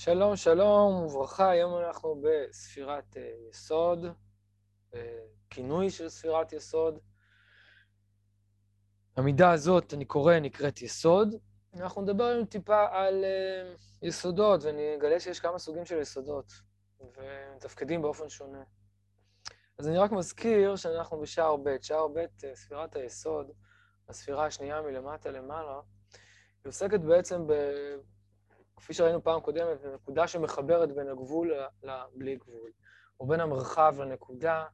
שלום, 0.00 0.36
שלום 0.36 0.94
וברכה, 0.94 1.50
היום 1.50 1.76
אנחנו 1.78 2.22
בספירת 2.22 3.16
uh, 3.16 3.50
יסוד, 3.50 4.04
uh, 4.92 4.96
כינוי 5.50 5.90
של 5.90 6.08
ספירת 6.08 6.52
יסוד. 6.52 6.98
המידה 9.16 9.50
הזאת, 9.50 9.94
אני 9.94 10.04
קורא, 10.04 10.38
נקראת 10.38 10.82
יסוד. 10.82 11.34
אנחנו 11.74 12.02
נדבר 12.02 12.24
היום 12.24 12.44
טיפה 12.44 12.86
על 12.90 13.24
uh, 13.24 14.06
יסודות, 14.06 14.64
ואני 14.64 14.94
אגלה 14.94 15.20
שיש 15.20 15.40
כמה 15.40 15.58
סוגים 15.58 15.84
של 15.84 16.00
יסודות, 16.00 16.52
ומתפקדים 17.00 18.02
באופן 18.02 18.28
שונה. 18.28 18.62
אז 19.78 19.88
אני 19.88 19.98
רק 19.98 20.12
מזכיר 20.12 20.76
שאנחנו 20.76 21.20
בשער 21.20 21.56
ב', 21.56 21.76
שער 21.82 22.08
ב', 22.08 22.26
ספירת 22.54 22.96
היסוד, 22.96 23.50
הספירה 24.08 24.46
השנייה 24.46 24.82
מלמטה 24.82 25.30
למעלה, 25.30 25.80
היא 26.64 26.68
עוסקת 26.68 27.00
בעצם 27.00 27.46
ב... 27.46 27.52
כפי 28.78 28.94
שראינו 28.94 29.22
פעם 29.22 29.40
קודמת, 29.40 29.84
נקודה 29.94 30.28
שמחברת 30.28 30.94
בין 30.94 31.08
הגבול 31.08 31.52
לבלי 31.82 32.36
גבול, 32.36 32.70
או 33.20 33.26
בין 33.26 33.40
המרחב 33.40 33.94
לנקודה, 33.98 34.64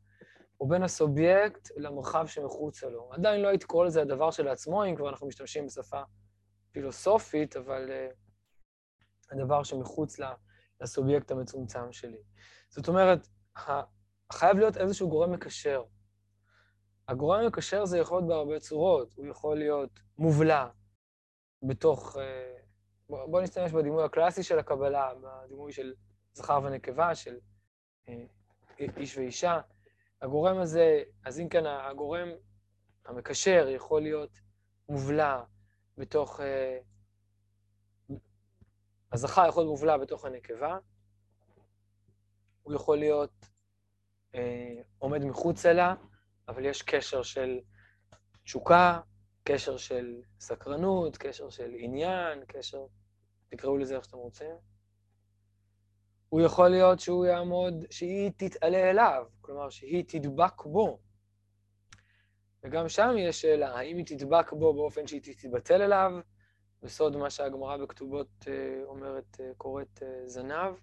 או 0.61 0.69
בין 0.69 0.83
הסובייקט 0.83 1.69
למרחב 1.77 2.27
שמחוצה 2.27 2.89
לו. 2.89 3.11
עדיין 3.12 3.41
לא 3.41 3.48
הייתי 3.48 3.67
קורא 3.67 3.87
לזה 3.87 4.03
הדבר 4.03 4.31
שלעצמו, 4.31 4.85
אם 4.85 4.97
כבר 4.97 5.09
אנחנו 5.09 5.27
משתמשים 5.27 5.67
בשפה 5.67 6.03
פילוסופית, 6.73 7.57
אבל 7.57 7.91
uh, 7.91 9.35
הדבר 9.35 9.62
שמחוץ 9.62 10.17
לסובייקט 10.81 11.31
המצומצם 11.31 11.93
שלי. 11.93 12.23
זאת 12.69 12.89
אומרת, 12.89 13.29
חייב 14.33 14.59
להיות 14.59 14.77
איזשהו 14.77 15.09
גורם 15.09 15.33
מקשר. 15.33 15.83
הגורם 17.09 17.41
המקשר 17.41 17.84
זה 17.84 17.98
יכול 17.98 18.19
להיות 18.19 18.29
בהרבה 18.29 18.61
צורות, 18.61 19.15
הוא 19.17 19.27
יכול 19.27 19.59
להיות 19.59 20.01
מובלע 20.19 20.69
בתוך... 21.62 22.17
Uh, 22.17 22.64
בואו 23.09 23.31
בוא 23.31 23.41
נשתמש 23.41 23.73
בדימוי 23.73 24.05
הקלאסי 24.05 24.43
של 24.43 24.59
הקבלה, 24.59 25.12
בדימוי 25.15 25.73
של 25.73 25.95
זכר 26.33 26.61
ונקבה, 26.65 27.15
של 27.15 27.39
אה, 28.09 28.25
איש 28.78 29.19
ואישה. 29.19 29.61
הגורם 30.23 30.59
הזה, 30.59 31.03
אז 31.25 31.41
אם 31.41 31.48
כן, 31.48 31.67
הגורם 31.67 32.28
המקשר 33.05 33.67
יכול 33.69 34.03
להיות 34.03 34.41
מובלע 34.89 35.43
בתוך... 35.98 36.41
אה, 36.41 36.78
הזכר 39.12 39.47
יכול 39.48 39.62
להיות 39.62 39.71
מובלע 39.71 39.97
בתוך 39.97 40.25
הנקבה, 40.25 40.78
הוא 42.62 42.75
יכול 42.75 42.98
להיות 42.98 43.47
אה, 44.34 44.83
עומד 44.98 45.25
מחוץ 45.25 45.67
אליה, 45.67 45.95
אבל 46.48 46.65
יש 46.65 46.83
קשר 46.83 47.23
של 47.23 47.61
תשוקה, 48.45 49.00
קשר 49.45 49.77
של 49.77 50.23
סקרנות, 50.41 51.17
קשר 51.17 51.50
של 51.50 51.71
עניין, 51.78 52.45
קשר, 52.47 52.87
תקראו 53.56 53.78
לזה 53.78 53.97
איך 53.97 54.05
שאתם 54.05 54.16
רוצים. 54.16 54.56
הוא 56.28 56.41
יכול 56.41 56.69
להיות 56.69 57.00
שהוא 57.00 57.27
יעמוד, 57.27 57.74
שהיא 57.91 58.30
תתעלה 58.36 58.91
אליו, 58.91 59.24
כלומר 59.41 59.70
שהיא 59.70 60.05
תדבק 60.08 60.62
בו. 60.64 61.00
וגם 62.62 62.88
שם 62.88 63.14
יש 63.19 63.42
שאלה, 63.42 63.78
האם 63.78 63.97
היא 63.97 64.06
תדבק 64.06 64.52
בו 64.52 64.75
באופן 64.75 65.06
שהיא 65.06 65.20
תתבטל 65.22 65.82
אליו, 65.82 66.12
בסוד 66.82 67.16
מה 67.16 67.30
שהגמרא 67.30 67.77
בכתובות 67.77 68.28
אה, 68.48 68.84
אומרת, 68.84 69.41
אה, 69.41 69.50
קוראת 69.56 70.02
אה, 70.02 70.28
זנב, 70.28 70.75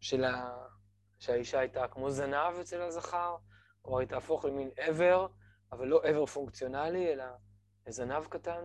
שלה, 0.00 0.56
שהאישה 1.18 1.58
הייתה 1.58 1.88
כמו 1.88 2.10
זנב 2.10 2.54
אצל 2.60 2.80
הזכר, 2.80 3.36
כלומר 3.82 3.98
היא 3.98 4.08
תהפוך 4.08 4.44
למין 4.44 4.70
עבר, 4.76 5.26
אבל 5.72 5.86
לא 5.86 6.00
עבר 6.04 6.26
פונקציונלי, 6.26 7.12
אלא 7.12 7.24
זנב 7.88 8.24
קטן, 8.24 8.64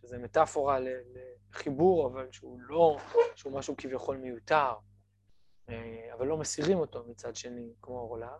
שזה 0.00 0.18
מטאפורה 0.18 0.78
לחיבור, 0.80 2.06
אבל 2.06 2.32
שהוא 2.32 2.60
לא, 2.60 2.98
שהוא 3.34 3.52
משהו 3.52 3.76
כביכול 3.76 4.16
מיותר, 4.16 4.72
אה, 5.68 6.14
אבל 6.14 6.26
לא 6.26 6.36
מסירים 6.36 6.78
אותו 6.78 7.04
מצד 7.04 7.36
שני, 7.36 7.74
כמו 7.82 7.98
עורלה. 7.98 8.36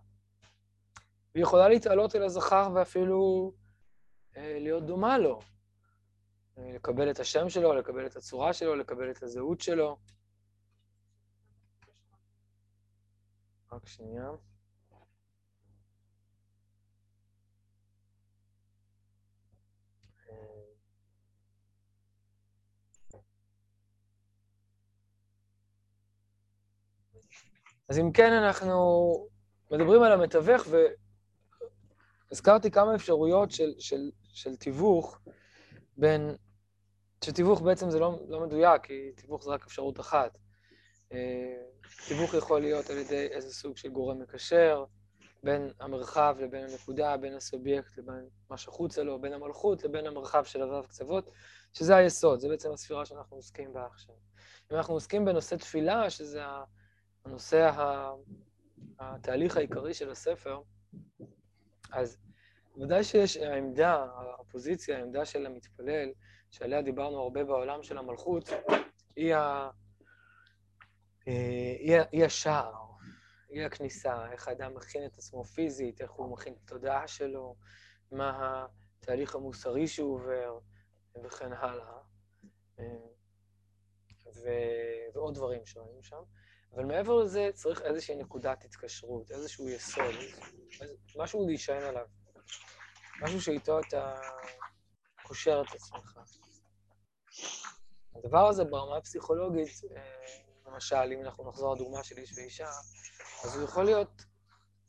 והיא 1.34 1.42
יכולה 1.42 1.68
להתעלות 1.68 2.16
אל 2.16 2.22
הזכר 2.22 2.68
ואפילו 2.74 3.52
אה, 4.36 4.58
להיות 4.60 4.86
דומה 4.86 5.18
לו, 5.18 5.40
אה, 6.58 6.72
לקבל 6.74 7.10
את 7.10 7.20
השם 7.20 7.48
שלו, 7.48 7.74
לקבל 7.74 8.06
את 8.06 8.16
הצורה 8.16 8.52
שלו, 8.52 8.76
לקבל 8.76 9.10
את 9.10 9.22
הזהות 9.22 9.60
שלו. 9.60 9.98
רק 13.72 13.86
שנייה. 13.88 14.30
אז 27.88 27.98
אם 27.98 28.12
כן, 28.12 28.32
אנחנו 28.32 29.28
מדברים 29.70 30.02
על 30.02 30.12
המתווך, 30.12 30.66
והזכרתי 32.30 32.70
כמה 32.70 32.94
אפשרויות 32.94 33.50
של, 33.50 33.74
של, 33.78 34.10
של 34.32 34.56
תיווך 34.56 35.18
בין... 35.96 36.36
שתיווך 37.24 37.62
בעצם 37.62 37.90
זה 37.90 37.98
לא, 37.98 38.18
לא 38.28 38.40
מדויק, 38.40 38.82
כי 38.82 39.12
תיווך 39.16 39.44
זה 39.44 39.50
רק 39.50 39.66
אפשרות 39.66 40.00
אחת. 40.00 40.38
אה, 41.12 41.54
תיווך 42.08 42.34
יכול 42.34 42.60
להיות 42.60 42.90
על 42.90 42.96
ידי 42.96 43.26
איזה 43.26 43.54
סוג 43.54 43.76
של 43.76 43.88
גורם 43.88 44.22
מקשר, 44.22 44.84
בין 45.42 45.70
המרחב 45.80 46.36
לבין 46.40 46.64
הנקודה, 46.64 47.16
בין 47.16 47.34
הסובייקט 47.34 47.98
לבין 47.98 48.28
מה 48.50 48.56
שחוצה 48.56 49.02
לו, 49.02 49.20
בין 49.20 49.32
המלכות 49.32 49.84
לבין 49.84 50.06
המרחב 50.06 50.44
של 50.44 50.62
הו"ב 50.62 50.86
קצוות, 50.86 51.30
שזה 51.72 51.96
היסוד, 51.96 52.40
זה 52.40 52.48
בעצם 52.48 52.72
הספירה 52.72 53.04
שאנחנו 53.04 53.36
עוסקים 53.36 53.72
בה 53.72 53.86
עכשיו. 53.86 54.14
אם 54.72 54.76
אנחנו 54.76 54.94
עוסקים 54.94 55.24
בנושא 55.24 55.56
תפילה, 55.56 56.10
שזה 56.10 56.40
הנושא, 57.28 57.70
התהליך 58.98 59.56
העיקרי 59.56 59.94
של 59.94 60.10
הספר, 60.10 60.60
אז 61.92 62.18
ודאי 62.80 63.04
שיש 63.04 63.36
העמדה, 63.36 64.06
הפוזיציה, 64.40 64.98
העמדה 64.98 65.24
של 65.24 65.46
המתפלל, 65.46 66.12
שעליה 66.50 66.82
דיברנו 66.82 67.18
הרבה 67.20 67.44
בעולם 67.44 67.82
של 67.82 67.98
המלכות, 67.98 68.48
היא, 69.16 69.34
ה... 69.34 69.70
היא, 71.26 71.96
היא 72.12 72.24
השער, 72.24 72.74
היא 73.48 73.62
הכניסה, 73.62 74.32
איך 74.32 74.48
האדם 74.48 74.74
מכין 74.74 75.06
את 75.06 75.18
עצמו 75.18 75.44
פיזית, 75.44 76.00
איך 76.00 76.10
הוא 76.10 76.32
מכין 76.32 76.52
את 76.52 76.58
התודעה 76.64 77.08
שלו, 77.08 77.56
מה 78.12 78.66
התהליך 79.00 79.34
המוסרי 79.34 79.86
שהוא 79.86 80.14
עובר, 80.14 80.58
וכן 81.24 81.52
הלאה. 81.52 81.98
אה, 82.78 82.84
ו... 84.34 84.48
ועוד 85.14 85.34
דברים 85.34 85.66
שונים 85.66 86.02
שם. 86.02 86.22
אבל 86.74 86.84
מעבר 86.84 87.16
לזה 87.16 87.50
צריך 87.54 87.82
איזושהי 87.82 88.16
נקודת 88.16 88.64
התקשרות, 88.64 89.30
איזשהו 89.30 89.68
יסוד, 89.68 90.14
משהו 91.16 91.46
להישען 91.46 91.82
עליו. 91.82 92.06
משהו 93.22 93.40
שאיתו 93.42 93.80
אתה 93.80 94.20
קושר 95.22 95.62
את 95.68 95.74
עצמך. 95.74 96.18
הדבר 98.14 98.48
הזה 98.48 98.64
ברמה 98.64 98.96
הפסיכולוגית, 98.96 99.80
אה, 99.96 100.02
למשל, 100.66 101.12
אם 101.14 101.22
אנחנו 101.22 101.48
נחזור 101.48 101.74
לדוגמה 101.74 102.04
של 102.04 102.18
איש 102.18 102.38
ואישה, 102.38 102.68
אז 103.44 103.56
הוא 103.56 103.64
יכול 103.64 103.84
להיות 103.84 104.22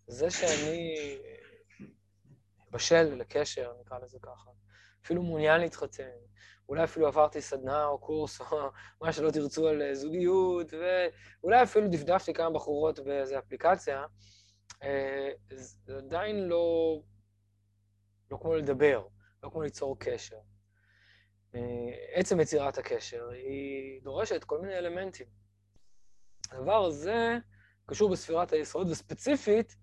זה 0.08 0.30
שאני 0.30 0.96
בשל 2.72 3.04
לקשר, 3.04 3.74
נקרא 3.82 4.00
לזה 4.00 4.18
ככה, 4.22 4.50
אפילו 5.06 5.24
מעוניין 5.24 5.62
להתחתן, 5.62 6.10
אולי 6.70 6.84
אפילו 6.84 7.08
עברתי 7.08 7.42
סדנה 7.42 7.86
או 7.86 8.00
קורס 8.00 8.42
או 8.42 8.70
מה 9.02 9.14
שלא 9.14 9.32
תרצו 9.32 9.68
על 9.68 9.82
אה, 9.82 9.96
זוגיות, 9.96 10.74
ואולי 10.74 11.64
אפילו 11.64 11.88
דפדפתי 11.88 12.34
כמה 12.34 12.50
בחורות 12.50 13.00
באיזו 13.00 13.38
אפליקציה, 13.40 14.06
אה, 14.84 15.30
זה 15.50 15.98
עדיין 15.98 16.48
לא, 16.48 17.00
לא 18.32 18.38
כמו 18.42 18.56
לדבר, 18.56 19.08
לא 19.44 19.50
כמו 19.50 19.62
ליצור 19.62 20.00
קשר. 20.00 20.38
אה, 21.56 21.62
עצם 22.14 22.40
יצירת 22.40 22.78
הקשר 22.78 23.30
היא 23.30 24.02
דורשת 24.04 24.44
כל 24.44 24.62
מיני 24.62 24.78
אלמנטים. 24.78 25.28
הדבר 26.52 26.86
הזה 26.86 27.38
קשור 27.86 28.10
בספירת 28.10 28.54
היסוד, 28.54 28.90
וספציפית 28.90 29.76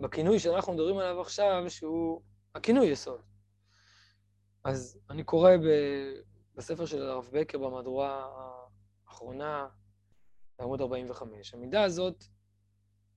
בכינוי 0.00 0.38
שאנחנו 0.38 0.72
מדברים 0.72 0.98
עליו 0.98 1.20
עכשיו, 1.20 1.64
שהוא 1.68 2.22
הכינוי 2.54 2.86
יסוד. 2.86 3.20
אז 4.64 4.98
אני 5.10 5.24
קורא. 5.24 5.50
בספר 6.54 6.86
של 6.86 7.02
הרב 7.02 7.28
בקר 7.32 7.58
במהדורה 7.58 8.28
האחרונה, 9.06 9.68
בעמוד 10.58 10.80
45. 10.80 11.54
המידה 11.54 11.82
הזאת 11.82 12.24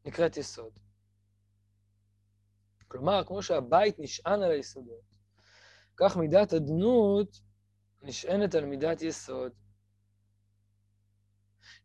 נקראת 0.05 0.37
יסוד. 0.37 0.79
כלומר, 2.87 3.23
כמו 3.25 3.41
שהבית 3.41 3.99
נשען 3.99 4.43
על 4.43 4.51
היסודות, 4.51 5.17
כך 5.97 6.17
מידת 6.17 6.53
הדנות 6.53 7.39
נשענת 8.01 8.55
על 8.55 8.65
מידת 8.65 9.01
יסוד. 9.01 9.51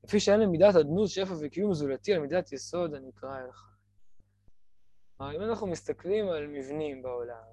לפי 0.05 0.20
שאין 0.20 0.40
למידת 0.40 0.76
אדנות, 0.76 1.08
שפע 1.08 1.34
וקיום 1.40 1.75
זולתי 1.75 2.14
על 2.14 2.20
מידת 2.20 2.52
יסוד 2.52 2.94
הנקרא 2.94 3.38
אל 3.38 3.52
חי. 3.52 5.37
אם 5.37 5.43
אנחנו 5.43 5.66
מסתכלים 5.66 6.28
על 6.28 6.46
מבנים 6.46 7.02
בעולם, 7.02 7.51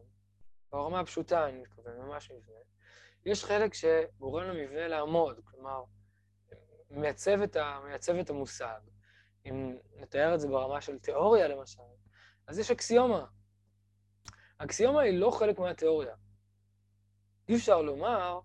ברמה 0.72 1.00
הפשוטה 1.00 1.48
אני 1.50 1.62
מתכוון, 1.62 1.98
ממש 1.98 2.32
מבנה, 2.32 2.60
יש 3.26 3.46
חלק 3.46 3.74
שגורם 3.74 4.44
למבנה 4.44 4.88
לעמוד, 4.88 5.40
כלומר, 5.44 5.84
מייצב 6.92 7.42
את, 7.42 7.56
ה, 7.56 7.80
מייצב 7.86 8.16
את 8.16 8.30
המושג, 8.30 8.80
אם 9.46 9.78
נתאר 9.96 10.36
את 10.36 10.40
זה 10.40 10.48
ברמה 10.48 10.82
של 10.82 11.00
תיאוריה 11.00 11.48
למשל, 11.48 11.82
אז 12.48 12.60
יש 12.60 12.72
אקסיומה. 12.72 13.26
האקסיומה 14.60 15.02
היא 15.02 15.20
לא 15.20 15.32
חלק 15.32 15.60
מהתיאוריה. 15.60 16.16
אי 17.50 17.56
אפשר 17.56 17.82
לומר 17.82 18.40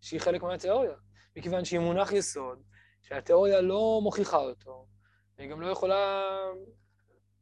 שהיא 0.00 0.20
חלק 0.20 0.42
מהתיאוריה, 0.42 0.96
מכיוון 1.36 1.64
שהיא 1.64 1.80
מונח 1.80 2.12
יסוד, 2.12 2.62
שהתיאוריה 3.02 3.60
לא 3.60 4.00
מוכיחה 4.02 4.36
אותו, 4.36 4.86
והיא 5.38 5.50
גם 5.50 5.60
לא 5.60 5.66
יכולה 5.66 6.26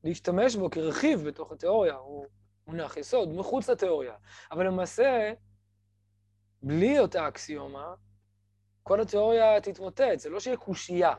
להשתמש 0.05 0.57
בו 0.57 0.71
כרכיב 0.71 1.21
בתוך 1.21 1.53
התיאוריה, 1.53 1.95
הוא 1.95 2.27
מונח 2.69 2.97
יסוד, 2.97 3.29
מחוץ 3.29 3.71
לתיאוריה. 3.71 4.15
אבל 4.51 4.67
למעשה, 4.67 5.33
בלי 6.63 6.99
אותה 6.99 7.29
אקסיומה, 7.29 7.95
כל 8.83 9.01
התיאוריה 9.01 9.61
תתמוטט, 9.61 10.19
זה 10.19 10.31
לא 10.31 10.41
שיהיה 10.41 10.57
קושייה. 10.57 11.15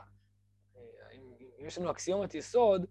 אם 1.60 1.66
יש 1.66 1.78
לנו 1.78 1.90
אקסיומת 1.90 2.34
יסוד, 2.34 2.86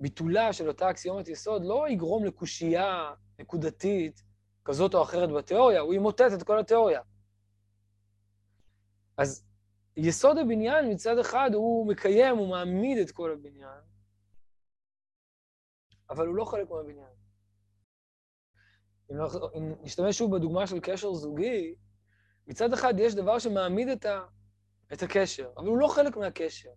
ביטולה 0.00 0.52
של 0.52 0.68
אותה 0.68 0.90
אקסיומת 0.90 1.28
יסוד 1.28 1.64
לא 1.64 1.88
יגרום 1.88 2.24
לקושייה 2.24 3.14
נקודתית 3.38 4.22
כזאת 4.64 4.94
או 4.94 5.02
אחרת 5.02 5.30
בתיאוריה, 5.30 5.80
הוא 5.80 5.94
ימוטט 5.94 6.32
את 6.38 6.42
כל 6.42 6.58
התיאוריה. 6.58 7.00
אז 9.16 9.46
יסוד 9.96 10.38
הבניין 10.38 10.92
מצד 10.92 11.18
אחד 11.18 11.50
הוא 11.54 11.88
מקיים, 11.88 12.36
הוא 12.36 12.48
מעמיד 12.48 12.98
את 12.98 13.10
כל 13.10 13.32
הבניין, 13.32 13.80
אבל 16.10 16.26
הוא 16.26 16.36
לא 16.36 16.44
חלק 16.44 16.70
מהבניין. 16.70 17.17
אם, 19.10 19.16
אם 19.56 19.74
נשתמש 19.82 20.18
שוב 20.18 20.36
בדוגמה 20.36 20.66
של 20.66 20.80
קשר 20.80 21.14
זוגי, 21.14 21.74
מצד 22.46 22.72
אחד 22.72 22.94
יש 22.98 23.14
דבר 23.14 23.38
שמעמיד 23.38 23.88
את, 23.88 24.04
ה, 24.04 24.20
את 24.92 25.02
הקשר, 25.02 25.50
אבל 25.56 25.66
הוא 25.66 25.78
לא 25.78 25.88
חלק 25.88 26.16
מהקשר. 26.16 26.70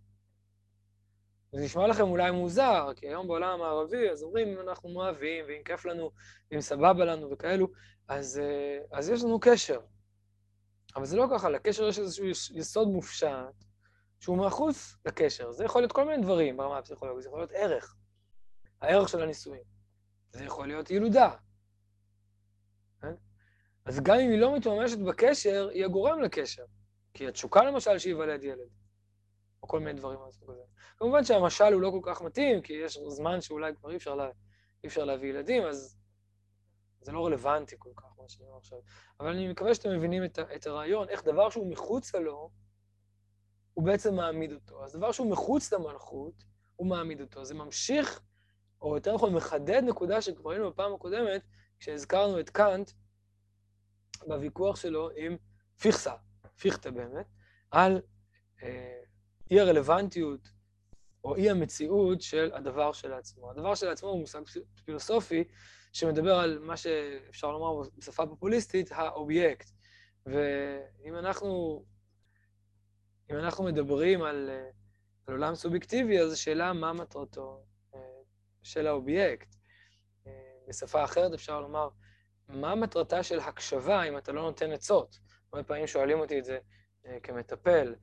זה 1.52 1.62
נשמע 1.62 1.88
לכם 1.88 2.04
אולי 2.04 2.32
מוזר, 2.32 2.90
כי 2.96 3.08
היום 3.08 3.28
בעולם 3.28 3.50
המערבי, 3.50 4.10
אז 4.10 4.24
אומרים, 4.24 4.48
אם 4.48 4.70
אנחנו 4.70 4.90
מאוהבים, 4.90 5.46
ואם 5.48 5.64
כיף 5.66 5.86
לנו, 5.86 6.12
ואם 6.52 6.62
סבבה 6.62 7.06
לנו 7.06 7.32
וכאלו, 7.32 7.68
אז, 8.08 8.40
אה, 8.40 8.98
אז 8.98 9.10
יש 9.10 9.24
לנו 9.24 9.40
קשר. 9.40 9.80
אבל 10.96 11.06
זה 11.06 11.18
לא 11.18 11.28
ככה, 11.34 11.50
לקשר 11.50 11.88
יש 11.88 12.00
איזשהו 12.00 12.26
יסוד 12.56 12.88
מופשט, 12.88 13.64
שהוא 14.20 14.38
מחוץ 14.38 14.98
לקשר. 15.06 15.52
זה 15.52 15.66
יכול 15.66 15.82
להיות 15.82 15.92
כל 15.92 16.06
מיני 16.06 16.24
דברים 16.24 16.58
ברמה 16.58 16.78
הפסיכולוגית, 16.78 17.24
זה 17.24 17.30
יכול 17.30 17.40
להיות 17.40 17.52
ערך, 17.54 17.96
הערך 18.82 19.10
של 19.10 19.22
הנישואים. 19.22 19.64
זה 20.32 20.44
יכול 20.44 20.68
להיות 20.68 20.92
ילודה. 20.92 21.36
אז 23.86 24.00
גם 24.00 24.16
אם 24.16 24.32
היא 24.32 24.40
לא 24.40 24.58
מתממשת 24.58 25.00
בקשר, 25.00 25.70
היא 25.74 25.86
הגורם 25.86 26.22
לקשר. 26.22 26.66
כי 27.14 27.28
התשוקה 27.28 27.64
למשל 27.64 27.98
שייוולד 27.98 28.44
ילד, 28.44 28.70
או 29.64 29.68
כל 29.68 29.80
מיני 29.80 29.94
דברים 29.94 30.20
מהסוג 30.20 30.52
הזה. 30.52 30.62
כמובן 30.98 31.24
שהמשל 31.24 31.74
הוא 31.74 31.82
לא 31.82 31.92
כל 31.92 32.12
כך 32.12 32.22
מתאים, 32.22 32.62
כי 32.62 32.74
יש 32.74 33.00
זמן 33.08 33.42
שאולי 33.42 33.76
כבר 33.76 33.92
אי 33.92 33.96
אפשר, 33.96 34.16
לה, 34.16 34.30
אי 34.84 34.88
אפשר 34.88 35.06
להביא 35.06 35.30
ילדים, 35.30 35.64
אז 35.64 35.98
זה 37.02 37.12
לא 37.12 37.26
רלוונטי 37.26 37.76
כל 37.80 37.90
כך, 37.96 38.06
מה 38.18 38.30
שאני 38.30 38.46
אומר 38.48 38.58
עכשיו. 38.58 38.80
אבל 39.20 39.30
אני 39.30 39.48
מקווה 39.48 39.76
שאתם 39.76 39.90
מבינים 39.98 40.24
את, 40.24 40.40
את 40.56 40.68
הרעיון, 40.68 41.10
איך 41.10 41.24
דבר 41.24 41.50
שהוא 41.50 41.72
מחוצה 41.72 42.20
לו, 42.20 42.50
הוא 43.74 43.86
בעצם 43.86 44.16
מעמיד 44.16 44.52
אותו. 44.52 44.84
אז 44.84 44.94
דבר 44.94 45.12
שהוא 45.12 45.32
מחוץ 45.32 45.74
למלכות, 45.74 46.44
הוא 46.76 46.88
מעמיד 46.88 47.22
אותו. 47.22 47.46
זה 47.46 47.54
ממשיך, 47.54 48.22
או 48.82 48.96
יותר 48.96 49.16
נכון, 49.16 49.34
מחדד 49.34 49.84
נקודה 49.84 50.22
שכבר 50.22 50.52
היינו 50.52 50.72
בפעם 50.72 50.94
הקודמת, 50.94 51.42
כשהזכרנו 51.80 52.40
את 52.40 52.50
קאנט 52.50 52.92
בוויכוח 54.28 54.76
שלו 54.76 55.10
עם 55.16 55.38
פיכסה, 55.80 56.14
פיכטה 56.56 56.92
באמת, 56.92 57.26
על 57.72 58.02
אה, 58.64 59.02
אי 59.52 59.60
הרלוונטיות 59.60 60.52
או 61.24 61.36
אי 61.36 61.50
המציאות 61.50 62.22
של 62.22 62.52
הדבר 62.54 62.92
של 62.92 63.14
עצמו. 63.14 63.52
הדבר 63.52 63.76
של 63.76 63.88
עצמו 63.88 64.10
הוא 64.10 64.20
מושג 64.20 64.42
פילוסופי 64.86 65.44
שמדבר 65.94 66.36
על 66.36 66.60
מה 66.60 66.78
שאפשר 66.78 67.52
לומר 67.52 67.90
בשפה 67.98 68.28
פופוליסטית, 68.28 68.92
האובייקט. 68.92 69.70
ואם 70.26 71.16
אנחנו, 71.16 71.84
אם 73.32 73.36
אנחנו 73.36 73.64
מדברים 73.64 74.22
על, 74.22 74.50
על 75.28 75.34
עולם 75.34 75.56
סובייקטיבי, 75.56 76.20
אז 76.20 76.32
השאלה 76.32 76.74
מה 76.74 76.94
מטרתו 76.94 77.64
אה, 77.96 78.00
של 78.64 78.88
האובייקט. 78.88 79.56
אה, 80.28 80.32
בשפה 80.68 81.04
אחרת 81.04 81.34
אפשר 81.34 81.62
לומר, 81.62 81.90
מה 82.54 82.76
מטרתה 82.76 83.24
של 83.24 83.40
הקשבה 83.40 84.04
אם 84.04 84.18
אתה 84.18 84.32
לא 84.32 84.42
נותן 84.42 84.72
עצות? 84.72 85.20
הרבה 85.54 85.68
פעמים 85.68 85.88
שואלים 85.88 86.20
אותי 86.20 86.40
את 86.40 86.46
זה 86.46 86.60
אה, 87.06 87.20
כמטפל, 87.24 87.96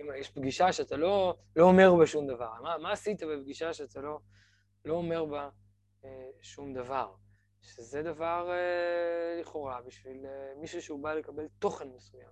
אם 0.00 0.10
יש 0.16 0.30
פגישה 0.30 0.72
שאתה 0.72 0.96
לא, 0.96 1.36
לא 1.56 1.64
אומר 1.64 1.94
בה 1.94 2.06
שום 2.06 2.26
דבר. 2.26 2.52
מה, 2.62 2.78
מה 2.78 2.92
עשית 2.92 3.22
בפגישה 3.22 3.72
שאתה 3.72 4.00
לא, 4.00 4.18
לא 4.84 4.94
אומר 4.94 5.24
בה 5.24 5.48
אה, 6.04 6.28
שום 6.42 6.74
דבר? 6.74 7.14
שזה 7.66 8.02
דבר 8.02 8.50
אה, 8.50 9.40
לכאורה 9.40 9.82
בשביל 9.86 10.26
אה, 10.26 10.52
מישהו 10.60 10.82
שהוא 10.82 11.02
בא 11.02 11.14
לקבל 11.14 11.46
תוכן 11.58 11.88
מסוים. 11.88 12.30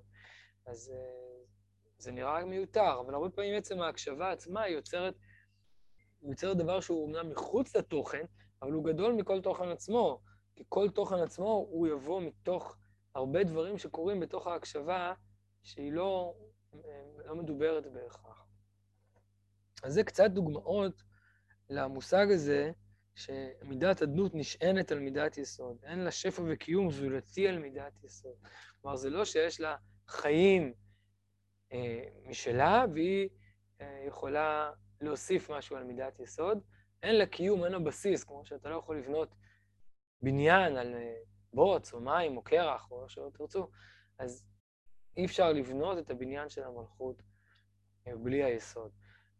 אז 0.66 0.92
אה, 0.94 1.44
זה 1.98 2.12
נראה 2.12 2.44
מיותר, 2.44 3.00
אבל 3.00 3.14
הרבה 3.14 3.30
פעמים 3.30 3.54
עצם 3.54 3.80
ההקשבה 3.80 4.32
עצמה 4.32 4.62
היא 4.62 4.76
יוצרת, 4.76 5.14
יוצרת 6.22 6.56
דבר 6.56 6.80
שהוא 6.80 7.02
אומנם 7.02 7.30
מחוץ 7.30 7.76
לתוכן, 7.76 8.24
אבל 8.62 8.72
הוא 8.72 8.84
גדול 8.84 9.12
מכל 9.12 9.40
תוכן 9.40 9.68
עצמו, 9.68 10.22
כי 10.56 10.64
כל 10.68 10.90
תוכן 10.90 11.16
עצמו 11.16 11.66
הוא 11.70 11.86
יבוא 11.88 12.22
מתוך 12.22 12.76
הרבה 13.14 13.44
דברים 13.44 13.78
שקורים 13.78 14.20
בתוך 14.20 14.46
ההקשבה, 14.46 15.12
שהיא 15.62 15.92
לא 15.92 16.34
לא 17.24 17.34
מדוברת 17.34 17.92
בהכרח. 17.92 18.46
אז 19.82 19.94
זה 19.94 20.04
קצת 20.04 20.30
דוגמאות 20.30 21.02
למושג 21.70 22.26
הזה 22.30 22.70
שמידת 23.14 24.02
אדנות 24.02 24.34
נשענת 24.34 24.92
על 24.92 24.98
מידת 24.98 25.38
יסוד. 25.38 25.76
אין 25.82 25.98
לה 25.98 26.10
שפע 26.10 26.42
וקיום 26.46 26.90
זולתי 26.90 27.48
על 27.48 27.58
מידת 27.58 28.04
יסוד. 28.04 28.36
כלומר, 28.80 28.96
זה 28.96 29.10
לא 29.10 29.24
שיש 29.24 29.60
לה 29.60 29.76
חיים 30.08 30.74
אה, 31.72 32.04
משלה 32.26 32.84
והיא 32.94 33.28
אה, 33.80 34.04
יכולה 34.06 34.70
להוסיף 35.00 35.50
משהו 35.50 35.76
על 35.76 35.84
מידת 35.84 36.20
יסוד. 36.20 36.58
אין 37.02 37.14
לה 37.14 37.26
קיום, 37.26 37.64
אין 37.64 37.72
לה 37.72 37.78
בסיס, 37.78 38.24
כמו 38.24 38.46
שאתה 38.46 38.68
לא 38.68 38.76
יכול 38.76 38.98
לבנות 38.98 39.34
בניין 40.24 40.76
על 40.76 40.94
אה, 40.94 41.14
בוץ 41.52 41.94
או 41.94 42.00
מים 42.00 42.36
או 42.36 42.42
קרח 42.42 42.90
או 42.90 43.02
איך 43.02 43.10
שלא 43.10 43.30
תרצו. 43.34 43.68
אז 44.18 44.46
אי 45.16 45.24
אפשר 45.24 45.52
לבנות 45.52 45.98
את 45.98 46.10
הבניין 46.10 46.48
של 46.48 46.62
המלכות 46.62 47.22
אה, 48.06 48.16
בלי 48.16 48.44
היסוד. 48.44 48.90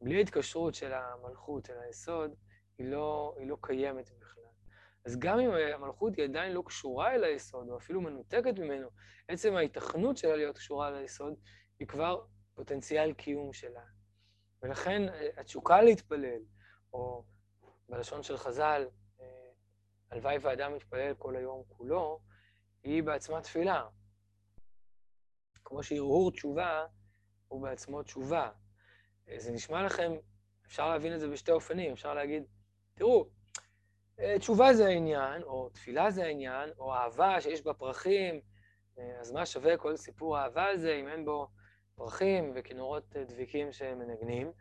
בלי 0.00 0.16
ההתקשרות 0.16 0.74
של 0.74 0.92
המלכות 0.92 1.70
אל 1.70 1.78
היסוד, 1.78 2.34
היא 2.78 2.86
לא, 2.86 3.34
היא 3.38 3.48
לא 3.48 3.56
קיימת 3.60 4.10
בכלל. 4.18 4.44
אז 5.06 5.18
גם 5.18 5.40
אם 5.40 5.50
המלכות 5.50 6.16
היא 6.16 6.24
עדיין 6.24 6.52
לא 6.52 6.62
קשורה 6.66 7.14
אל 7.14 7.24
היסוד, 7.24 7.68
או 7.68 7.76
אפילו 7.76 8.00
מנותקת 8.00 8.58
ממנו, 8.58 8.88
עצם 9.28 9.56
ההיתכנות 9.56 10.16
שלה 10.16 10.36
להיות 10.36 10.56
קשורה 10.56 10.88
אל 10.88 10.94
היסוד, 10.94 11.34
היא 11.78 11.88
כבר 11.88 12.24
פוטנציאל 12.54 13.12
קיום 13.12 13.52
שלה. 13.52 13.84
ולכן 14.62 15.08
אה, 15.08 15.28
התשוקה 15.36 15.82
להתפלל, 15.82 16.40
או 16.92 17.24
בלשון 17.88 18.22
של 18.22 18.36
חז"ל, 18.36 18.82
אה, 18.82 19.03
הלוואי 20.10 20.38
ואדם 20.38 20.74
מתפלל 20.74 21.14
כל 21.14 21.36
היום 21.36 21.62
כולו, 21.68 22.20
היא 22.82 23.02
בעצמה 23.02 23.40
תפילה. 23.40 23.86
כמו 25.64 25.82
שהרהור 25.82 26.30
תשובה 26.30 26.86
הוא 27.48 27.62
בעצמו 27.62 28.02
תשובה. 28.02 28.50
אה, 29.28 29.38
זה 29.38 29.52
נשמע 29.52 29.82
לכם, 29.82 30.12
אפשר 30.66 30.88
להבין 30.88 31.14
את 31.14 31.20
זה 31.20 31.28
בשתי 31.28 31.52
אופנים, 31.52 31.92
אפשר 31.92 32.14
להגיד, 32.14 32.44
תראו, 32.94 33.28
אה, 34.20 34.38
תשובה 34.38 34.74
זה 34.74 34.86
העניין, 34.86 35.42
או 35.42 35.68
תפילה 35.68 36.10
זה 36.10 36.24
העניין, 36.24 36.70
או 36.78 36.94
אהבה 36.94 37.40
שיש 37.40 37.62
בה 37.62 37.74
פרחים, 37.74 38.40
אה, 38.98 39.20
אז 39.20 39.32
מה 39.32 39.46
שווה 39.46 39.76
כל 39.76 39.96
סיפור 39.96 40.38
האהבה 40.38 40.68
הזה 40.68 40.94
אם 40.94 41.08
אין 41.08 41.24
בו 41.24 41.48
פרחים 41.94 42.52
וכינורות 42.54 43.16
דביקים 43.16 43.72
שמנגנים? 43.72 44.52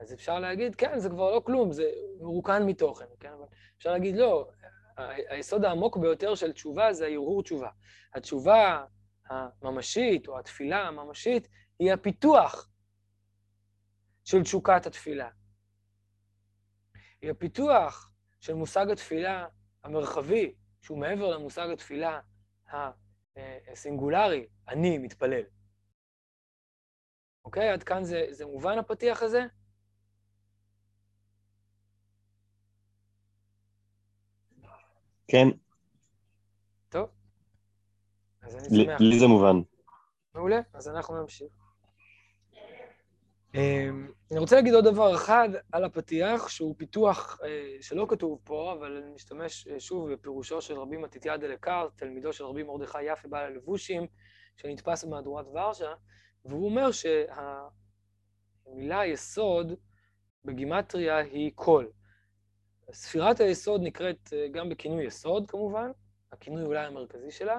אז 0.00 0.12
אפשר 0.12 0.38
להגיד, 0.38 0.74
כן, 0.74 0.98
זה 0.98 1.08
כבר 1.08 1.30
לא 1.30 1.40
כלום, 1.40 1.72
זה 1.72 1.90
מרוקן 2.20 2.66
מתוכן, 2.66 3.06
כן? 3.20 3.32
אבל 3.32 3.46
אפשר 3.78 3.92
להגיד, 3.92 4.16
לא, 4.16 4.48
היסוד 5.28 5.64
העמוק 5.64 5.96
ביותר 5.96 6.34
של 6.34 6.52
תשובה 6.52 6.92
זה 6.92 7.06
הרהור 7.06 7.42
תשובה. 7.42 7.70
התשובה 8.14 8.84
הממשית, 9.30 10.28
או 10.28 10.38
התפילה 10.38 10.82
הממשית, 10.88 11.48
היא 11.78 11.92
הפיתוח 11.92 12.70
של 14.24 14.42
תשוקת 14.42 14.86
התפילה. 14.86 15.30
היא 17.22 17.30
הפיתוח 17.30 18.10
של 18.40 18.54
מושג 18.54 18.90
התפילה 18.92 19.46
המרחבי, 19.84 20.54
שהוא 20.82 20.98
מעבר 20.98 21.30
למושג 21.30 21.68
התפילה 21.72 22.20
הסינגולרי, 23.72 24.46
אני 24.68 24.98
מתפלל. 24.98 25.42
אוקיי? 27.44 27.68
עד 27.68 27.82
כאן 27.82 28.04
זה, 28.04 28.26
זה 28.30 28.46
מובן 28.46 28.78
הפתיח 28.78 29.22
הזה? 29.22 29.40
כן. 35.28 35.48
אז 38.46 38.56
אני 38.56 38.84
שמח. 38.84 39.00
לי 39.00 39.18
זה 39.18 39.26
מובן. 39.26 39.56
מעולה, 40.34 40.60
אז 40.74 40.88
אנחנו 40.88 41.20
נמשיך. 41.20 41.52
אמ, 43.54 44.10
אני 44.30 44.38
רוצה 44.38 44.56
להגיד 44.56 44.74
עוד 44.74 44.84
דבר 44.84 45.14
אחד 45.14 45.48
על 45.72 45.84
הפתיח, 45.84 46.48
שהוא 46.48 46.74
פיתוח 46.78 47.40
אה, 47.44 47.76
שלא 47.80 48.06
כתוב 48.08 48.40
פה, 48.44 48.74
אבל 48.78 48.96
אני 48.96 49.14
משתמש 49.14 49.68
אה, 49.68 49.80
שוב 49.80 50.12
בפירושו 50.12 50.60
של 50.60 50.78
רבי 50.78 50.96
מתתיה 50.96 51.36
דלקארט, 51.36 51.92
תלמידו 51.96 52.32
של 52.32 52.44
רבי 52.44 52.62
מרדכי 52.62 53.02
יפה 53.02 53.28
בעל 53.28 53.44
הלבושים, 53.44 54.06
שנתפס 54.56 55.04
במהדורת 55.04 55.46
ורשה, 55.46 55.92
והוא 56.44 56.64
אומר 56.64 56.90
שהמילה 56.92 59.06
יסוד 59.06 59.72
בגימטריה 60.44 61.16
היא 61.16 61.52
קול. 61.54 61.90
ספירת 62.92 63.40
היסוד 63.40 63.80
נקראת 63.82 64.32
אה, 64.32 64.48
גם 64.48 64.68
בכינוי 64.68 65.04
יסוד 65.04 65.50
כמובן, 65.50 65.90
הכינוי 66.32 66.62
אולי 66.64 66.86
המרכזי 66.86 67.30
שלה, 67.30 67.58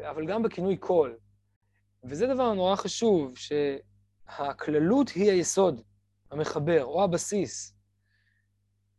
אבל 0.00 0.26
גם 0.26 0.42
בכינוי 0.42 0.76
קול. 0.76 1.18
וזה 2.04 2.26
דבר 2.26 2.52
נורא 2.52 2.76
חשוב, 2.76 3.34
שהכללות 3.38 5.08
היא 5.08 5.30
היסוד, 5.30 5.82
המחבר, 6.30 6.84
או 6.84 7.04
הבסיס. 7.04 7.74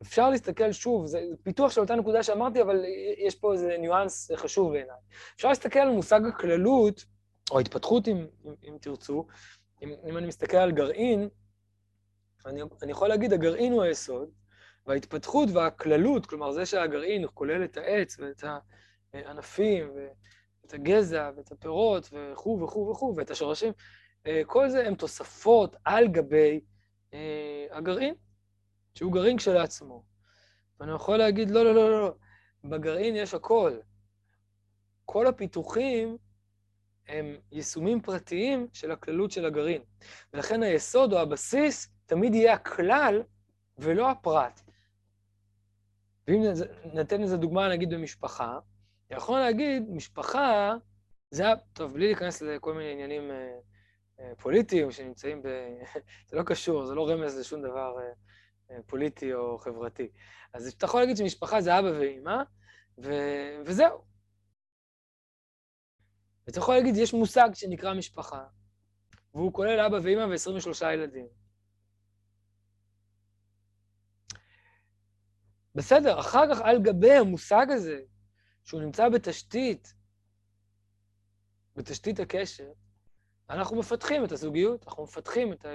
אפשר 0.01 0.29
להסתכל 0.29 0.71
שוב, 0.71 1.05
זה 1.05 1.21
פיתוח 1.43 1.71
של 1.71 1.81
אותה 1.81 1.95
נקודה 1.95 2.23
שאמרתי, 2.23 2.61
אבל 2.61 2.85
יש 3.17 3.35
פה 3.35 3.53
איזה 3.53 3.77
ניואנס 3.79 4.31
חשוב 4.35 4.71
בעיניי. 4.71 4.95
אפשר 5.35 5.49
להסתכל 5.49 5.79
על 5.79 5.89
מושג 5.89 6.21
הכללות, 6.25 7.05
או 7.51 7.57
ההתפתחות, 7.57 8.07
אם, 8.07 8.27
אם, 8.45 8.53
אם 8.63 8.77
תרצו, 8.81 9.27
אם, 9.83 9.93
אם 10.09 10.17
אני 10.17 10.27
מסתכל 10.27 10.57
על 10.57 10.71
גרעין, 10.71 11.29
אני, 12.45 12.61
אני 12.81 12.91
יכול 12.91 13.07
להגיד, 13.07 13.33
הגרעין 13.33 13.73
הוא 13.73 13.83
היסוד, 13.83 14.29
וההתפתחות 14.85 15.49
והכללות, 15.53 16.25
כלומר 16.25 16.51
זה 16.51 16.65
שהגרעין 16.65 17.25
כולל 17.33 17.63
את 17.63 17.77
העץ 17.77 18.19
ואת 18.19 18.43
הענפים 19.13 19.91
ואת 19.95 20.73
הגזע 20.73 21.31
ואת 21.35 21.51
הפירות 21.51 22.09
וכו' 22.11 22.61
וכו' 22.61 22.89
וכו' 22.91 23.13
ואת 23.17 23.31
השורשים, 23.31 23.73
אה, 24.27 24.41
כל 24.45 24.69
זה 24.69 24.87
הם 24.87 24.95
תוספות 24.95 25.75
על 25.85 26.07
גבי 26.07 26.61
אה, 27.13 27.67
הגרעין, 27.71 28.15
שהוא 28.95 29.13
גרעין 29.13 29.37
כשלעצמו. 29.37 30.03
ואני 30.79 30.91
יכול 30.91 31.17
להגיד, 31.17 31.51
לא, 31.51 31.65
לא, 31.65 31.73
לא, 31.75 32.01
לא, 32.01 32.13
בגרעין 32.63 33.15
יש 33.15 33.33
הכל. 33.33 33.77
כל 35.05 35.27
הפיתוחים 35.27 36.17
הם 37.07 37.37
יישומים 37.51 38.01
פרטיים 38.01 38.67
של 38.73 38.91
הכללות 38.91 39.31
של 39.31 39.45
הגרעין. 39.45 39.81
ולכן 40.33 40.63
היסוד 40.63 41.13
או 41.13 41.19
הבסיס 41.19 41.87
תמיד 42.05 42.35
יהיה 42.35 42.53
הכלל 42.53 43.23
ולא 43.77 44.11
הפרט. 44.11 44.61
ואם 46.27 46.41
ניתן 46.93 47.21
לזה 47.21 47.37
דוגמה, 47.37 47.69
נגיד 47.69 47.89
במשפחה, 47.89 48.59
יכול 49.09 49.39
להגיד, 49.39 49.89
משפחה, 49.89 50.73
זה, 51.31 51.43
טוב, 51.73 51.93
בלי 51.93 52.05
להיכנס 52.05 52.41
לכל 52.41 52.73
מיני 52.73 52.91
עניינים 52.91 53.31
אה, 53.31 53.59
אה, 54.19 54.31
פוליטיים 54.37 54.91
שנמצאים 54.91 55.41
ב... 55.43 55.47
זה 56.29 56.37
לא 56.37 56.43
קשור, 56.43 56.85
זה 56.85 56.95
לא 56.95 57.09
רמז 57.09 57.37
לשום 57.39 57.61
דבר 57.61 57.95
אה, 57.99 58.11
אה, 58.71 58.81
פוליטי 58.85 59.33
או 59.33 59.57
חברתי. 59.57 60.07
אז 60.53 60.67
אתה 60.67 60.85
יכול 60.85 60.99
להגיד 60.99 61.17
שמשפחה 61.17 61.61
זה 61.61 61.79
אבא 61.79 61.87
ואימא, 61.87 62.43
ו... 63.03 63.11
וזהו. 63.65 64.03
ואתה 66.47 66.59
יכול 66.59 66.75
להגיד, 66.75 66.97
יש 66.97 67.13
מושג 67.13 67.49
שנקרא 67.53 67.93
משפחה, 67.93 68.43
והוא 69.33 69.53
כולל 69.53 69.79
אבא 69.79 69.99
ואימא 70.03 70.21
ו-23 70.21 70.85
ילדים. 70.93 71.42
בסדר, 75.75 76.19
אחר 76.19 76.43
כך 76.53 76.61
על 76.61 76.81
גבי 76.81 77.11
המושג 77.11 77.65
הזה, 77.69 78.01
שהוא 78.63 78.81
נמצא 78.81 79.09
בתשתית, 79.09 79.93
בתשתית 81.75 82.19
הקשר, 82.19 82.71
אנחנו 83.49 83.79
מפתחים 83.79 84.25
את 84.25 84.31
הזוגיות, 84.31 84.87
אנחנו 84.87 85.03
מפתחים 85.03 85.53
את 85.53 85.65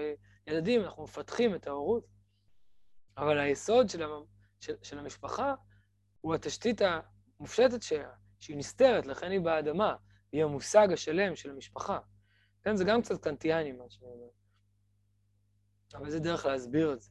הילדים, 0.46 0.84
אנחנו 0.84 1.02
מפתחים 1.02 1.54
את 1.54 1.66
ההורות. 1.66 2.06
אבל 3.16 3.38
היסוד 3.38 3.88
של, 3.88 4.02
המ... 4.02 4.24
של, 4.60 4.74
של 4.82 4.98
המשפחה 4.98 5.54
הוא 6.20 6.34
התשתית 6.34 6.80
המופשטת 6.80 7.82
שלה, 7.82 8.12
שהיא 8.40 8.56
נסתרת, 8.56 9.06
לכן 9.06 9.30
היא 9.30 9.40
באדמה, 9.40 9.96
היא 10.32 10.44
המושג 10.44 10.88
השלם 10.92 11.36
של 11.36 11.50
המשפחה. 11.50 11.98
כן, 12.62 12.76
זה 12.76 12.84
גם 12.84 13.02
קצת 13.02 13.22
קנטיאני, 13.22 13.72
מה 13.72 13.84
שאני 13.88 14.10
אומר. 14.10 14.28
אבל 15.94 16.10
זה 16.10 16.20
דרך 16.20 16.46
להסביר 16.46 16.92
את 16.92 17.00
זה. 17.00 17.10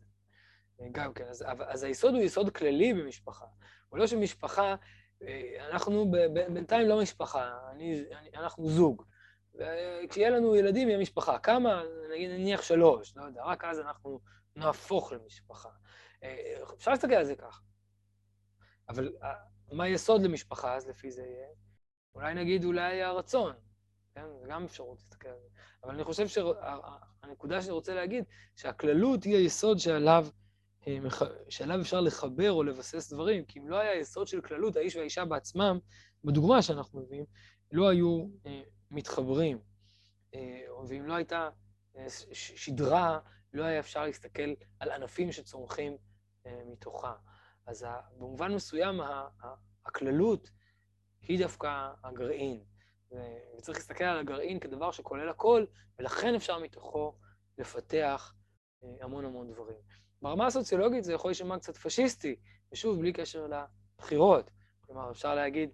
גם 0.91 1.13
כן, 1.13 1.25
אז, 1.29 1.43
אז 1.67 1.83
היסוד 1.83 2.13
הוא 2.13 2.21
יסוד 2.21 2.49
כללי 2.49 2.93
במשפחה. 2.93 3.45
הוא 3.89 3.99
לא 3.99 4.07
שמשפחה, 4.07 4.75
אה, 5.23 5.67
אנחנו 5.71 6.11
בינתיים 6.33 6.87
לא 6.87 7.01
משפחה, 7.01 7.57
אני, 7.71 8.03
אני, 8.19 8.29
אנחנו 8.35 8.69
זוג. 8.69 9.03
וכשיהיה 9.55 10.29
לנו 10.29 10.55
ילדים, 10.55 10.89
יהיה 10.89 10.99
משפחה. 10.99 11.39
כמה? 11.39 11.83
נגיד, 12.11 12.31
נניח 12.31 12.61
שלוש, 12.61 13.13
לא 13.17 13.23
יודע, 13.23 13.43
רק 13.43 13.63
אז 13.63 13.79
אנחנו 13.79 14.19
נהפוך 14.55 15.11
למשפחה. 15.11 15.69
אה, 16.23 16.53
אפשר 16.77 16.91
להסתכל 16.91 17.13
על 17.13 17.25
זה 17.25 17.35
ככה. 17.35 17.61
אבל 18.89 19.13
אה, 19.23 19.33
מה 19.71 19.83
היסוד 19.83 20.21
למשפחה, 20.21 20.75
אז 20.75 20.87
לפי 20.87 21.11
זה 21.11 21.21
יהיה? 21.21 21.47
אולי 22.15 22.33
נגיד, 22.33 22.63
אולי 22.63 23.03
הרצון, 23.03 23.53
כן? 24.15 24.25
זה 24.41 24.47
גם 24.47 24.63
אפשרות 24.63 24.97
להסתכל 24.99 25.29
על 25.29 25.39
זה. 25.41 25.47
אבל 25.83 25.93
אני 25.93 26.03
חושב 26.03 26.27
שהנקודה 26.27 27.61
שאני 27.61 27.71
רוצה 27.71 27.93
להגיד, 27.95 28.23
שהכללות 28.55 29.23
היא 29.23 29.35
היסוד 29.35 29.79
שעליו 29.79 30.27
שעליו 31.49 31.81
אפשר 31.81 32.01
לחבר 32.01 32.51
או 32.51 32.63
לבסס 32.63 33.13
דברים, 33.13 33.45
כי 33.45 33.59
אם 33.59 33.69
לא 33.69 33.77
היה 33.77 33.99
יסוד 33.99 34.27
של 34.27 34.41
כללות, 34.41 34.75
האיש 34.75 34.95
והאישה 34.95 35.25
בעצמם, 35.25 35.79
בדוגמה 36.23 36.61
שאנחנו 36.61 37.01
מביאים, 37.01 37.25
לא 37.71 37.89
היו 37.89 38.27
אה, 38.45 38.61
מתחברים. 38.91 39.59
אה, 40.35 40.61
ואם 40.87 41.05
לא 41.05 41.13
הייתה 41.13 41.49
אה, 41.97 42.05
שדרה, 42.33 43.19
לא 43.53 43.63
היה 43.63 43.79
אפשר 43.79 44.05
להסתכל 44.05 44.53
על 44.79 44.91
ענפים 44.91 45.31
שצומחים 45.31 45.97
אה, 46.45 46.61
מתוכה. 46.65 47.13
אז 47.65 47.85
במובן 48.17 48.53
מסוים, 48.53 48.99
הכללות 49.85 50.49
היא 51.21 51.39
דווקא 51.39 51.91
הגרעין. 52.03 52.63
וצריך 53.57 53.77
להסתכל 53.77 54.03
על 54.03 54.19
הגרעין 54.19 54.59
כדבר 54.59 54.91
שכולל 54.91 55.29
הכל, 55.29 55.65
ולכן 55.99 56.35
אפשר 56.35 56.59
מתוכו 56.59 57.15
לפתח 57.57 58.33
אה, 58.83 58.89
המון 59.01 59.25
המון 59.25 59.51
דברים. 59.53 59.77
ברמה 60.21 60.45
הסוציולוגית 60.45 61.03
זה 61.03 61.13
יכול 61.13 61.29
להישמע 61.29 61.59
קצת 61.59 61.77
פשיסטי, 61.77 62.35
ושוב, 62.71 62.99
בלי 62.99 63.13
קשר 63.13 63.47
לבחירות. 63.47 64.51
כלומר, 64.81 65.11
אפשר 65.11 65.35
להגיד 65.35 65.69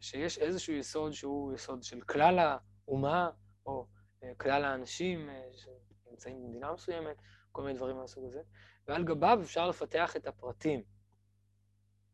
שיש 0.00 0.38
איזשהו 0.38 0.72
יסוד 0.74 1.12
שהוא 1.12 1.52
יסוד 1.52 1.82
של 1.82 2.00
כלל 2.00 2.38
האומה, 2.38 3.30
או 3.66 3.86
אה, 4.24 4.32
כלל 4.36 4.64
האנשים 4.64 5.30
אה, 5.30 5.42
שנמצאים 5.52 6.42
במדינה 6.42 6.72
מסוימת, 6.72 7.16
כל 7.52 7.62
מיני 7.62 7.78
דברים 7.78 7.96
מהסוג 7.96 8.24
הזה, 8.24 8.40
ועל 8.88 9.04
גביו 9.04 9.38
אפשר 9.42 9.68
לפתח 9.68 10.16
את 10.16 10.26
הפרטים. 10.26 10.82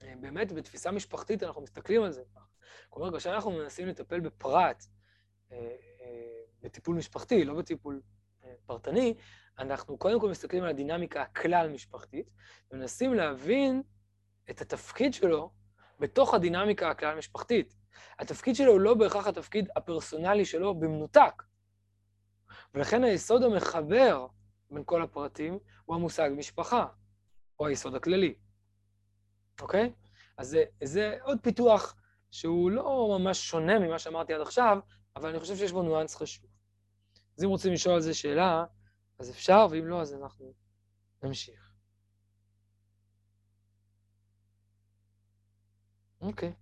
אה, 0.03 0.15
באמת, 0.21 0.53
בתפיסה 0.53 0.91
משפחתית 0.91 1.43
אנחנו 1.43 1.63
מסתכלים 1.63 2.03
על 2.03 2.13
זה. 2.13 2.23
כלומר, 2.91 3.19
כשאנחנו 3.19 3.51
מנסים 3.51 3.89
לטפל 3.89 4.21
בפרט, 4.21 4.85
בטיפול 6.63 6.97
משפחתי, 6.97 7.45
לא 7.45 7.55
בטיפול 7.55 8.03
פרטני, 8.67 9.15
אנחנו 9.59 9.99
קודם 9.99 10.21
כל 10.21 10.31
מסתכלים 10.31 10.63
על 10.63 10.69
הדינמיקה 10.69 11.23
הכלל-משפחתית, 11.23 12.31
ומנסים 12.73 13.15
להבין 13.15 13.83
את 14.51 14.61
התפקיד 14.61 15.15
שלו 15.15 15.51
בתוך 16.01 16.35
הדינמיקה 16.35 16.91
הכלל-משפחתית. 16.91 17.75
התפקיד 18.19 18.57
שלו 18.57 18.73
הוא 18.73 18.81
לא 18.81 18.95
בהכרח 18.95 19.27
התפקיד 19.27 19.69
הפרסונלי 19.77 20.45
שלו 20.45 20.75
במנותק. 20.75 21.43
ולכן 22.75 23.05
היסוד 23.05 23.43
המחבר 23.43 24.27
בין 24.71 24.83
כל 24.87 25.03
הפרטים 25.03 25.59
הוא 25.85 25.97
המושג 25.97 26.31
משפחה, 26.37 26.87
או 27.61 27.67
היסוד 27.67 27.95
הכללי. 27.95 28.35
אוקיי? 29.61 29.93
אז 30.37 30.49
זה, 30.49 30.65
זה 30.85 31.17
עוד 31.23 31.39
פיתוח 31.43 31.97
שהוא 32.31 32.71
לא 32.71 33.19
ממש 33.19 33.51
שונה 33.51 33.79
ממה 33.79 33.99
שאמרתי 33.99 34.35
עד 34.35 34.41
עכשיו, 34.41 34.79
אבל 35.17 35.29
אני 35.29 35.41
חושב 35.41 35.57
שיש 35.57 35.73
בו 35.73 35.83
ניואנס 35.83 36.17
חשוב. 36.17 36.47
אז 37.39 37.45
אם 37.45 37.49
רוצים 37.49 37.73
לשאול 37.73 37.95
על 37.95 38.01
זה 38.01 38.15
שאלה, 38.15 38.65
אז 39.19 39.31
אפשר, 39.31 39.67
ואם 39.71 39.87
לא, 39.87 40.03
אז 40.03 40.15
אנחנו 40.15 40.53
נמשיך. 41.23 41.73
אוקיי. 46.21 46.55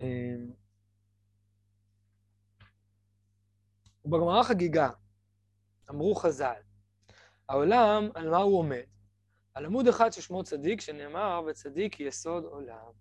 אמ, 0.00 0.52
ובגמרא 4.04 4.42
חגיגה, 4.42 4.90
אמרו 5.90 6.14
חז"ל, 6.14 6.60
העולם, 7.48 8.08
על 8.14 8.30
מה 8.30 8.36
הוא 8.36 8.58
עומד? 8.58 8.84
על 9.54 9.64
עמוד 9.64 9.88
אחד 9.88 10.10
ששמו 10.10 10.44
צדיק, 10.44 10.80
שנאמר, 10.80 11.40
וצדיק 11.46 12.00
יסוד 12.00 12.44
עולם. 12.44 12.92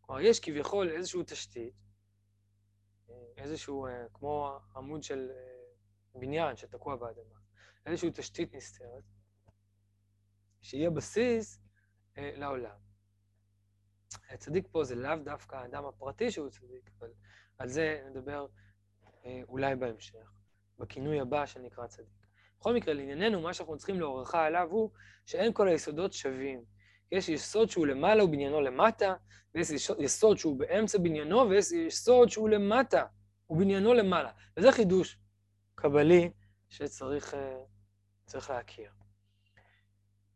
כלומר, 0.00 0.20
יש 0.20 0.40
כביכול 0.40 0.90
איזושהי 0.90 1.20
תשתית, 1.26 1.74
איזשהו, 3.42 3.86
אה, 3.86 4.04
כמו 4.12 4.58
עמוד 4.76 5.02
של 5.02 5.30
אה, 5.30 6.20
בניין 6.20 6.56
שתקוע 6.56 6.96
באדמה, 6.96 7.38
איזושהי 7.86 8.10
תשתית 8.14 8.54
נסתרת, 8.54 9.02
שיהיה 10.60 10.90
בסיס 10.90 11.60
אה, 12.18 12.30
לעולם. 12.36 12.76
הצדיק 14.30 14.66
פה 14.70 14.84
זה 14.84 14.94
לאו 14.94 15.16
דווקא 15.24 15.56
האדם 15.56 15.84
הפרטי 15.84 16.30
שהוא 16.30 16.50
צדיק, 16.50 16.90
אבל 16.98 17.08
על 17.58 17.68
זה 17.68 18.06
נדבר 18.10 18.46
אולי 19.48 19.76
בהמשך. 19.76 20.32
בכינוי 20.78 21.20
הבא 21.20 21.46
שנקרא 21.46 21.86
צדיק. 21.86 22.26
בכל 22.60 22.74
מקרה, 22.74 22.94
לענייננו, 22.94 23.40
מה 23.40 23.54
שאנחנו 23.54 23.76
צריכים 23.76 24.00
להוכחה 24.00 24.46
עליו 24.46 24.68
הוא 24.70 24.90
שאין 25.26 25.52
כל 25.52 25.68
היסודות 25.68 26.12
שווים. 26.12 26.64
יש 27.12 27.28
יסוד 27.28 27.70
שהוא 27.70 27.86
למעלה 27.86 28.24
ובניינו 28.24 28.60
למטה, 28.60 29.14
ויש 29.54 29.70
יסוד 29.98 30.38
שהוא 30.38 30.58
באמצע 30.58 30.98
בניינו, 30.98 31.48
ויש 31.50 31.72
יסוד 31.72 32.28
שהוא 32.28 32.48
למטה 32.48 33.06
ובניינו 33.50 33.94
למעלה. 33.94 34.30
וזה 34.56 34.72
חידוש 34.72 35.18
קבלי 35.74 36.30
שצריך 36.68 37.34
uh, 37.34 38.52
להכיר. 38.52 38.90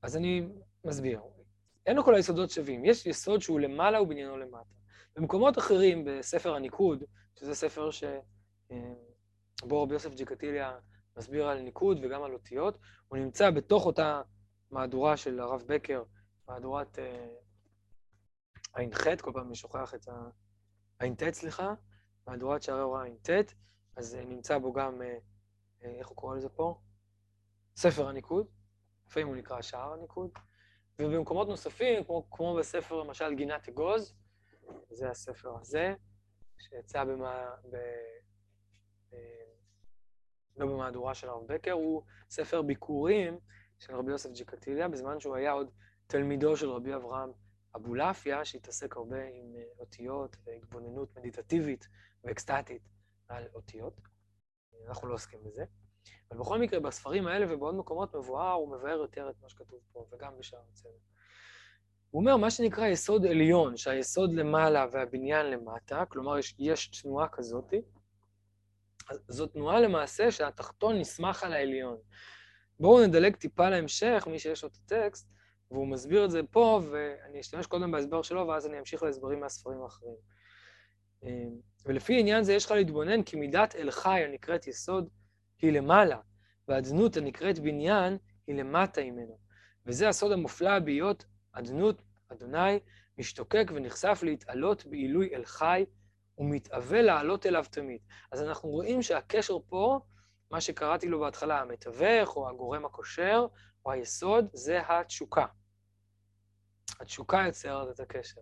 אז 0.02 0.16
אני 0.16 0.48
מסביר. 0.84 1.20
אין 1.86 1.96
לו 1.96 2.04
כל 2.04 2.14
היסודות 2.14 2.50
שווים. 2.50 2.84
יש 2.84 3.06
יסוד 3.06 3.40
שהוא 3.40 3.60
למעלה 3.60 4.02
ובניינו 4.02 4.36
למטה. 4.36 4.74
במקומות 5.16 5.58
אחרים, 5.58 6.04
בספר 6.04 6.54
הניקוד, 6.54 7.04
שזה 7.38 7.54
ספר 7.54 7.90
שבו 7.90 8.16
אה, 8.72 9.82
רבי 9.82 9.94
יוסף 9.94 10.14
ג'קטיליה 10.14 10.78
מסביר 11.16 11.48
על 11.48 11.60
ניקוד 11.60 11.98
וגם 12.02 12.22
על 12.22 12.32
אותיות, 12.32 12.78
הוא 13.08 13.18
נמצא 13.18 13.50
בתוך 13.50 13.86
אותה 13.86 14.22
מהדורה 14.70 15.16
של 15.16 15.40
הרב 15.40 15.62
בקר, 15.66 16.02
מהדורת 16.48 16.98
ע"ח, 18.74 19.20
כל 19.20 19.30
פעם 19.34 19.46
אני 19.46 19.54
שוכח 19.54 19.94
את 19.94 20.08
ע"ט, 20.98 21.22
סליחה, 21.32 21.74
מהדורת 22.26 22.62
שערי 22.62 22.80
הוראה 22.80 23.04
ע"ט, 23.04 23.30
אז 23.96 24.14
אה, 24.14 24.24
נמצא 24.24 24.58
בו 24.58 24.72
גם, 24.72 25.02
אה, 25.02 25.18
איך 25.82 26.08
הוא 26.08 26.16
קורא 26.16 26.36
לזה 26.36 26.48
פה? 26.48 26.80
ספר 27.76 28.08
הניקוד, 28.08 28.46
לפעמים 29.06 29.28
הוא 29.28 29.36
נקרא 29.36 29.62
שער 29.62 29.92
הניקוד, 29.92 30.30
ובמקומות 30.98 31.48
נוספים, 31.48 32.04
כמו, 32.04 32.30
כמו 32.30 32.54
בספר 32.54 33.02
למשל 33.02 33.34
גינת 33.34 33.68
אגוז, 33.68 34.14
זה 34.90 35.10
הספר 35.10 35.58
הזה, 35.60 35.94
שיצא 36.58 37.04
במה, 37.04 37.50
ב, 37.72 37.76
לא 40.56 40.66
במהדורה 40.66 41.14
של 41.14 41.28
הרב 41.28 41.46
בקר, 41.46 41.72
הוא 41.72 42.02
ספר 42.30 42.62
ביקורים 42.62 43.38
של 43.78 43.94
רבי 43.94 44.10
יוסף 44.10 44.30
ג'קטיליה, 44.30 44.88
בזמן 44.88 45.20
שהוא 45.20 45.36
היה 45.36 45.52
עוד 45.52 45.70
תלמידו 46.06 46.56
של 46.56 46.70
רבי 46.70 46.94
אברהם 46.94 47.30
אבולעפיה, 47.76 48.44
שהתעסק 48.44 48.96
הרבה 48.96 49.24
עם 49.24 49.56
אה, 49.56 49.62
אותיות 49.78 50.36
והתבוננות 50.44 51.18
מדיטטיבית 51.18 51.88
ואקסטטית 52.24 52.82
על 53.28 53.44
אותיות. 53.54 54.00
אנחנו 54.88 55.08
לא 55.08 55.14
עוסקים 55.14 55.44
בזה. 55.44 55.64
אבל 56.30 56.40
בכל 56.40 56.58
מקרה, 56.58 56.80
בספרים 56.80 57.26
האלה 57.26 57.54
ובעוד 57.54 57.74
מקומות 57.74 58.14
מבואר, 58.14 58.52
הוא 58.52 58.76
מבאר 58.76 58.96
יותר 58.96 59.30
את 59.30 59.34
מה 59.42 59.48
שכתוב 59.48 59.80
פה, 59.92 60.06
וגם 60.12 60.32
בשאר 60.38 60.60
הצוות. 60.70 61.16
הוא 62.10 62.20
אומר, 62.20 62.36
מה 62.36 62.50
שנקרא 62.50 62.86
יסוד 62.86 63.26
עליון, 63.26 63.76
שהיסוד 63.76 64.32
למעלה 64.32 64.86
והבניין 64.92 65.46
למטה, 65.46 66.04
כלומר, 66.08 66.38
יש, 66.38 66.54
יש 66.58 67.02
תנועה 67.02 67.28
כזאת, 67.28 67.74
זו 69.28 69.46
תנועה 69.46 69.80
למעשה 69.80 70.30
שהתחתון 70.30 70.98
נסמך 70.98 71.42
על 71.42 71.52
העליון. 71.52 71.96
בואו 72.80 73.06
נדלג 73.06 73.36
טיפה 73.36 73.68
להמשך, 73.68 74.28
מי 74.30 74.38
שיש 74.38 74.62
לו 74.62 74.68
את 74.68 74.76
הטקסט, 74.76 75.28
והוא 75.70 75.88
מסביר 75.88 76.24
את 76.24 76.30
זה 76.30 76.40
פה, 76.50 76.80
ואני 76.90 77.40
אשתמש 77.40 77.66
קודם 77.66 77.90
בהסבר 77.90 78.22
שלו, 78.22 78.48
ואז 78.48 78.66
אני 78.66 78.78
אמשיך 78.78 79.02
להסברים 79.02 79.40
מהספרים 79.40 79.82
האחרים. 79.82 80.16
ולפי 81.86 82.20
עניין 82.20 82.44
זה 82.44 82.52
יש 82.52 82.64
לך 82.64 82.70
להתבונן 82.70 83.22
כי 83.22 83.36
מידת 83.36 83.76
אל 83.76 83.90
חי 83.90 84.20
הנקראת 84.24 84.66
יסוד 84.66 85.08
היא 85.62 85.72
למעלה, 85.72 86.18
והאדנות 86.68 87.16
הנקראת 87.16 87.58
בניין 87.58 88.18
היא 88.46 88.56
למטה 88.56 89.00
ממנו. 89.00 89.38
וזה 89.86 90.08
הסוד 90.08 90.32
המופלא 90.32 90.78
בהיות 90.78 91.24
אדנות, 91.52 92.02
אדוני, 92.28 92.78
משתוקק 93.18 93.70
ונחשף 93.74 94.20
להתעלות 94.22 94.86
בעילוי 94.86 95.34
אל 95.34 95.44
חי, 95.44 95.84
ומתאווה 96.38 97.02
לעלות 97.02 97.46
אליו 97.46 97.64
תמיד. 97.70 98.00
אז 98.32 98.42
אנחנו 98.42 98.68
רואים 98.68 99.02
שהקשר 99.02 99.58
פה, 99.68 100.00
מה 100.50 100.60
שקראתי 100.60 101.08
לו 101.08 101.20
בהתחלה, 101.20 101.60
המתווך, 101.60 102.36
או 102.36 102.48
הגורם 102.48 102.84
הקושר, 102.84 103.46
או 103.84 103.92
היסוד, 103.92 104.48
זה 104.52 104.80
התשוקה. 104.88 105.46
התשוקה 107.00 107.42
יוצרת 107.46 107.94
את 107.94 108.00
הקשר. 108.00 108.40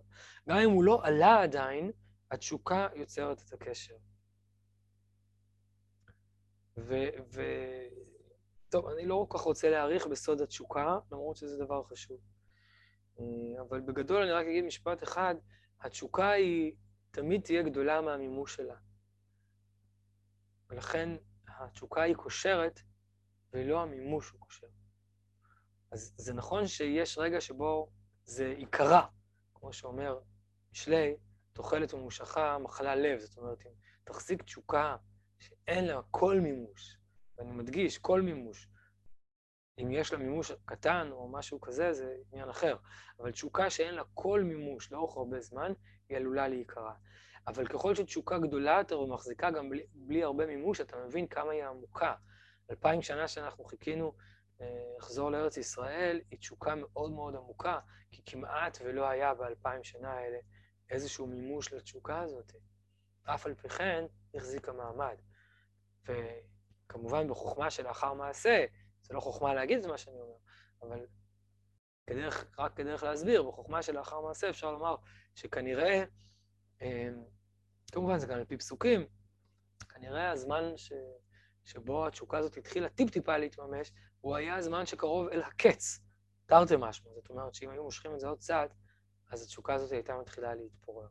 גם 0.48 0.58
אם 0.58 0.70
הוא 0.70 0.84
לא 0.84 1.00
עלה 1.04 1.42
עדיין, 1.42 1.90
התשוקה 2.30 2.88
יוצרת 2.94 3.42
את 3.42 3.52
הקשר. 3.52 3.96
ו... 6.76 6.94
ו... 7.34 7.42
טוב, 8.68 8.86
אני 8.88 9.06
לא 9.06 9.26
כל 9.28 9.38
כך 9.38 9.44
רוצה 9.44 9.70
להעריך 9.70 10.06
בסוד 10.06 10.40
התשוקה, 10.40 10.98
למרות 11.12 11.36
שזה 11.36 11.64
דבר 11.64 11.84
חשוב. 11.84 12.20
אה, 13.20 13.62
אבל 13.62 13.80
בגדול 13.80 14.22
אני 14.22 14.30
רק 14.30 14.46
אגיד 14.46 14.64
משפט 14.64 15.02
אחד, 15.02 15.34
התשוקה 15.80 16.30
היא 16.30 16.74
תמיד 17.10 17.42
תהיה 17.42 17.62
גדולה 17.62 18.00
מהמימוש 18.00 18.56
שלה. 18.56 18.76
ולכן 20.70 21.10
התשוקה 21.48 22.02
היא 22.02 22.14
קושרת, 22.14 22.80
ולא 23.52 23.82
המימוש 23.82 24.30
הוא 24.30 24.40
קושר. 24.40 24.66
אז 25.90 26.14
זה 26.16 26.34
נכון 26.34 26.66
שיש 26.66 27.18
רגע 27.18 27.40
שבו 27.40 27.90
זה 28.24 28.54
עיקרה, 28.56 29.06
כמו 29.54 29.72
שאומר 29.72 30.20
משלי, 30.72 31.16
תוחלת 31.54 31.94
ומושכה 31.94 32.58
מחלה 32.58 32.94
לב. 32.94 33.18
זאת 33.20 33.38
אומרת, 33.38 33.66
אם 33.66 33.70
תחזיק 34.04 34.42
תשוקה 34.42 34.96
שאין 35.38 35.84
לה 35.84 36.00
כל 36.10 36.40
מימוש, 36.40 36.96
ואני 37.38 37.52
מדגיש, 37.52 37.98
כל 37.98 38.22
מימוש, 38.22 38.68
אם 39.78 39.90
יש 39.90 40.12
לה 40.12 40.18
מימוש 40.18 40.52
קטן 40.64 41.08
או 41.12 41.28
משהו 41.28 41.60
כזה, 41.60 41.92
זה 41.92 42.16
עניין 42.32 42.48
אחר. 42.48 42.76
אבל 43.20 43.32
תשוקה 43.32 43.70
שאין 43.70 43.94
לה 43.94 44.02
כל 44.14 44.42
מימוש 44.42 44.92
לאורך 44.92 45.16
הרבה 45.16 45.40
זמן, 45.40 45.72
היא 46.08 46.16
עלולה 46.16 46.48
להיקרע. 46.48 46.94
אבל 47.46 47.66
ככל 47.66 47.94
שתשוקה 47.94 48.38
גדולה 48.38 48.76
יותר 48.78 49.00
ומחזיקה 49.00 49.50
גם 49.50 49.70
בלי, 49.70 49.86
בלי 49.94 50.22
הרבה 50.22 50.46
מימוש, 50.46 50.80
אתה 50.80 50.96
מבין 50.96 51.26
כמה 51.26 51.52
היא 51.52 51.64
עמוקה. 51.64 52.14
אלפיים 52.70 53.02
שנה 53.02 53.28
שאנחנו 53.28 53.64
חיכינו 53.64 54.12
אה, 54.60 54.66
לחזור 54.98 55.30
לארץ 55.30 55.56
ישראל, 55.56 56.20
היא 56.30 56.38
תשוקה 56.38 56.74
מאוד 56.74 57.12
מאוד 57.12 57.34
עמוקה, 57.34 57.78
כי 58.10 58.22
כמעט 58.26 58.78
ולא 58.84 59.08
היה 59.08 59.34
באלפיים 59.34 59.84
שנה 59.84 60.12
האלה 60.12 60.38
איזשהו 60.90 61.26
מימוש 61.26 61.72
לתשוקה 61.72 62.20
הזאת. 62.20 62.52
אף 63.22 63.46
על 63.46 63.54
פי 63.54 63.68
כן, 63.68 64.04
החזיקה 64.34 64.72
מעמד. 64.72 65.16
וכמובן 66.04 67.28
בחוכמה 67.28 67.70
שלאחר 67.70 68.12
מעשה, 68.12 68.64
זה 69.02 69.14
לא 69.14 69.20
חוכמה 69.20 69.54
להגיד 69.54 69.78
את 69.78 69.86
מה 69.86 69.98
שאני 69.98 70.20
אומר, 70.20 70.36
אבל 70.82 71.06
כדרך, 72.06 72.46
רק 72.58 72.76
כדרך 72.76 73.02
להסביר, 73.02 73.42
בחוכמה 73.42 73.82
שלאחר 73.82 74.20
מעשה 74.20 74.50
אפשר 74.50 74.72
לומר 74.72 74.96
שכנראה, 75.34 76.04
אה, 76.82 77.08
כמובן 77.92 78.18
זה 78.18 78.26
גם 78.26 78.38
על 78.38 78.44
פי 78.44 78.56
פסוקים, 78.56 79.06
כנראה 79.88 80.30
הזמן 80.30 80.76
ש, 80.76 80.92
שבו 81.64 82.06
התשוקה 82.06 82.38
הזאת 82.38 82.56
התחילה 82.56 82.88
טיפ-טיפה 82.88 83.36
להתממש, 83.36 83.92
הוא 84.20 84.36
היה 84.36 84.62
זמן 84.62 84.86
שקרוב 84.86 85.28
אל 85.28 85.42
הקץ, 85.42 86.00
תרתי 86.46 86.74
משמע. 86.78 87.10
זאת 87.14 87.30
אומרת 87.30 87.54
שאם 87.54 87.70
היו 87.70 87.84
מושכים 87.84 88.14
את 88.14 88.20
זה 88.20 88.28
עוד 88.28 88.38
צעד, 88.38 88.74
אז 89.34 89.42
התשוקה 89.42 89.74
הזאת 89.74 89.92
הייתה 89.92 90.16
מתחילה 90.16 90.54
להתפורר. 90.54 91.08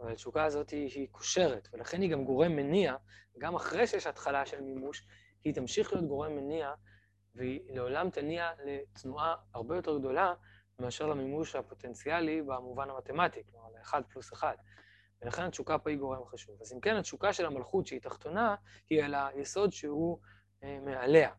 אבל 0.00 0.12
התשוקה 0.12 0.44
הזאת 0.44 0.70
היא, 0.70 0.90
היא 0.94 1.08
קושרת, 1.10 1.68
ולכן 1.72 2.00
היא 2.00 2.10
גם 2.10 2.24
גורם 2.24 2.56
מניע, 2.56 2.96
גם 3.38 3.54
אחרי 3.54 3.86
שיש 3.86 4.06
התחלה 4.06 4.46
של 4.46 4.60
מימוש, 4.60 5.06
היא 5.44 5.54
תמשיך 5.54 5.92
להיות 5.92 6.06
גורם 6.06 6.36
מניע, 6.36 6.72
והיא 7.34 7.60
לעולם 7.68 8.10
תניע 8.10 8.50
לתנועה 8.64 9.34
הרבה 9.54 9.76
יותר 9.76 9.98
גדולה 9.98 10.34
מאשר 10.78 11.06
למימוש 11.06 11.56
הפוטנציאלי 11.56 12.42
במובן 12.42 12.90
המתמטי, 12.90 13.42
כלומר, 13.50 13.68
ל-1 13.68 14.02
פלוס 14.08 14.32
1. 14.32 14.56
ולכן 15.22 15.42
התשוקה 15.42 15.78
פה 15.78 15.90
היא 15.90 15.98
גורם 15.98 16.24
חשוב. 16.24 16.56
אז 16.60 16.72
אם 16.72 16.80
כן, 16.80 16.96
התשוקה 16.96 17.32
של 17.32 17.46
המלכות 17.46 17.86
שהיא 17.86 18.00
תחתונה, 18.00 18.54
היא 18.90 19.02
על 19.02 19.14
היסוד 19.14 19.72
שהוא 19.72 20.18
אה, 20.64 20.78
מעליה. 20.84 21.30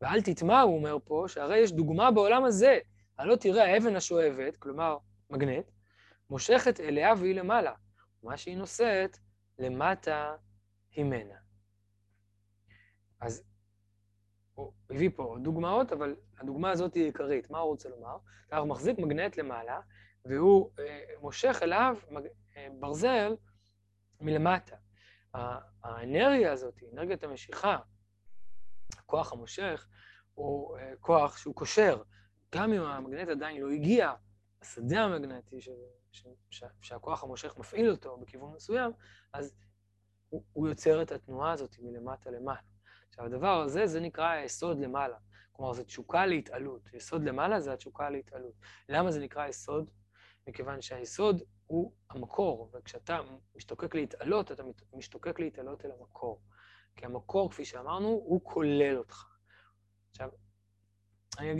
ואל 0.00 0.22
תטמע, 0.22 0.60
הוא 0.60 0.76
אומר 0.76 0.96
פה, 1.04 1.24
שהרי 1.28 1.58
יש 1.58 1.72
דוגמה 1.72 2.10
בעולם 2.10 2.44
הזה, 2.44 2.78
הלא 3.18 3.36
תראה 3.36 3.74
האבן 3.74 3.96
השואבת, 3.96 4.56
כלומר, 4.56 4.96
מגנט, 5.30 5.70
מושכת 6.30 6.80
אליה 6.80 7.12
והיא 7.18 7.34
למעלה, 7.34 7.72
ומה 8.22 8.36
שהיא 8.36 8.56
נושאת, 8.56 9.18
למטה 9.58 10.36
הימנה. 10.90 11.34
אז 13.20 13.42
הוא 14.54 14.72
הביא 14.90 15.10
פה 15.16 15.36
דוגמאות, 15.42 15.92
אבל 15.92 16.16
הדוגמה 16.38 16.70
הזאת 16.70 16.94
היא 16.94 17.04
עיקרית. 17.04 17.50
מה 17.50 17.58
הוא 17.58 17.70
רוצה 17.70 17.88
לומר? 17.88 18.16
הוא 18.58 18.68
מחזיק 18.68 18.98
מגנט 18.98 19.36
למעלה, 19.36 19.80
והוא 20.24 20.70
אה, 20.78 21.04
מושך 21.20 21.58
אליו 21.62 21.96
מג... 22.10 22.26
אה, 22.56 22.68
ברזל 22.80 23.36
מלמטה. 24.20 24.76
האנרגיה 25.84 26.52
הזאת, 26.52 26.82
אנרגיית 26.92 27.24
המשיכה, 27.24 27.78
הכוח 28.98 29.32
המושך, 29.32 29.88
הוא 30.34 30.78
אה, 30.78 30.92
כוח 31.00 31.36
שהוא 31.36 31.54
קושר. 31.54 32.02
גם 32.54 32.72
אם 32.72 32.82
המגנט 32.82 33.28
עדיין 33.28 33.60
לא 33.60 33.70
הגיע, 33.70 34.12
השדה 34.66 35.00
המגנטי 35.00 35.60
ש... 35.60 35.68
ש... 36.12 36.26
ש... 36.50 36.64
שהכוח 36.80 37.24
המושך 37.24 37.56
מפעיל 37.58 37.90
אותו 37.90 38.16
בכיוון 38.16 38.54
מסוים, 38.54 38.92
אז 39.32 39.54
הוא, 40.28 40.44
הוא 40.52 40.68
יוצר 40.68 41.02
את 41.02 41.12
התנועה 41.12 41.52
הזאת 41.52 41.76
מלמטה 41.78 42.30
למעלה. 42.30 42.60
עכשיו, 43.08 43.24
הדבר 43.24 43.60
הזה, 43.60 43.86
זה 43.86 44.00
נקרא 44.00 44.28
היסוד 44.28 44.78
למעלה. 44.78 45.16
כלומר, 45.52 45.72
זו 45.72 45.84
תשוקה 45.84 46.26
להתעלות. 46.26 46.88
יסוד 46.94 47.24
למעלה 47.24 47.60
זה 47.60 47.72
התשוקה 47.72 48.10
להתעלות. 48.10 48.54
למה 48.88 49.10
זה 49.10 49.20
נקרא 49.20 49.46
יסוד? 49.46 49.90
מכיוון 50.48 50.80
שהיסוד 50.80 51.42
הוא 51.66 51.92
המקור, 52.10 52.70
וכשאתה 52.74 53.20
משתוקק 53.56 53.94
להתעלות, 53.94 54.52
אתה 54.52 54.62
משתוקק 54.92 55.40
להתעלות 55.40 55.84
אל 55.84 55.90
המקור. 55.90 56.40
כי 56.96 57.06
המקור, 57.06 57.50
כפי 57.50 57.64
שאמרנו, 57.64 58.08
הוא 58.08 58.40
כולל 58.44 58.98
אותך. 58.98 59.24
עכשיו, 60.10 60.30
אני 61.38 61.52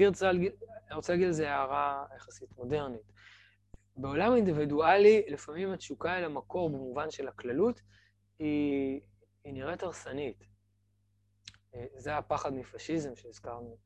אני 0.89 0.97
רוצה 0.97 1.12
להגיד 1.12 1.27
איזו 1.27 1.45
הערה 1.45 2.07
יחסית 2.17 2.49
מודרנית. 2.59 3.12
בעולם 3.97 4.33
האינדיבידואלי, 4.33 5.23
לפעמים 5.29 5.73
התשוקה 5.73 6.19
אל 6.19 6.25
המקור 6.25 6.71
במובן 6.71 7.11
של 7.11 7.29
הכללות, 7.29 7.81
היא, 8.39 9.01
היא 9.45 9.53
נראית 9.53 9.83
הרסנית. 9.83 10.45
אה, 11.75 11.87
זה 11.97 12.17
הפחד 12.17 12.55
מפשיזם 12.55 13.17
שהזכרנו 13.17 13.79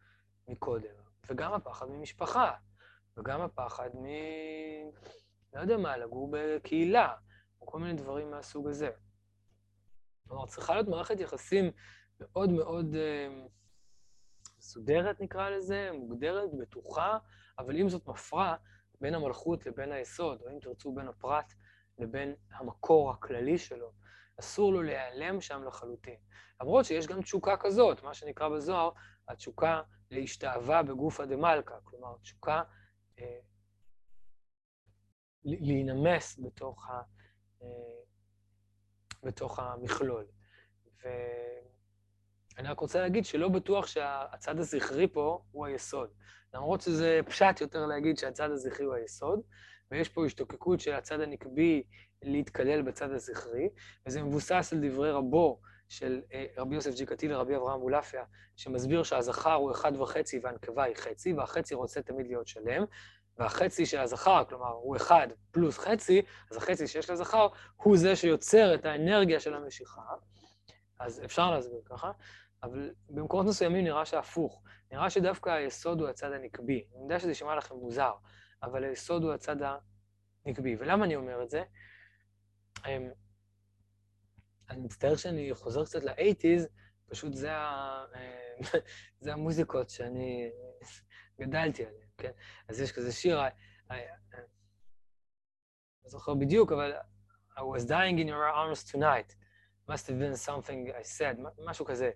מקודם, 0.48 0.94
וגם 1.30 1.52
הפחד 1.52 1.86
ממשפחה, 1.90 2.52
וגם 3.16 3.40
הפחד 3.40 3.90
מ... 3.94 4.06
לא 5.52 5.60
יודע 5.60 5.76
מה, 5.76 5.96
לגור 5.96 6.30
בקהילה, 6.32 7.14
או 7.60 7.66
כל 7.66 7.78
מיני 7.78 7.94
דברים 7.94 8.30
מהסוג 8.30 8.68
הזה. 8.68 8.90
כלומר, 10.28 10.46
צריכה 10.46 10.74
להיות 10.74 10.88
מערכת 10.88 11.20
יחסים 11.20 11.70
מאוד 12.20 12.50
מאוד 12.50 12.94
אה, 12.94 13.46
מסודרת, 14.60 15.20
נקרא 15.20 15.50
לזה, 15.50 15.90
מוגדרת, 15.92 16.50
בטוחה, 16.58 17.18
אבל 17.58 17.76
אם 17.76 17.88
זאת 17.88 18.06
מפרה 18.06 18.56
בין 19.00 19.14
המלכות 19.14 19.66
לבין 19.66 19.92
היסוד, 19.92 20.42
או 20.42 20.48
אם 20.50 20.58
תרצו 20.60 20.92
בין 20.92 21.08
הפרט 21.08 21.52
לבין 21.98 22.34
המקור 22.52 23.10
הכללי 23.10 23.58
שלו, 23.58 23.92
אסור 24.40 24.72
לו 24.72 24.82
להיעלם 24.82 25.40
שם 25.40 25.64
לחלוטין. 25.64 26.16
למרות 26.60 26.84
שיש 26.84 27.06
גם 27.06 27.22
תשוקה 27.22 27.56
כזאת, 27.56 28.02
מה 28.02 28.14
שנקרא 28.14 28.48
בזוהר, 28.48 28.90
התשוקה 29.28 29.82
להשתאווה 30.10 30.82
בגופה 30.82 31.26
דמלכה, 31.26 31.74
כלומר, 31.84 32.16
תשוקה 32.22 32.62
אה, 33.18 33.38
להינמס 35.44 36.40
בתוך, 36.42 36.88
ה, 36.88 37.02
אה, 37.62 37.66
בתוך 39.22 39.58
המכלול. 39.58 40.26
ואני 42.60 42.68
רק 42.68 42.80
רוצה 42.80 43.00
להגיד 43.00 43.24
שלא 43.24 43.48
בטוח 43.48 43.86
שהצד 43.86 44.58
הזכרי 44.58 45.08
פה 45.08 45.42
הוא 45.50 45.66
היסוד. 45.66 46.08
למרות 46.54 46.80
שזה 46.80 47.20
פשט 47.26 47.60
יותר 47.60 47.86
להגיד 47.86 48.18
שהצד 48.18 48.50
הזכרי 48.50 48.86
הוא 48.86 48.94
היסוד, 48.94 49.40
ויש 49.90 50.08
פה 50.08 50.26
השתוקקות 50.26 50.80
של 50.80 50.92
הצד 50.92 51.20
הנקבי 51.20 51.82
להתקלל 52.22 52.82
בצד 52.82 53.10
הזכרי, 53.10 53.68
וזה 54.06 54.22
מבוסס 54.22 54.72
על 54.72 54.88
דברי 54.88 55.10
רבו 55.10 55.60
של 55.88 56.20
אה, 56.32 56.46
רבי 56.58 56.74
יוסף 56.74 56.94
ג'יקטיל 56.94 57.30
לרבי 57.32 57.56
אברהם 57.56 57.80
אולפיה, 57.80 58.24
שמסביר 58.56 59.02
שהזכר 59.02 59.54
הוא 59.54 59.70
אחד 59.72 59.96
וחצי 59.96 60.40
והנקבה 60.42 60.84
היא 60.84 60.96
חצי, 60.96 61.32
והחצי 61.32 61.74
רוצה 61.74 62.02
תמיד 62.02 62.26
להיות 62.26 62.48
שלם, 62.48 62.84
והחצי 63.38 63.86
של 63.86 63.98
הזכר, 63.98 64.44
כלומר, 64.48 64.72
הוא 64.72 64.96
אחד 64.96 65.28
פלוס 65.50 65.78
חצי, 65.78 66.22
אז 66.50 66.56
החצי 66.56 66.86
שיש 66.86 67.10
לזכר 67.10 67.48
הוא 67.76 67.96
זה 67.96 68.16
שיוצר 68.16 68.74
את 68.74 68.84
האנרגיה 68.84 69.40
של 69.40 69.54
המשיכה. 69.54 70.02
אז 71.00 71.24
אפשר 71.24 71.50
להסביר 71.50 71.80
ככה, 71.84 72.12
אבל 72.62 72.94
במקומות 73.08 73.46
מסוימים 73.46 73.84
נראה 73.84 74.06
שהפוך. 74.06 74.62
נראה 74.92 75.10
שדווקא 75.10 75.50
היסוד 75.50 76.00
הוא 76.00 76.08
הצד 76.08 76.32
הנקבי. 76.32 76.84
אני 76.94 77.02
יודע 77.02 77.20
שזה 77.20 77.28
יישמע 77.28 77.56
לכם 77.56 77.74
מוזר, 77.74 78.12
אבל 78.62 78.84
היסוד 78.84 79.22
הוא 79.22 79.32
הצד 79.32 79.56
הנקבי. 80.46 80.76
ולמה 80.78 81.04
אני 81.04 81.16
אומר 81.16 81.42
את 81.42 81.50
זה? 81.50 81.62
אמ, 82.86 83.10
אני 84.70 84.80
מצטער 84.80 85.16
שאני 85.16 85.54
חוזר 85.54 85.84
קצת 85.84 86.04
לאייטיז, 86.04 86.68
פשוט 87.06 87.34
זה, 87.34 87.52
ה... 87.52 88.04
זה 89.20 89.32
המוזיקות 89.32 89.90
שאני 89.90 90.50
גדלתי 91.40 91.86
עליהן, 91.86 92.08
כן? 92.18 92.30
אז 92.68 92.80
יש 92.80 92.92
כזה 92.92 93.12
שיר, 93.12 93.40
אני 93.90 94.00
לא 96.04 96.10
זוכר 96.10 96.34
בדיוק, 96.34 96.72
אבל 96.72 96.92
I 97.56 97.60
was 97.60 97.84
dying 97.84 98.18
in 98.18 98.28
your 98.28 98.54
arms 98.54 98.92
tonight. 98.92 99.40
must 99.90 100.06
have 100.06 100.18
been 100.18 100.36
something 100.36 100.92
I 101.00 101.02
said, 101.02 101.36
משהו 101.64 101.84
כזה. 101.84 102.10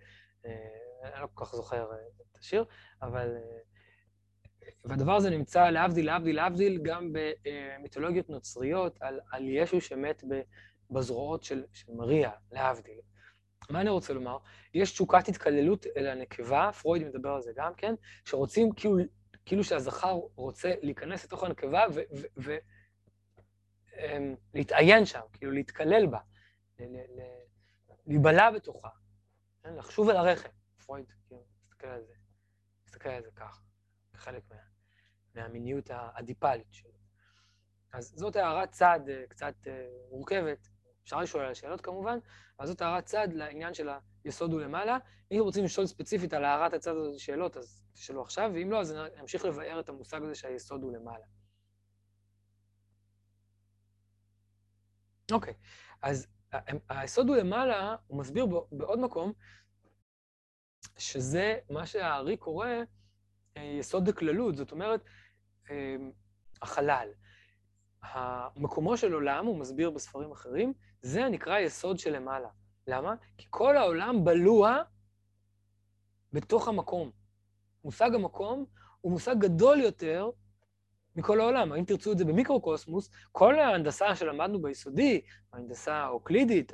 אה, 0.46 1.09
אני 1.12 1.22
לא 1.22 1.28
כל 1.35 1.44
כך 1.44 1.54
זוכר 1.54 1.92
אה, 1.92 1.96
את 2.33 2.38
השיר, 2.38 2.64
אבל... 3.02 3.37
אה, 3.37 3.59
והדבר 4.85 5.12
הזה 5.12 5.30
נמצא 5.30 5.70
להבדיל, 5.70 6.07
להבדיל, 6.07 6.37
להבדיל, 6.37 6.80
גם 6.83 7.12
במיתולוגיות 7.12 8.30
נוצריות 8.30 8.98
על, 9.00 9.20
על 9.33 9.48
ישו 9.48 9.80
שמת 9.80 10.24
בזרועות 10.90 11.42
של, 11.42 11.64
של 11.72 11.92
מריה, 11.92 12.30
להבדיל. 12.52 13.00
מה 13.70 13.80
אני 13.80 13.90
רוצה 13.90 14.12
לומר? 14.12 14.38
יש 14.74 14.92
תשוקת 14.92 15.28
התקללות 15.28 15.87
אל 15.96 16.07
הנקבה, 16.07 16.70
פרויד 16.83 17.07
מדבר 17.07 17.30
על 17.30 17.42
זה 17.42 17.52
גם 17.57 17.74
כן, 17.74 17.94
שרוצים 18.24 18.72
כאילו, 18.72 18.96
כאילו 19.44 19.64
שהזכר 19.64 20.20
רוצה 20.37 20.72
להיכנס 20.83 21.24
לתוך 21.24 21.44
הנקבה 21.44 21.85
ולהתעיין 24.54 24.98
אמ, 24.98 25.07
שם, 25.07 25.20
כאילו 25.33 25.52
להתקלל 25.52 26.07
בה, 26.07 26.18
להיבלע 28.07 28.50
בתוכה? 28.50 28.88
לחשוב 29.64 30.09
על 30.09 30.16
הרחם. 30.16 30.48
פרויד 30.87 31.12
כאילו, 31.27 31.44
מסתכל 31.62 31.87
על 31.87 32.05
זה, 32.05 32.14
מסתכל 32.87 33.09
על 33.09 33.22
זה 33.22 33.31
כך, 33.37 33.62
כחלק 34.12 34.42
מה, 34.50 34.57
מהמיניות 35.35 35.90
האדיפלית 35.90 36.72
שלו. 36.72 36.90
אז 37.92 38.12
זאת 38.16 38.37
הערת 38.37 38.70
צד 38.70 39.00
אה, 39.09 39.24
קצת 39.29 39.55
אה, 39.66 39.87
מורכבת, 40.11 40.68
אפשר 41.03 41.20
לשאול 41.20 41.42
על 41.42 41.50
השאלות 41.50 41.81
כמובן, 41.81 42.18
אבל 42.59 42.66
זאת 42.66 42.81
הערת 42.81 43.05
צד 43.05 43.29
לעניין 43.33 43.74
של 43.74 43.88
היסוד 44.24 44.53
הוא 44.53 44.61
למעלה. 44.61 44.98
אם 45.33 45.38
רוצים 45.40 45.64
לשאול 45.64 45.87
ספציפית 45.87 46.33
על 46.35 46.44
הערת 46.44 46.72
הצד 46.72 46.96
הזה 46.96 47.18
שאלות, 47.18 47.57
אז 47.57 47.83
תשאלו 47.92 48.22
עכשיו, 48.22 48.50
ואם 48.55 48.70
לא, 48.70 48.81
אז 48.81 48.92
אני 48.92 49.20
אמשיך 49.20 49.44
לבאר 49.44 49.81
את 49.81 49.88
המושג 49.88 50.22
הזה 50.22 50.35
שהיסוד 50.35 50.83
הוא 50.83 50.92
למעלה. 50.92 51.24
אוקיי, 55.33 55.55
אז 56.03 56.27
היסוד 56.88 57.28
הוא 57.28 57.36
למעלה, 57.36 57.96
הוא 58.06 58.18
מסביר 58.18 58.46
בעוד 58.72 58.98
מקום, 58.98 59.32
שזה 60.98 61.58
מה 61.70 61.86
שהארי 61.86 62.36
קורא 62.36 62.68
אה, 63.56 63.62
יסוד 63.62 64.08
הכללות, 64.08 64.56
זאת 64.56 64.72
אומרת, 64.72 65.04
אה, 65.70 65.96
החלל. 66.62 67.08
המקומו 68.02 68.96
של 68.96 69.12
עולם, 69.12 69.46
הוא 69.46 69.58
מסביר 69.58 69.90
בספרים 69.90 70.32
אחרים, 70.32 70.72
זה 71.02 71.24
הנקרא 71.24 71.58
יסוד 71.58 71.98
שלמעלה. 71.98 72.48
למה? 72.86 73.14
כי 73.38 73.46
כל 73.50 73.76
העולם 73.76 74.24
בלוע 74.24 74.82
בתוך 76.32 76.68
המקום. 76.68 77.10
מושג 77.84 78.14
המקום 78.14 78.66
הוא 79.00 79.12
מושג 79.12 79.36
גדול 79.38 79.80
יותר 79.80 80.30
מכל 81.16 81.40
העולם. 81.40 81.72
אם 81.72 81.85
תרצו 81.85 82.12
את 82.12 82.18
זה 82.18 82.24
במיקרוקוסמוס, 82.24 83.11
כל 83.33 83.59
ההנדסה 83.59 84.16
שלמדנו 84.16 84.62
ביסודי, 84.62 85.20
ההנדסה 85.53 85.94
האוקלידית, 85.94 86.72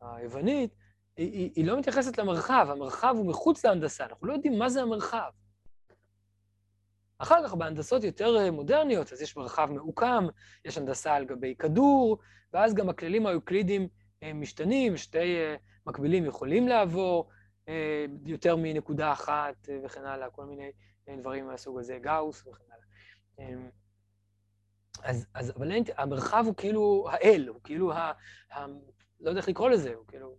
היוונית, 0.00 0.74
היא, 1.16 1.32
היא, 1.32 1.50
היא 1.56 1.64
לא 1.64 1.78
מתייחסת 1.78 2.18
למרחב, 2.18 2.68
המרחב 2.70 3.14
הוא 3.16 3.26
מחוץ 3.26 3.64
להנדסה, 3.64 4.04
אנחנו 4.04 4.26
לא 4.26 4.32
יודעים 4.32 4.58
מה 4.58 4.68
זה 4.68 4.82
המרחב. 4.82 5.30
אחר 7.18 7.44
כך 7.44 7.54
בהנדסות 7.54 8.04
יותר 8.04 8.36
אה, 8.38 8.50
מודרניות, 8.50 9.12
אז 9.12 9.22
יש 9.22 9.36
מרחב 9.36 9.68
מעוקם, 9.72 10.26
יש 10.64 10.78
הנדסה 10.78 11.14
על 11.14 11.24
גבי 11.24 11.54
כדור, 11.58 12.18
ואז 12.52 12.74
גם 12.74 12.88
הכללים 12.88 13.26
האוקלידיים 13.26 13.88
אה, 14.22 14.32
משתנים, 14.32 14.96
שתי 14.96 15.36
אה, 15.36 15.56
מקבילים 15.86 16.24
יכולים 16.24 16.68
לעבור 16.68 17.28
יותר 18.26 18.56
מנקודה 18.56 19.12
אחת 19.12 19.68
וכן 19.84 20.04
הלאה, 20.04 20.30
כל 20.30 20.44
מיני 20.44 20.70
דברים 21.18 21.46
מהסוג 21.46 21.78
הזה, 21.78 21.98
גאוס 22.02 22.40
וכן 22.40 22.64
הלאה. 22.66 22.84
אמ, 23.40 23.70
אז, 25.02 25.26
אז 25.34 25.52
אבל 25.56 25.72
אין, 25.72 25.84
המרחב 25.96 26.44
הוא 26.46 26.54
כאילו 26.56 27.06
האל, 27.10 27.48
הוא 27.48 27.60
כאילו 27.64 27.92
ה... 27.92 28.12
ה 28.52 28.66
לא 29.20 29.30
יודע 29.30 29.40
איך 29.40 29.48
לקרוא 29.48 29.70
לזה, 29.70 29.94
הוא 29.94 30.06
כאילו... 30.06 30.36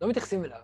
לא 0.00 0.08
מתייחסים 0.08 0.44
אליו. 0.44 0.60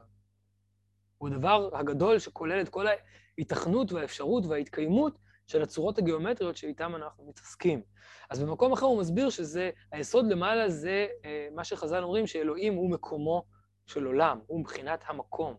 הוא 1.19 1.29
הדבר 1.29 1.69
הגדול 1.73 2.19
שכולל 2.19 2.61
את 2.61 2.69
כל 2.69 2.87
ההיתכנות 2.87 3.93
והאפשרות 3.93 4.47
וההתקיימות 4.47 5.19
של 5.47 5.63
הצורות 5.63 5.99
הגיאומטריות 5.99 6.57
שאיתן 6.57 6.95
אנחנו 6.95 7.29
מתעסקים. 7.29 7.83
אז 8.31 8.43
במקום 8.43 8.73
אחר 8.73 8.87
הוא 8.87 9.01
מסביר 9.01 9.31
שזה, 9.31 9.71
היסוד 9.93 10.27
למעלה 10.27 10.69
זה 10.69 11.07
אה, 11.25 11.49
מה 11.55 11.65
שחז"ל 11.65 12.03
אומרים, 12.03 12.27
שאלוהים 12.27 12.75
הוא 12.75 12.91
מקומו 12.91 13.45
של 13.87 14.05
עולם, 14.05 14.41
הוא 14.47 14.61
מבחינת 14.61 15.05
המקום. 15.07 15.57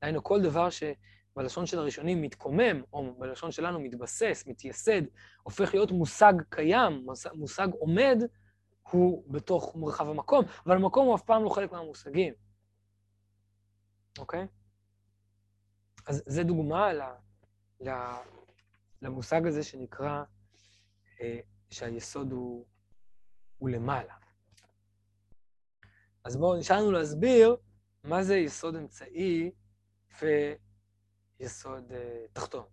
דהיינו, 0.00 0.24
כל 0.24 0.42
דבר 0.42 0.68
שבלשון 1.38 1.66
של 1.66 1.78
הראשונים 1.78 2.22
מתקומם, 2.22 2.82
או 2.92 3.14
בלשון 3.18 3.50
שלנו 3.50 3.80
מתבסס, 3.80 4.44
מתייסד, 4.46 5.02
הופך 5.42 5.74
להיות 5.74 5.90
מושג 5.90 6.32
קיים, 6.48 7.06
מושג 7.34 7.68
עומד, 7.78 8.18
הוא 8.90 9.32
בתוך 9.32 9.76
מרחב 9.76 10.08
המקום, 10.08 10.44
אבל 10.66 10.76
המקום 10.76 11.06
הוא 11.06 11.14
אף 11.14 11.22
פעם 11.22 11.44
לא 11.44 11.48
חלק 11.48 11.72
מהמושגים. 11.72 12.34
אוקיי? 14.18 14.46
אז 16.06 16.22
זו 16.26 16.44
דוגמה 16.44 16.92
ל, 16.92 17.02
ל, 17.80 17.90
למושג 19.02 19.46
הזה 19.46 19.62
שנקרא, 19.62 20.22
אה, 21.20 21.40
שהיסוד 21.70 22.32
הוא, 22.32 22.66
הוא 23.58 23.70
למעלה. 23.70 24.14
אז 26.24 26.36
בואו, 26.36 26.58
נשאר 26.58 26.76
לנו 26.76 26.92
להסביר 26.92 27.56
מה 28.04 28.22
זה 28.22 28.36
יסוד 28.36 28.76
אמצעי 28.76 29.50
ויסוד 30.22 30.67
אה, 31.40 31.46
תחתון. 32.32 32.64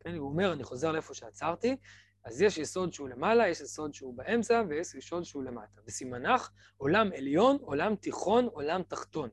כן, 0.00 0.14
הוא 0.14 0.28
אומר, 0.28 0.52
אני 0.52 0.64
חוזר 0.64 0.92
לאיפה 0.92 1.14
שעצרתי, 1.14 1.76
אז 2.24 2.42
יש 2.42 2.58
יסוד 2.58 2.92
שהוא 2.92 3.08
למעלה, 3.08 3.48
יש 3.48 3.60
יסוד 3.60 3.94
שהוא 3.94 4.16
באמצע, 4.16 4.62
ויש 4.68 4.94
יסוד 4.94 5.24
שהוא 5.24 5.44
למטה. 5.44 5.80
וסימנך, 5.86 6.50
עולם 6.76 7.10
עליון, 7.16 7.58
עולם 7.60 7.96
תיכון, 7.96 8.44
עולם 8.46 8.82
תחתון. 8.82 9.28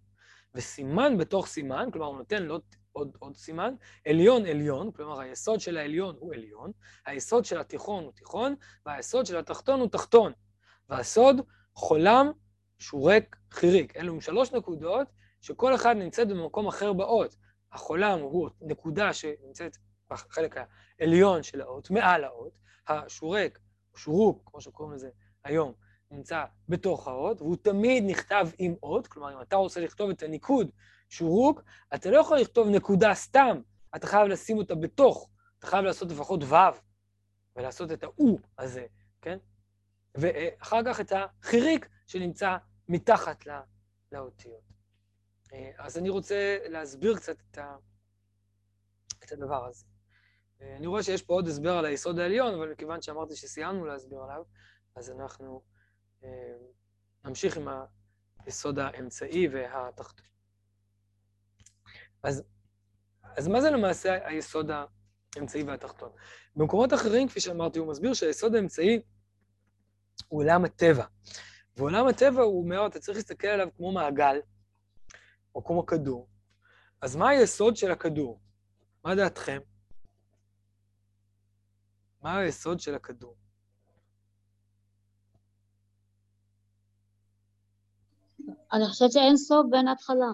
וסימן 0.56 1.18
בתוך 1.18 1.48
סימן, 1.48 1.90
כלומר 1.94 2.08
הוא 2.08 2.18
נותן 2.18 2.44
לו 2.44 2.60
עוד, 2.92 3.18
עוד 3.20 3.36
סימן, 3.36 3.76
עליון 4.08 4.46
עליון, 4.46 4.92
כלומר 4.92 5.20
היסוד 5.20 5.60
של 5.60 5.78
העליון 5.78 6.16
הוא 6.20 6.34
עליון, 6.34 6.72
היסוד 7.06 7.46
של 7.46 7.58
התיכון 7.60 8.04
הוא 8.04 8.12
תיכון, 8.12 8.56
והיסוד 8.86 9.26
של 9.26 9.38
התחתון 9.38 9.80
הוא 9.80 9.90
תחתון. 9.90 10.34
והסוד 10.90 11.42
חולם 11.76 12.32
שורק 12.80 13.36
חיריק. 13.52 13.98
אלו 13.98 14.14
הם 14.14 14.22
שלוש 14.22 14.52
נקודות 14.52 15.08
שכל 15.44 15.76
אחד 15.76 15.96
נמצאת 15.96 16.28
במקום 16.28 16.68
אחר 16.68 16.94
באות. 16.94 17.36
החולם 17.72 18.20
הוא 18.20 18.50
נקודה 18.62 19.14
שנמצאת 19.14 19.78
בחלק 20.10 20.56
העליון 21.00 21.44
של 21.44 21.62
האות, 21.62 21.92
מעל 21.92 22.24
האות, 22.24 22.58
השורק, 22.88 23.60
שורוק, 23.96 24.42
כמו 24.46 24.62
שקוראים 24.62 24.96
לזה 24.96 25.10
היום, 25.44 25.74
נמצא 26.12 26.46
בתוך 26.70 27.08
האות, 27.08 27.42
והוא 27.42 27.56
תמיד 27.62 28.04
נכתב 28.08 28.48
עם 28.58 28.76
אות, 28.84 29.08
כלומר, 29.08 29.34
אם 29.34 29.42
אתה 29.42 29.56
רוצה 29.56 29.80
לכתוב 29.80 30.10
את 30.10 30.24
הניקוד 30.24 30.70
שורוק, 31.10 31.62
אתה 31.96 32.12
לא 32.12 32.18
יכול 32.18 32.38
לכתוב 32.38 32.68
נקודה 32.68 33.14
סתם, 33.14 33.62
אתה 33.96 34.08
חייב 34.08 34.28
לשים 34.28 34.58
אותה 34.58 34.76
בתוך, 34.76 35.30
אתה 35.60 35.68
חייב 35.68 35.86
לעשות 35.86 36.12
לפחות 36.12 36.44
ו' 36.44 36.56
ולעשות 37.56 37.92
את 37.92 38.04
ה-U 38.04 38.38
הזה, 38.58 38.86
כן? 39.22 39.38
ואחר 40.16 40.80
כך 40.86 41.00
את 41.00 41.12
החיריק 41.16 41.90
שנמצא 42.08 42.58
מתחת 42.90 43.46
לא, 43.46 43.54
לאותיות. 44.12 44.73
אז 45.78 45.98
אני 45.98 46.10
רוצה 46.10 46.58
להסביר 46.70 47.16
קצת 47.16 47.36
את, 47.52 47.58
ה, 47.58 47.76
את 49.24 49.32
הדבר 49.32 49.66
הזה. 49.66 49.86
אני 50.62 50.88
רואה 50.88 51.04
שיש 51.04 51.22
פה 51.22 51.34
עוד 51.34 51.48
הסבר 51.48 51.72
על 51.72 51.86
היסוד 51.86 52.20
העליון, 52.20 52.54
אבל 52.54 52.72
מכיוון 52.72 53.02
שאמרתי 53.02 53.36
שסיימנו 53.36 53.86
להסביר 53.86 54.20
עליו, 54.20 54.44
אז 54.96 55.12
אנחנו 55.12 55.62
אה, 56.24 56.30
נמשיך 57.26 57.58
עם 57.58 57.68
היסוד 58.46 58.80
האמצעי 58.80 59.48
והתחתון. 59.48 60.26
אז, 62.24 62.44
אז 63.24 63.48
מה 63.48 63.62
זה 63.62 63.72
למעשה 63.72 64.28
היסוד 64.28 64.72
האמצעי 65.36 65.64
והתחתון? 65.64 66.10
במקומות 66.56 66.94
אחרים, 66.94 67.28
כפי 67.28 67.40
שאמרתי, 67.40 67.80
הוא 67.80 67.88
מסביר 67.88 68.14
שהיסוד 68.14 68.56
האמצעי 68.56 69.02
הוא 70.28 70.42
עולם 70.42 70.66
הטבע. 70.66 71.06
ועולם 71.78 72.08
הטבע 72.08 72.42
הוא 72.42 72.64
אומר, 72.64 72.88
אתה 72.88 73.00
צריך 73.00 73.18
להסתכל 73.18 73.48
עליו 73.48 73.68
כמו 73.78 73.92
מעגל, 73.92 74.40
או 75.56 75.64
כמו 75.64 75.86
כדור. 75.86 76.28
אז 77.02 77.16
מה 77.16 77.30
היסוד 77.30 77.76
של 77.76 77.92
הכדור? 77.92 78.40
מה 79.04 79.16
דעתכם? 79.16 79.60
מה 82.22 82.38
היסוד 82.38 82.80
של 82.80 82.96
הכדור? 82.96 83.36
אני 88.74 88.88
חושבת 88.88 89.12
שאין 89.12 89.38
סוף 89.38 89.66
בין 89.70 89.88
ההתחלה. 89.88 90.32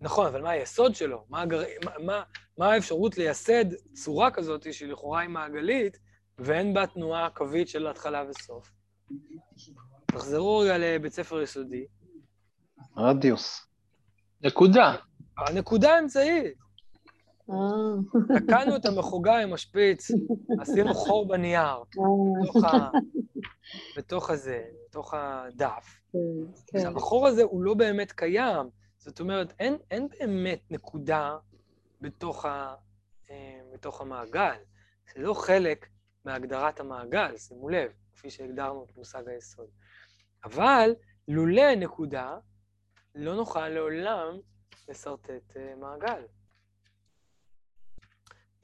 נכון, 0.00 0.26
אבל 0.26 0.42
מה 0.42 0.50
היסוד 0.50 0.94
שלו? 0.94 1.24
מה, 1.28 1.42
הגר... 1.42 1.62
מה, 1.84 1.98
מה, 1.98 2.22
מה 2.58 2.72
האפשרות 2.72 3.18
לייסד 3.18 3.64
צורה 3.92 4.30
כזאת 4.30 4.72
שלכאורה 4.74 5.20
היא 5.20 5.28
מעגלית, 5.28 5.98
ואין 6.38 6.74
בה 6.74 6.86
תנועה 6.86 7.30
קווית 7.30 7.68
של 7.68 7.86
התחלה 7.86 8.24
וסוף? 8.28 8.72
תחזרו 10.06 10.58
רגע 10.58 10.78
לבית 10.78 11.12
ספר 11.12 11.42
יסודי. 11.42 11.86
רדיוס. 12.96 13.67
נקודה. 14.42 14.94
הנקודה 15.38 15.94
האמצעית. 15.94 16.54
אה. 17.50 17.56
תקענו 18.38 18.76
את 18.76 18.86
המחוגה 18.86 19.38
עם 19.38 19.52
השפיץ, 19.52 20.10
עשינו 20.60 20.94
חור 20.94 21.28
בנייר, 21.28 21.76
בתוך, 22.42 22.64
ה... 22.64 22.90
בתוך 23.96 24.30
הזה, 24.30 24.64
בתוך 24.88 25.14
הדף. 25.14 26.00
כן. 26.66 26.78
עכשיו, 26.78 26.96
החור 26.96 27.26
הזה 27.26 27.42
הוא 27.42 27.62
לא 27.62 27.74
באמת 27.74 28.12
קיים, 28.12 28.68
זאת 28.98 29.20
אומרת, 29.20 29.54
אין, 29.58 29.76
אין 29.90 30.08
באמת 30.08 30.60
נקודה 30.70 31.36
בתוך, 32.00 32.44
ה, 32.44 32.74
אה, 33.30 33.60
בתוך 33.72 34.00
המעגל. 34.00 34.56
זה 35.14 35.22
לא 35.22 35.34
חלק 35.34 35.86
מהגדרת 36.24 36.80
המעגל, 36.80 37.36
שימו 37.36 37.68
לב, 37.68 37.90
כפי 38.14 38.30
שהגדרנו 38.30 38.84
את 38.84 38.96
מושג 38.96 39.28
היסוד. 39.28 39.68
אבל 40.44 40.94
לולא 41.28 41.74
נקודה, 41.74 42.36
לא 43.14 43.34
נוכל 43.36 43.68
לעולם 43.68 44.38
לשרטט 44.88 45.56
אה, 45.56 45.74
מעגל. 45.76 46.22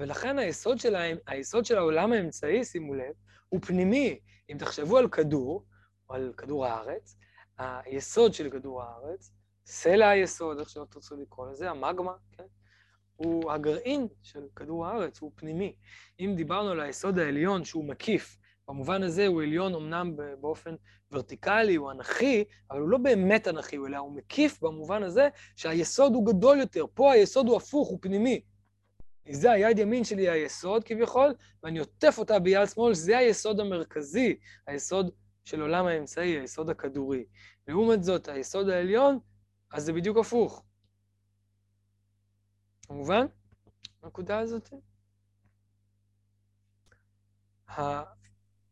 ולכן 0.00 0.38
היסוד 0.38 0.78
של, 0.78 0.94
היסוד 1.26 1.64
של 1.64 1.78
העולם 1.78 2.12
האמצעי, 2.12 2.64
שימו 2.64 2.94
לב, 2.94 3.14
הוא 3.48 3.61
פנימי. 3.61 4.20
אם 4.50 4.57
תחשבו 4.59 4.98
על 4.98 5.09
כדור, 5.09 5.64
או 6.09 6.14
על 6.14 6.33
כדור 6.37 6.66
הארץ, 6.66 7.16
היסוד 7.59 8.35
של 8.35 8.50
כדור 8.50 8.83
הארץ, 8.83 9.30
סלע 9.66 10.09
היסוד, 10.09 10.59
איך 10.59 10.68
שלא 10.68 10.85
תרצו 10.90 11.16
לקרוא 11.16 11.50
לזה, 11.50 11.70
המגמה, 11.70 12.12
כן? 12.33 12.44
הוא 13.16 13.52
הגרעין 13.52 14.09
של 14.22 14.46
כדור 14.57 14.87
הארץ, 14.87 15.20
הוא 15.20 15.33
פנימי. 15.35 15.76
אם 16.20 16.33
דיברנו 16.37 16.70
על 16.70 16.80
היסוד 16.80 17.18
העליון 17.18 17.64
שהוא 17.64 17.85
מקיף, 17.85 18.37
במובן 18.68 19.02
הזה 19.02 19.26
הוא 19.26 19.42
עליון 19.42 19.74
אמנם 19.74 20.16
באופן 20.40 20.74
ורטיקלי, 21.14 21.74
הוא 21.74 21.92
אנכי, 21.92 22.44
אבל 22.70 22.81
הוא 22.81 22.88
לא 22.88 22.98
באמת 22.98 23.48
אנכי, 23.48 23.77
אלא 23.77 23.98
הוא 23.98 24.16
מקיף 24.16 24.62
במובן 24.62 25.03
הזה 25.03 25.29
שהיסוד 25.57 26.14
הוא 26.14 26.27
גדול 26.27 26.59
יותר. 26.59 26.85
פה 26.94 27.12
היסוד 27.12 27.46
הוא 27.46 27.57
הפוך, 27.57 27.88
הוא 27.88 27.98
פנימי. 28.03 28.40
זה 29.31 29.53
היד 29.53 29.79
ימין 29.79 30.05
שלי 30.05 30.29
היסוד 30.29 30.85
כביכול, 30.85 31.35
ואני 31.62 31.79
עוטף 31.79 32.14
אותה 32.18 32.38
ביד 32.38 32.68
שמאל, 32.68 32.94
זה 32.94 33.18
היסוד 33.18 33.61
המרכזי, 33.61 34.37
היסוד 34.66 35.11
של 35.44 35.61
עולם 35.61 35.87
האמצעי, 35.87 36.38
היסוד 36.38 36.70
הכדורי. 36.70 37.24
לעומת 37.68 38.05
זאת, 38.05 38.29
היסוד 38.29 38.68
העליון, 38.68 39.18
אז 39.72 39.85
זה 39.85 39.92
בדיוק 39.92 40.18
הפוך. 40.18 40.64
כמובן? 42.87 43.27
הנקודה 44.03 44.38
הזאת? 44.38 44.70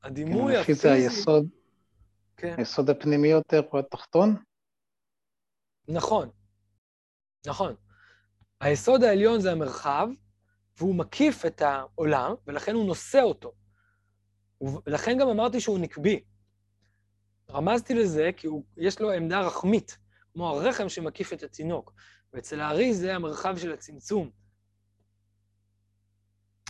הדימוי 0.03 0.57
הפיזי... 0.57 0.61
הפיזי... 0.61 0.81
זה 0.81 0.93
היסוד, 0.93 1.49
כן. 2.43 2.55
היסוד 2.59 2.91
הפנימי 2.91 3.29
יותר 3.29 3.61
הוא 3.71 3.81
התחתון? 3.81 4.37
נכון, 5.89 6.31
נכון. 7.47 7.75
היסוד 8.61 9.03
העליון 9.03 9.41
זה 9.41 9.53
המרחב, 9.53 10.09
והוא 10.79 10.95
מקיף 10.95 11.47
את 11.47 11.63
העולם, 11.63 12.35
ולכן 12.47 12.75
הוא 12.75 12.87
נושא 12.87 13.21
אותו. 13.23 13.53
ולכן 14.87 15.19
גם 15.21 15.29
אמרתי 15.29 15.61
שהוא 15.61 15.79
נקבי. 15.79 16.25
רמזתי 17.51 17.95
לזה 17.95 18.31
כי 18.37 18.47
הוא, 18.47 18.65
יש 18.77 19.01
לו 19.01 19.13
עמדה 19.13 19.41
רחמית, 19.41 19.99
כמו 20.33 20.49
הרחם 20.49 20.89
שמקיף 20.89 21.33
את 21.33 21.43
התינוק. 21.43 21.93
ואצל 22.33 22.61
הארי 22.61 22.95
זה 22.95 23.15
המרחב 23.15 23.59
של 23.59 23.73
הצמצום. 23.73 24.31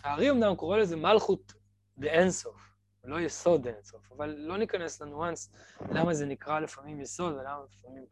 הארי 0.04 0.30
אמנם 0.30 0.56
קורא 0.56 0.78
לזה 0.78 0.96
מלכות 0.96 1.52
באינסוף, 1.96 2.71
לא 3.04 3.20
יסוד 3.20 3.66
אינסוף, 3.66 4.12
אבל 4.12 4.30
לא 4.30 4.56
ניכנס 4.58 5.00
לניואנס 5.00 5.52
למה 5.90 6.14
זה 6.14 6.26
נקרא 6.26 6.60
לפעמים 6.60 7.00
יסוד 7.00 7.32
ולמה 7.34 7.64
לפעמים 7.64 8.06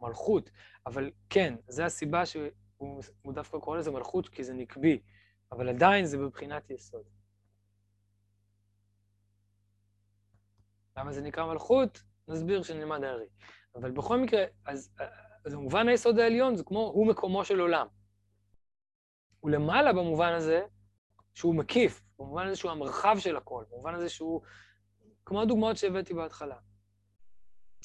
מלכות. 0.00 0.50
אבל 0.86 1.10
כן, 1.30 1.54
זו 1.68 1.82
הסיבה 1.82 2.26
שהוא 2.26 3.32
דווקא 3.34 3.58
קורא 3.58 3.78
לזה 3.78 3.90
מלכות, 3.90 4.28
כי 4.28 4.44
זה 4.44 4.54
נקבי. 4.54 5.00
אבל 5.52 5.68
עדיין 5.68 6.04
זה 6.04 6.18
בבחינת 6.18 6.70
יסוד. 6.70 7.04
למה 10.96 11.12
זה 11.12 11.22
נקרא 11.22 11.46
מלכות? 11.46 12.02
נסביר 12.28 12.62
כשנלמד 12.62 13.04
הארי. 13.04 13.26
אבל 13.74 13.90
בכל 13.90 14.18
מקרה, 14.18 14.44
אז, 14.64 14.90
אז 15.44 15.54
במובן 15.54 15.88
היסוד 15.88 16.18
העליון 16.18 16.56
זה 16.56 16.64
כמו, 16.64 16.80
הוא 16.94 17.06
מקומו 17.06 17.44
של 17.44 17.60
עולם. 17.60 17.86
הוא 19.40 19.50
למעלה 19.50 19.92
במובן 19.92 20.32
הזה 20.32 20.62
שהוא 21.36 21.54
מקיף, 21.54 22.02
במובן 22.18 22.46
הזה 22.46 22.56
שהוא 22.56 22.70
המרחב 22.70 23.16
של 23.18 23.36
הכל, 23.36 23.64
במובן 23.70 23.94
הזה 23.94 24.08
שהוא, 24.08 24.40
כמו 25.24 25.42
הדוגמאות 25.42 25.76
שהבאתי 25.76 26.14
בהתחלה. 26.14 26.56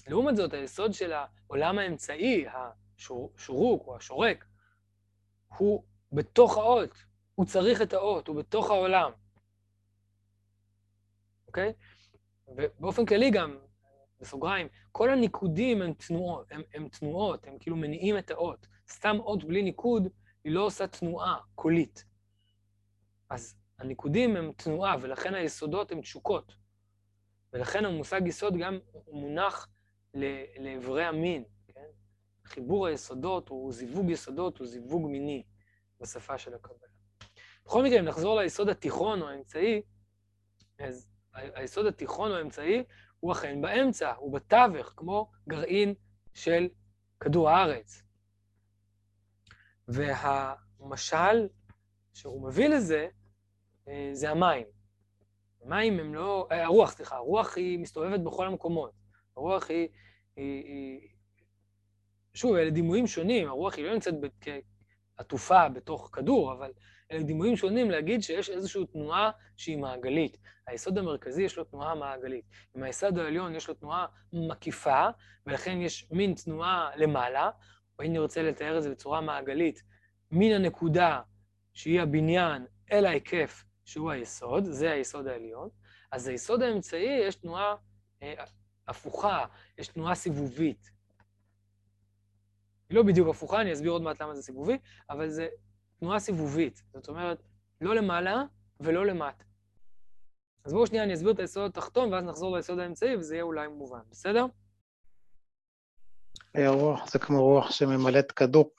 לעומת 0.07 0.35
זאת, 0.35 0.53
היסוד 0.53 0.93
של 0.93 1.11
העולם 1.13 1.79
האמצעי, 1.79 2.45
השורוק 2.47 3.87
או 3.87 3.95
השורק, 3.95 4.45
הוא 5.57 5.83
בתוך 6.11 6.57
האות, 6.57 6.89
הוא 7.35 7.45
צריך 7.45 7.81
את 7.81 7.93
האות, 7.93 8.27
הוא 8.27 8.35
בתוך 8.35 8.69
העולם. 8.69 9.11
אוקיי? 11.47 11.73
ובאופן 12.47 13.05
כללי 13.05 13.31
גם, 13.31 13.57
בסוגריים, 14.19 14.67
כל 14.91 15.09
הניקודים 15.09 15.81
הם 15.81 15.93
תנועות, 15.93 16.51
הם, 16.51 16.61
הם 16.73 16.89
תנועות, 16.89 17.47
הם 17.47 17.57
כאילו 17.59 17.75
מניעים 17.75 18.17
את 18.17 18.31
האות. 18.31 18.67
סתם 18.89 19.17
אות 19.19 19.43
בלי 19.43 19.63
ניקוד, 19.63 20.07
היא 20.43 20.53
לא 20.53 20.65
עושה 20.65 20.87
תנועה 20.87 21.37
קולית. 21.55 22.10
אז 23.31 23.55
הניקודים 23.79 24.35
הם 24.35 24.51
תנועה, 24.51 24.95
ולכן 25.01 25.33
היסודות 25.33 25.91
הן 25.91 26.01
תשוקות. 26.01 26.55
ולכן 27.53 27.85
המושג 27.85 28.21
יסוד 28.27 28.53
גם 28.57 28.79
מונח 29.11 29.67
לאיברי 30.59 31.03
המין, 31.03 31.43
כן? 31.67 31.85
חיבור 32.45 32.87
היסודות 32.87 33.49
הוא 33.49 33.73
זיווג 33.73 34.09
יסודות, 34.09 34.57
הוא 34.57 34.67
זיווג 34.67 35.07
מיני 35.07 35.43
בשפה 36.01 36.37
של 36.37 36.53
הקבלה. 36.53 36.87
בכל 37.65 37.83
מקרה, 37.83 37.99
אם 37.99 38.05
נחזור 38.05 38.39
ליסוד 38.39 38.69
התיכון 38.69 39.21
או 39.21 39.29
האמצעי, 39.29 39.81
אז 40.79 41.09
היסוד 41.33 41.85
התיכון 41.85 42.31
או 42.31 42.35
האמצעי 42.35 42.83
הוא 43.19 43.31
אכן 43.31 43.61
באמצע, 43.61 44.13
הוא 44.13 44.33
בתווך, 44.33 44.93
כמו 44.97 45.31
גרעין 45.49 45.93
של 46.33 46.69
כדור 47.19 47.49
הארץ. 47.49 48.03
והמשל 49.87 51.47
שהוא 52.13 52.47
מביא 52.47 52.69
לזה, 52.69 53.07
זה 54.13 54.29
המים. 54.29 54.65
המים 55.65 55.99
הם 55.99 56.13
לא... 56.15 56.47
אה, 56.51 56.65
הרוח, 56.65 56.91
סליחה, 56.91 57.15
הרוח 57.15 57.57
היא 57.57 57.79
מסתובבת 57.79 58.19
בכל 58.19 58.47
המקומות. 58.47 58.91
הרוח 59.37 59.69
היא... 59.69 59.87
היא, 60.35 60.63
היא... 60.65 61.09
שוב, 62.33 62.55
אלה 62.55 62.69
דימויים 62.69 63.07
שונים, 63.07 63.47
הרוח 63.47 63.75
היא 63.75 63.85
לא 63.85 63.93
נמצאת 63.93 64.13
כעטופה 64.41 65.69
בתוך 65.69 66.09
כדור, 66.13 66.53
אבל 66.53 66.71
אלה 67.11 67.23
דימויים 67.23 67.55
שונים 67.55 67.91
להגיד 67.91 68.23
שיש 68.23 68.49
איזושהי 68.49 68.85
תנועה 68.85 69.31
שהיא 69.57 69.77
מעגלית. 69.77 70.37
היסוד 70.67 70.97
המרכזי 70.97 71.43
יש 71.43 71.57
לו 71.57 71.63
תנועה 71.63 71.95
מעגלית. 71.95 72.45
אם 72.77 72.83
היסוד 72.83 73.17
העליון 73.17 73.55
יש 73.55 73.67
לו 73.67 73.73
תנועה 73.73 74.05
מקיפה, 74.33 75.07
ולכן 75.45 75.81
יש 75.81 76.07
מין 76.11 76.33
תנועה 76.33 76.89
למעלה, 76.95 77.49
או 77.99 78.05
אם 78.05 78.13
נרצה 78.13 78.43
לתאר 78.43 78.77
את 78.77 78.83
זה 78.83 78.89
בצורה 78.89 79.21
מעגלית, 79.21 79.83
מן 80.31 80.51
הנקודה 80.51 81.21
שהיא 81.73 82.01
הבניין 82.01 82.65
אל 82.91 83.05
ההיקף 83.05 83.63
שהוא 83.91 84.11
היסוד, 84.11 84.63
זה 84.65 84.91
היסוד 84.91 85.27
העליון, 85.27 85.69
אז 86.11 86.27
היסוד 86.27 86.61
האמצעי 86.61 87.27
יש 87.27 87.35
תנועה 87.35 87.75
אה, 88.23 88.43
הפוכה, 88.87 89.45
יש 89.77 89.87
תנועה 89.87 90.15
סיבובית. 90.15 90.91
היא 92.89 92.97
לא 92.97 93.03
בדיוק 93.03 93.29
הפוכה, 93.29 93.61
אני 93.61 93.73
אסביר 93.73 93.91
עוד 93.91 94.01
מעט 94.01 94.21
למה 94.21 94.35
זה 94.35 94.41
סיבובי, 94.41 94.77
אבל 95.09 95.29
זה 95.29 95.47
תנועה 95.99 96.19
סיבובית. 96.19 96.83
זאת 96.93 97.07
אומרת, 97.07 97.41
לא 97.81 97.95
למעלה 97.95 98.43
ולא 98.79 99.05
למטה. 99.05 99.43
אז 100.65 100.73
בואו 100.73 100.87
שנייה 100.87 101.03
אני 101.03 101.13
אסביר 101.13 101.31
את 101.31 101.39
היסוד 101.39 101.69
התחתון, 101.69 102.13
ואז 102.13 102.23
נחזור 102.23 102.55
ליסוד 102.55 102.79
האמצעי, 102.79 103.15
וזה 103.15 103.35
יהיה 103.35 103.43
אולי 103.43 103.67
מובן, 103.67 104.01
בסדר? 104.09 104.45
אה, 106.55 106.69
רוח 106.69 107.11
זה 107.11 107.19
כמו 107.19 107.43
רוח 107.43 107.71
שממלאת 107.71 108.31
כדור. 108.31 108.71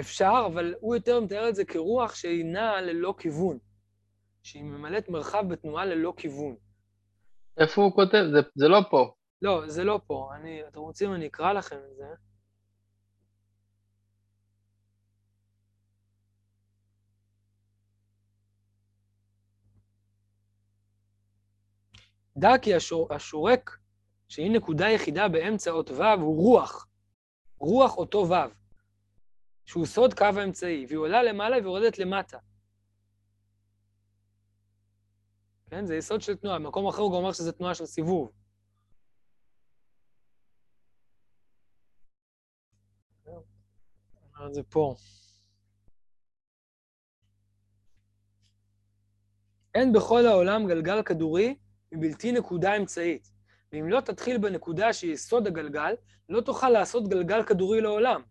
אפשר, 0.00 0.46
אבל 0.46 0.74
הוא 0.80 0.94
יותר 0.94 1.20
מתאר 1.20 1.48
את 1.48 1.54
זה 1.54 1.64
כרוח 1.64 2.14
שהיא 2.14 2.44
נעה 2.44 2.80
ללא 2.80 3.14
כיוון, 3.18 3.58
שהיא 4.46 4.64
ממלאת 4.64 5.08
מרחב 5.08 5.44
בתנועה 5.48 5.84
ללא 5.84 6.12
כיוון. 6.16 6.56
איפה 7.58 7.82
הוא 7.82 7.92
כותב? 7.94 8.24
זה, 8.32 8.40
זה 8.54 8.68
לא 8.68 8.80
פה. 8.90 9.14
לא, 9.42 9.62
זה 9.66 9.84
לא 9.84 10.00
פה. 10.06 10.30
אני, 10.36 10.62
אתם 10.68 10.80
רוצים, 10.80 11.14
אני 11.14 11.26
אקרא 11.26 11.52
לכם 11.52 11.76
את 11.76 11.96
זה. 11.96 12.04
דע 22.36 22.58
כי 22.62 22.74
השור, 22.74 23.14
השורק, 23.14 23.78
שהיא 24.28 24.50
נקודה 24.50 24.88
יחידה 24.88 25.28
באמצע 25.28 25.70
אות 25.70 25.90
ו', 25.90 26.02
הוא 26.02 26.36
רוח. 26.36 26.86
רוח 27.58 27.96
אותו 27.96 28.28
ו', 28.28 28.34
שהוא 29.64 29.86
סוד 29.86 30.14
קו 30.14 30.24
האמצעי, 30.24 30.86
והיא 30.88 30.98
עולה 30.98 31.22
למעלה 31.22 31.56
ויורדת 31.56 31.98
למטה. 31.98 32.38
כן? 35.70 35.86
זה 35.86 35.96
יסוד 35.96 36.22
של 36.22 36.36
תנועה. 36.36 36.58
במקום 36.58 36.86
אחר 36.86 37.02
הוא 37.02 37.10
גם 37.10 37.16
אומר 37.16 37.32
שזה 37.32 37.52
תנועה 37.52 37.74
של 37.74 37.86
סיבוב. 37.86 38.32
זה 44.50 44.62
פה. 44.62 44.94
אין 49.74 49.92
בכל 49.92 50.26
העולם 50.26 50.66
גלגל 50.66 51.02
כדורי 51.02 51.56
מבלתי 51.92 52.32
נקודה 52.32 52.76
אמצעית. 52.76 53.30
ואם 53.72 53.88
לא 53.88 54.00
תתחיל 54.00 54.38
בנקודה 54.38 54.92
שהיא 54.92 55.12
יסוד 55.12 55.46
הגלגל, 55.46 55.94
לא 56.28 56.40
תוכל 56.40 56.70
לעשות 56.70 57.08
גלגל 57.08 57.42
כדורי 57.42 57.80
לעולם. 57.80 58.22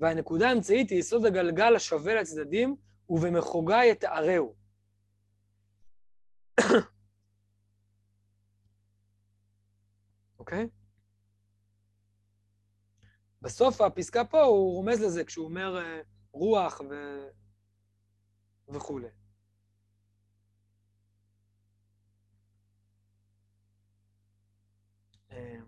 והנקודה 0.00 0.48
האמצעית 0.48 0.90
היא 0.90 0.98
יסוד 0.98 1.26
הגלגל 1.26 1.76
השווה 1.76 2.14
לצדדים, 2.14 2.76
ובמחוגה 3.08 3.84
יתארהו. 3.84 4.54
אוקיי? 10.38 10.68
בסוף 13.42 13.80
הפסקה 13.80 14.24
פה 14.24 14.42
הוא 14.42 14.74
רומז 14.74 15.00
לזה 15.00 15.24
כשהוא 15.24 15.44
אומר 15.44 15.78
אה, 15.78 16.00
רוח 16.32 16.80
ו... 16.90 16.94
וכולי. 18.68 19.08
אמ, 25.32 25.67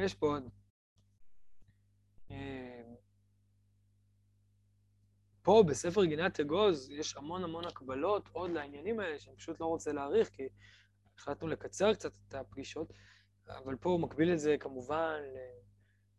יש 0.00 0.14
פה 0.14 0.26
עוד. 0.26 0.48
אמ, 2.30 2.94
פה 5.42 5.64
בספר 5.68 6.04
גינת 6.04 6.40
אגוז 6.40 6.90
יש 6.90 7.16
המון 7.16 7.44
המון 7.44 7.64
הקבלות 7.64 8.28
עוד 8.32 8.50
לעניינים 8.50 9.00
האלה, 9.00 9.18
שאני 9.18 9.36
פשוט 9.36 9.60
לא 9.60 9.66
רוצה 9.66 9.92
להאריך, 9.92 10.28
כי 10.28 10.48
החלטנו 11.16 11.48
לקצר 11.48 11.94
קצת 11.94 12.12
את 12.28 12.34
הפגישות, 12.34 12.92
אבל 13.48 13.76
פה 13.76 13.90
הוא 13.90 14.00
מקביל 14.00 14.32
את 14.32 14.38
זה 14.38 14.56
כמובן 14.60 15.20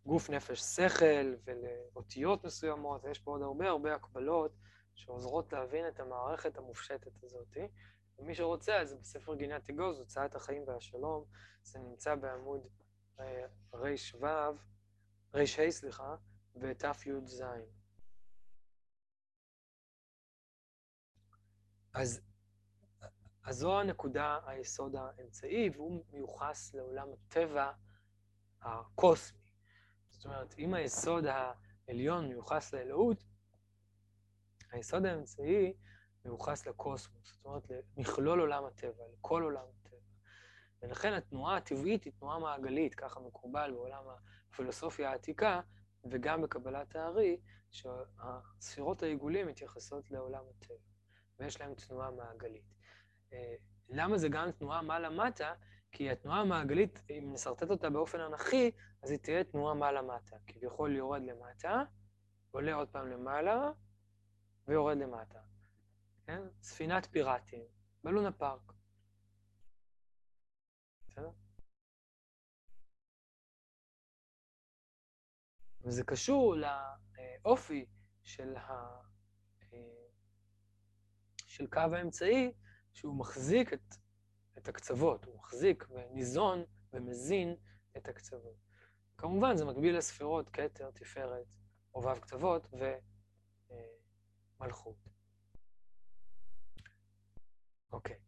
לגוף, 0.05 0.29
נפש, 0.29 0.59
שכל 0.59 1.33
ולאותיות 1.45 2.43
מסוימות, 2.43 3.03
ויש 3.03 3.19
פה 3.19 3.31
עוד 3.31 3.41
הרבה 3.41 3.69
הרבה 3.69 3.95
הקבלות 3.95 4.51
שעוזרות 4.95 5.53
להבין 5.53 5.87
את 5.87 5.99
המערכת 5.99 6.57
המופשטת 6.57 7.23
הזאת. 7.23 7.57
ומי 8.19 8.35
שרוצה, 8.35 8.77
אז 8.81 8.93
בספר 8.93 9.35
גינת 9.35 9.69
אגוז, 9.69 9.99
הוצאת 9.99 10.35
החיים 10.35 10.63
והשלום, 10.67 11.23
זה 11.63 11.79
נמצא 11.79 12.15
בעמוד 12.15 12.67
ר"ו, 13.19 14.54
ר"ה, 15.34 15.71
סליחה, 15.71 16.15
ות"י"ז. 16.56 17.43
אז, 21.93 22.21
אז 23.43 23.56
זו 23.56 23.80
הנקודה, 23.80 24.39
היסוד 24.45 24.95
האמצעי, 24.95 25.69
והוא 25.69 26.06
מיוחס 26.12 26.74
לעולם 26.74 27.08
הטבע 27.13 27.71
הקוסמי. 28.62 29.39
זאת 30.10 30.26
אומרת, 30.26 30.56
אם 30.60 30.74
היסוד 30.74 31.24
העליון 31.26 32.28
מיוחס 32.28 32.74
לאלוהות, 32.74 33.24
היסוד 34.71 35.06
האמצעי 35.06 35.74
מיוחס 36.26 36.67
לקוסמוס, 36.67 37.34
זאת 37.34 37.45
אומרת, 37.45 37.63
למכלול 37.97 38.39
עולם 38.39 38.65
הטבע, 38.65 39.04
לכל 39.13 39.43
עולם 39.43 39.65
הטבע. 39.69 39.80
ולכן 40.81 41.13
התנועה 41.13 41.57
הטבעית 41.57 42.03
היא 42.03 42.13
תנועה 42.19 42.39
מעגלית, 42.39 42.95
ככה 42.95 43.19
מקובל 43.19 43.71
בעולם 43.71 44.03
הפילוסופיה 44.49 45.11
העתיקה, 45.11 45.61
וגם 46.11 46.41
בקבלת 46.41 46.95
הארי, 46.95 47.39
שהספירות 47.71 49.03
העיגולים 49.03 49.47
מתייחסות 49.47 50.11
לעולם 50.11 50.43
הטבע. 50.49 50.75
ויש 51.39 51.61
להם 51.61 51.73
תנועה 51.75 52.11
מעגלית. 52.11 52.73
אה, 53.33 53.55
למה 53.89 54.17
זה 54.17 54.29
גם 54.29 54.51
תנועה 54.51 54.81
מעלה-מטה? 54.81 55.53
כי 55.91 56.11
התנועה 56.11 56.39
המעגלית, 56.39 57.03
אם 57.09 57.29
נסרטט 57.33 57.69
אותה 57.69 57.89
באופן 57.89 58.19
אנכי, 58.19 58.71
אז 59.03 59.11
היא 59.11 59.19
תהיה 59.19 59.43
תנועה 59.43 59.73
מעלה-מטה. 59.73 60.35
כביכול 60.47 60.95
יורד 60.95 61.21
למטה, 61.21 61.83
עולה 62.51 62.73
עוד 62.73 62.89
פעם 62.89 63.07
למעלה, 63.07 63.71
ויורד 64.67 64.97
למטה. 64.97 65.39
כן? 66.25 66.41
ספינת 66.61 67.05
פיראטים, 67.05 67.63
בלונה 68.03 68.31
פארק. 68.31 68.70
וזה 75.84 76.03
קשור 76.03 76.55
לאופי 77.45 77.86
של 78.23 78.55
ה... 78.57 79.01
של 81.47 81.67
קו 81.67 81.79
האמצעי, 81.79 82.53
שהוא 82.93 83.19
מחזיק 83.19 83.73
את, 83.73 83.95
את 84.57 84.67
הקצוות, 84.67 85.25
הוא 85.25 85.38
מחזיק 85.38 85.86
וניזון 85.89 86.63
ומזין 86.93 87.55
את 87.97 88.07
הקצוות. 88.07 88.55
כמובן, 89.17 89.57
זה 89.57 89.65
מקביל 89.65 89.97
לספירות 89.97 90.49
כתר, 90.49 90.91
תפארת, 90.91 91.55
עובב 91.91 92.19
קצוות 92.19 92.67
ומלכות. 94.59 94.97
אוקיי. 97.91 98.19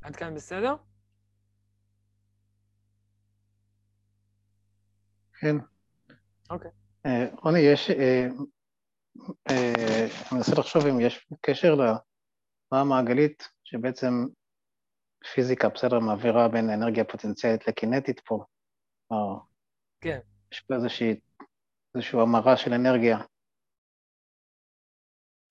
עד 0.00 0.16
כאן 0.16 0.34
בסדר? 0.34 0.76
כן. 5.40 5.75
אוקיי. 6.50 6.70
אה, 7.06 7.26
רוני, 7.42 7.58
יש... 7.58 7.90
אה, 7.90 8.26
אה, 9.50 10.06
אני 10.30 10.38
מנסה 10.38 10.52
לחשוב 10.58 10.86
אם 10.86 11.00
יש 11.00 11.26
קשר 11.40 11.74
לתנועה 11.74 12.82
המעגלית, 12.82 13.48
שבעצם 13.64 14.12
פיזיקה, 15.34 15.68
בסדר, 15.68 15.98
מעבירה 15.98 16.48
בין 16.48 16.70
אנרגיה 16.70 17.04
פוטנציאלית 17.04 17.68
לקינטית 17.68 18.20
פה. 18.20 18.44
כן. 20.00 20.18
יש 20.52 20.60
פה 20.60 20.74
איזושהי, 20.74 21.20
איזושהי 21.94 22.20
המרה 22.20 22.56
של 22.56 22.72
אנרגיה. 22.72 23.18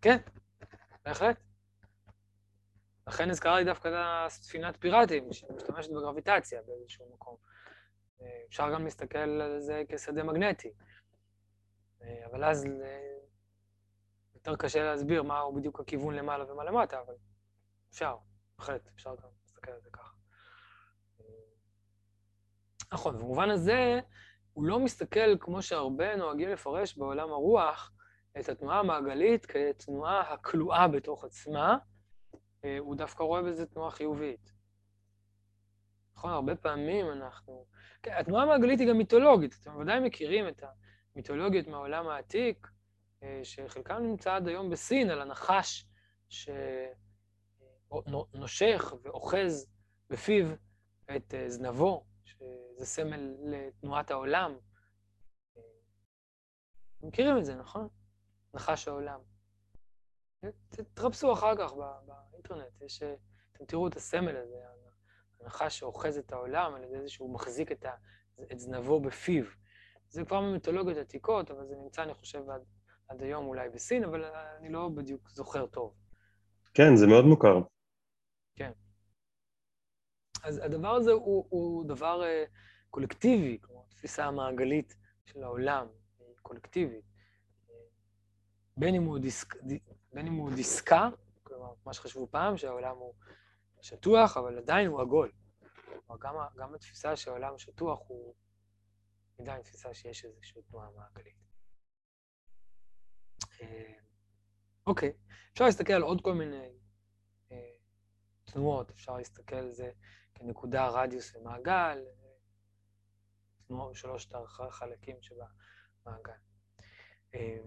כן, 0.01 0.17
בהחלט. 1.05 1.37
לכן 3.07 3.29
נזכרה 3.29 3.59
לי 3.59 3.65
דווקא 3.65 3.87
את 3.87 3.93
הספינת 3.97 4.77
פיראטים, 4.77 5.33
שמשתמשת 5.33 5.89
בגרביטציה 5.89 6.61
באיזשהו 6.67 7.13
מקום. 7.13 7.37
אה, 8.21 8.41
אפשר 8.47 8.73
גם 8.73 8.83
להסתכל 8.83 9.17
על 9.17 9.59
זה 9.59 9.83
כשדה 9.89 10.23
מגנטי. 10.23 10.73
אה, 12.01 12.25
אבל 12.25 12.43
אז 12.43 12.65
אה, 12.65 13.17
יותר 14.35 14.55
קשה 14.55 14.83
להסביר 14.83 15.23
מהו 15.23 15.55
בדיוק 15.55 15.79
הכיוון 15.79 16.15
למעלה 16.15 16.51
ומה 16.51 16.63
למטה, 16.63 17.01
אבל 17.01 17.13
אפשר, 17.91 18.17
בהחלט, 18.57 18.87
אפשר 18.95 19.15
גם 19.15 19.29
להסתכל 19.41 19.71
על 19.71 19.81
זה 19.81 19.89
ככה. 19.91 20.15
נכון, 22.93 23.17
במובן 23.17 23.49
הזה, 23.49 23.99
הוא 24.53 24.65
לא 24.65 24.79
מסתכל, 24.79 25.37
כמו 25.39 25.61
שהרבה 25.61 26.15
נוהגים 26.15 26.49
לפרש 26.49 26.97
בעולם 26.97 27.31
הרוח, 27.31 27.91
את 28.39 28.49
התנועה 28.49 28.79
המעגלית 28.79 29.45
כתנועה 29.45 30.33
הכלואה 30.33 30.87
בתוך 30.87 31.25
עצמה, 31.25 31.77
אה, 32.65 32.77
הוא 32.79 32.95
דווקא 32.95 33.23
רואה 33.23 33.41
בזה 33.41 33.65
תנועה 33.65 33.91
חיובית. 33.91 34.53
נכון, 36.15 36.31
הרבה 36.31 36.55
פעמים 36.55 37.11
אנחנו... 37.11 37.65
התנועה 38.07 38.43
המעגלית 38.43 38.79
היא 38.79 38.89
גם 38.89 38.97
מיתולוגית, 38.97 39.57
אתם 39.61 39.77
ודאי 39.77 39.99
מכירים 39.99 40.47
את 40.47 40.63
המיתולוגיות 41.15 41.67
מהעולם 41.67 42.07
העתיק, 42.07 42.67
אה, 43.23 43.39
שחלקם 43.43 43.97
נמצא 44.03 44.35
עד 44.35 44.47
היום 44.47 44.69
בסין, 44.69 45.09
על 45.09 45.21
הנחש 45.21 45.85
שנושך 47.89 48.93
ואוחז 49.03 49.67
בפיו 50.09 50.45
את 51.15 51.33
אה, 51.33 51.49
זנבו, 51.49 52.05
שזה 52.25 52.85
סמל 52.85 53.35
לתנועת 53.43 54.11
העולם. 54.11 54.57
מכירים 57.01 57.37
את 57.37 57.45
זה, 57.45 57.55
נכון? 57.55 57.87
נחש 58.53 58.87
העולם. 58.87 59.19
תתרפסו 60.69 61.33
אחר 61.33 61.55
כך 61.57 61.71
באינטרנט, 62.31 62.81
יש, 62.81 63.03
אתם 63.51 63.65
תראו 63.65 63.87
את 63.87 63.95
הסמל 63.95 64.37
הזה, 64.37 64.57
הנחש 65.45 65.79
שאוחז 65.79 66.17
את 66.17 66.31
העולם 66.31 66.75
על 66.75 66.83
ידי 66.83 67.01
זה 67.01 67.09
שהוא 67.09 67.33
מחזיק 67.33 67.71
את, 67.71 67.85
ה, 67.85 67.91
את 68.51 68.59
זנבו 68.59 68.99
בפיו. 68.99 69.45
זה 70.09 70.25
כבר 70.25 70.41
ממיתולוגיות 70.41 70.97
עתיקות, 70.97 71.51
אבל 71.51 71.67
זה 71.67 71.75
נמצא, 71.75 72.03
אני 72.03 72.13
חושב, 72.13 72.49
עד, 72.49 72.61
עד 73.07 73.23
היום 73.23 73.45
אולי 73.47 73.69
בסין, 73.69 74.03
אבל 74.03 74.23
אני 74.59 74.69
לא 74.69 74.89
בדיוק 74.89 75.29
זוכר 75.29 75.65
טוב. 75.65 75.93
כן, 76.73 76.95
זה 76.95 77.07
מאוד 77.07 77.25
מוכר. 77.25 77.61
כן. 78.55 78.71
אז 80.43 80.57
הדבר 80.63 80.95
הזה 80.95 81.11
הוא, 81.11 81.45
הוא 81.49 81.85
דבר 81.85 82.21
uh, 82.21 82.49
קולקטיבי, 82.89 83.57
כמו 83.61 83.85
התפיסה 83.87 84.25
המעגלית 84.25 84.95
של 85.25 85.43
העולם, 85.43 85.87
היא 86.19 86.35
קולקטיבית. 86.41 87.05
בין 88.77 88.95
אם 88.95 89.03
הוא, 89.03 89.19
דיסק, 89.19 89.55
בין 90.13 90.27
אם 90.27 90.33
הוא 90.33 90.51
דיסקה, 90.51 91.09
כלומר, 91.43 91.73
מה 91.85 91.93
שחשבו 91.93 92.27
פעם, 92.31 92.57
שהעולם 92.57 92.97
הוא 92.97 93.13
שטוח, 93.85 94.37
אבל 94.37 94.57
עדיין 94.57 94.87
הוא 94.87 95.01
עגול. 95.01 95.31
גם, 96.19 96.35
גם 96.57 96.75
התפיסה 96.75 97.15
שהעולם 97.15 97.57
שטוח 97.57 97.99
הוא 98.07 98.35
עדיין 99.39 99.61
תפיסה 99.61 99.93
שיש 99.93 100.25
איזושהי 100.25 100.61
תנועה 100.61 100.89
מעגלית. 100.91 101.37
אה, 103.61 103.93
אוקיי, 104.87 105.13
אפשר 105.53 105.65
להסתכל 105.65 105.93
על 105.93 106.01
עוד 106.01 106.21
כל 106.21 106.33
מיני 106.33 106.69
אה, 107.51 107.75
תנועות, 108.43 108.91
אפשר 108.91 109.17
להסתכל 109.17 109.55
על 109.55 109.73
זה 109.73 109.91
כנקודה, 110.35 110.87
רדיוס 110.87 111.35
ומעגל, 111.35 111.99
תנועות, 113.67 113.95
שלושת 113.95 114.35
החלקים 114.59 115.15
שבמעגל. 115.21 116.33
אה, 117.35 117.57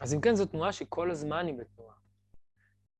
אז 0.00 0.14
אם 0.14 0.20
כן, 0.20 0.34
זו 0.34 0.46
תנועה 0.46 0.72
שכל 0.72 1.10
הזמן 1.10 1.46
היא 1.46 1.54
בתנועה. 1.58 2.01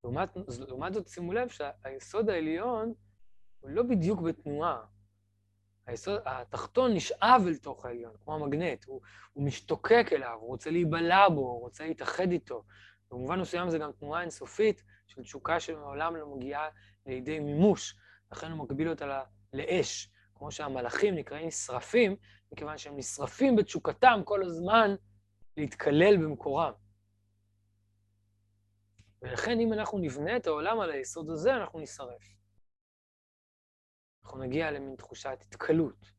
לעומת, 0.05 0.37
לעומת 0.69 0.95
זאת, 0.95 1.09
שימו 1.09 1.33
לב 1.33 1.49
שהיסוד 1.49 2.31
העליון 2.31 2.93
הוא 3.61 3.71
לא 3.71 3.83
בדיוק 3.83 4.21
בתנועה. 4.21 4.85
היסוד, 5.87 6.21
התחתון 6.27 6.95
נשאב 6.95 7.43
אל 7.47 7.57
תוך 7.57 7.85
העליון, 7.85 8.13
כמו 8.25 8.35
המגנט, 8.35 8.85
הוא, 8.85 9.01
הוא 9.33 9.45
משתוקק 9.45 10.07
אליו, 10.13 10.37
הוא 10.41 10.49
רוצה 10.49 10.71
להיבלע 10.71 11.29
בו, 11.29 11.41
הוא 11.41 11.61
רוצה 11.61 11.87
להתאחד 11.87 12.33
איתו. 12.33 12.65
במובן 13.11 13.41
מסוים 13.41 13.71
זה 13.71 13.79
גם 13.79 13.93
תנועה 13.93 14.21
אינסופית 14.21 14.83
של 15.07 15.23
תשוקה 15.23 15.61
שמעולם 15.61 16.17
לא 16.17 16.37
מגיעה 16.37 16.69
לידי 17.07 17.41
מימוש, 17.41 17.97
לכן 18.33 18.51
הוא 18.51 18.65
מקביל 18.65 18.89
אותה 18.89 19.23
לאש, 19.53 20.11
כמו 20.35 20.51
שהמלאכים 20.51 21.15
נקראים 21.15 21.47
נשרפים, 21.47 22.17
מכיוון 22.53 22.79
שהם 22.79 22.97
נשרפים 22.97 23.57
בתשוקתם 23.57 24.21
כל 24.25 24.43
הזמן 24.43 24.95
להתקלל 25.57 26.17
במקורם. 26.17 26.73
ולכן 29.23 29.61
אם 29.61 29.73
אנחנו 29.73 29.99
נבנה 29.99 30.37
את 30.37 30.47
העולם 30.47 30.81
על 30.81 30.91
היסוד 30.91 31.31
הזה, 31.31 31.57
אנחנו 31.57 31.81
נשרף. 31.81 32.35
אנחנו 34.25 34.39
נגיע 34.39 34.71
למין 34.71 34.97
תחושת 34.97 35.39
התקלות. 35.41 36.13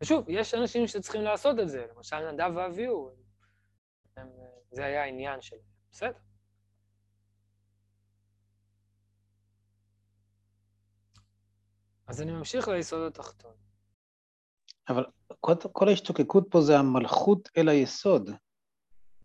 ושוב, 0.00 0.24
יש 0.28 0.54
אנשים 0.54 0.86
שצריכים 0.86 1.22
לעשות 1.22 1.56
את 1.62 1.68
זה, 1.68 1.86
למשל 1.94 2.30
נדב 2.30 2.56
ואביהו, 2.56 3.10
הם, 4.16 4.28
זה 4.70 4.84
היה 4.84 5.02
העניין 5.02 5.40
שלהם, 5.40 5.62
בסדר. 5.92 6.18
אז 12.06 12.22
אני 12.22 12.32
ממשיך 12.32 12.68
ליסוד 12.68 13.06
התחתון. 13.06 13.54
אבל 14.88 15.04
כל, 15.40 15.52
כל 15.72 15.88
ההשתוקקות 15.88 16.44
פה 16.50 16.60
זה 16.60 16.78
המלכות 16.78 17.48
אל 17.56 17.68
היסוד. 17.68 18.30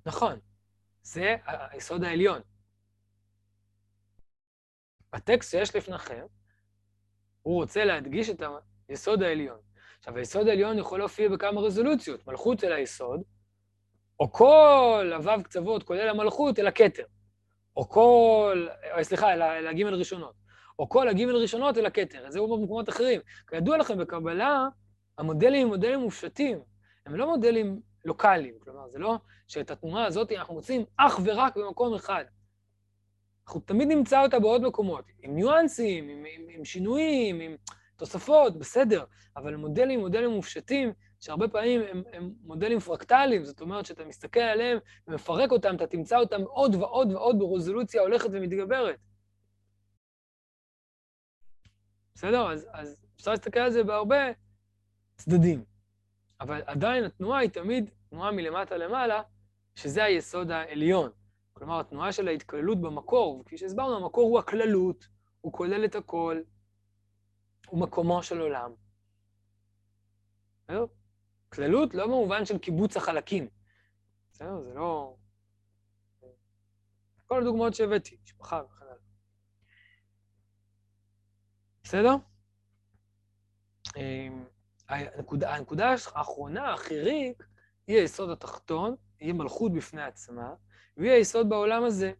נכון, 0.05 0.39
זה 1.01 1.36
היסוד 1.45 2.03
העליון. 2.03 2.41
הטקסט 5.14 5.51
שיש 5.51 5.76
לפניכם, 5.76 6.26
הוא 7.41 7.55
רוצה 7.55 7.86
להדגיש 7.86 8.30
את 8.30 8.43
היסוד 8.89 9.24
העליון. 9.24 9.58
עכשיו, 9.99 10.18
היסוד 10.18 10.47
העליון 10.47 10.80
יכול 10.80 10.99
להופיע 10.99 11.30
בכמה 11.30 11.62
רזולוציות, 11.62 12.28
מלכות 12.28 12.64
אל 12.64 12.74
היסוד, 12.74 13.22
או 14.20 14.32
כל 14.32 15.12
הוו 15.16 15.43
קצוות, 15.43 15.84
כולל 15.84 16.10
המלכות, 16.10 16.60
אל 16.60 16.68
הכתר. 16.68 17.03
או 17.78 17.89
כל, 17.89 18.68
אה, 18.84 19.03
סליחה, 19.03 19.34
אל, 19.34 19.41
אל 19.41 19.68
הגימל 19.68 19.93
ראשונות. 19.93 20.34
או 20.80 20.89
כל 20.89 21.08
הגימל 21.08 21.36
ראשונות 21.36 21.78
אל 21.78 21.86
הכתר. 21.86 22.32
זה 22.32 22.39
הוא 22.39 22.58
במקומות 22.58 22.89
אחרים. 22.89 23.22
כידוע 23.47 23.78
לכם, 23.78 23.97
בקבלה, 23.97 24.68
המודלים 25.18 25.62
הם 25.62 25.68
מודלים 25.68 25.99
מופשטים, 25.99 26.60
הם 27.05 27.16
לא 27.16 27.28
מודלים 27.28 27.82
לוקאליים. 28.05 28.55
כלומר, 28.60 28.89
זה 28.89 28.99
לא 28.99 29.18
שאת 29.47 29.72
התנועה 29.72 30.05
הזאת 30.05 30.32
אנחנו 30.32 30.53
מוצאים 30.53 30.86
אך 30.97 31.20
ורק 31.24 31.58
במקום 31.58 31.93
אחד. 31.93 32.26
אנחנו 33.48 33.62
תמיד 33.62 33.88
נמצא 33.88 34.24
אותה 34.24 34.39
בעוד 34.39 34.62
מקומות, 34.62 35.06
עם 35.22 35.36
ניואנסים, 35.36 36.10
עם, 36.10 36.26
עם, 36.26 36.41
עם 36.50 36.66
שינויים, 36.66 37.39
עם 37.39 37.56
תוספות, 37.95 38.60
בסדר, 38.60 39.04
אבל 39.38 39.56
מודלים, 39.56 40.00
מודלים 40.00 40.30
מופשטים, 40.30 40.93
שהרבה 41.20 41.48
פעמים 41.48 41.82
הם, 41.82 42.04
הם 42.14 42.34
מודלים 42.41 42.80
פרקטליים, 42.80 43.45
זאת 43.45 43.62
אומרת 43.62 43.86
שאתה 43.86 44.06
מסתכל 44.06 44.39
עליהם 44.39 44.78
ומפרק 45.08 45.52
אותם, 45.52 45.76
אתה 45.76 45.88
תמצא 45.88 46.18
אותם 46.18 46.41
עוד 46.41 46.76
ועוד 46.76 47.12
ועוד 47.12 47.39
ברזולוציה 47.39 48.02
הולכת 48.02 48.30
ומתגברת. 48.32 49.00
בסדר? 52.16 52.52
אז, 52.52 52.68
אז 52.74 52.98
אפשר 53.16 53.32
להסתכל 53.32 53.60
על 53.60 53.72
זה 53.72 53.84
בהרבה 53.84 54.32
צדדים. 55.18 55.64
אבל 56.41 56.62
עדיין 56.66 57.04
התנועה 57.04 57.39
היא 57.39 57.50
תמיד 57.50 57.89
תנועה 58.10 58.32
מלמטה 58.32 58.78
למעלה, 58.78 59.22
שזה 59.76 60.04
היסוד 60.04 60.52
העליון. 60.52 61.12
כלומר, 61.58 61.80
התנועה 61.80 62.12
של 62.12 62.28
ההתכללות 62.28 62.82
במקור, 62.82 63.39
וכפי 63.39 63.58
שהסברנו, 63.58 63.95
המקור 63.95 64.30
הוא 64.30 64.39
הכללות, 64.39 65.08
הוא 65.41 65.53
כולל 65.53 65.86
את 65.86 65.95
הכל, 65.95 66.41
הוא 67.68 67.80
מקומו 67.80 68.24
של 68.24 68.39
עולם. 68.41 68.72
בסדר? 70.64 70.86
כללות 71.49 71.93
לא 71.93 72.08
במובן 72.08 72.45
של 72.45 72.58
קיבוץ 72.58 72.97
החלקים. 72.97 73.49
בסדר? 74.32 74.62
זה 74.62 74.74
לא... 74.74 75.16
כל 77.26 77.41
הדוגמאות 77.41 77.74
שהבאתי, 77.74 78.18
משפחה 78.24 78.62
וכן 78.66 78.86
הלאה. 78.86 78.95
בסדר? 81.84 82.16
אמ, 83.97 84.45
הנקודה, 84.89 85.55
הנקודה 85.55 85.93
האחרונה, 86.14 86.74
החיריק, 86.74 87.47
היא 87.88 87.97
היסוד 87.97 88.30
התחתון, 88.30 88.95
היא 89.20 89.34
מלכות 89.34 89.74
בפני 89.74 90.03
עצמה, 90.03 90.53
והיא 90.98 91.12
היסוד 91.12 91.50
בעולם 91.50 91.84
הזה. 91.84 92.12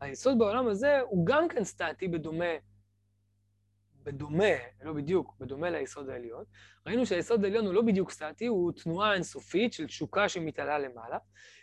היסוד 0.00 0.38
בעולם 0.38 0.68
הזה 0.68 1.00
הוא 1.00 1.26
גם 1.26 1.48
כן 1.48 1.64
סטטי 1.64 2.08
בדומה, 2.08 2.54
בדומה, 4.02 4.54
לא 4.82 4.92
בדיוק, 4.92 5.36
בדומה 5.40 5.70
ליסוד 5.70 6.10
העליון. 6.10 6.44
ראינו 6.86 7.06
שהיסוד 7.06 7.44
העליון 7.44 7.66
הוא 7.66 7.74
לא 7.74 7.82
בדיוק 7.82 8.10
סטטי, 8.10 8.46
הוא 8.46 8.72
תנועה 8.72 9.14
אינסופית 9.14 9.72
של 9.72 9.86
תשוקה 9.86 10.28
שמתעלה 10.28 10.78
למעלה, 10.78 11.18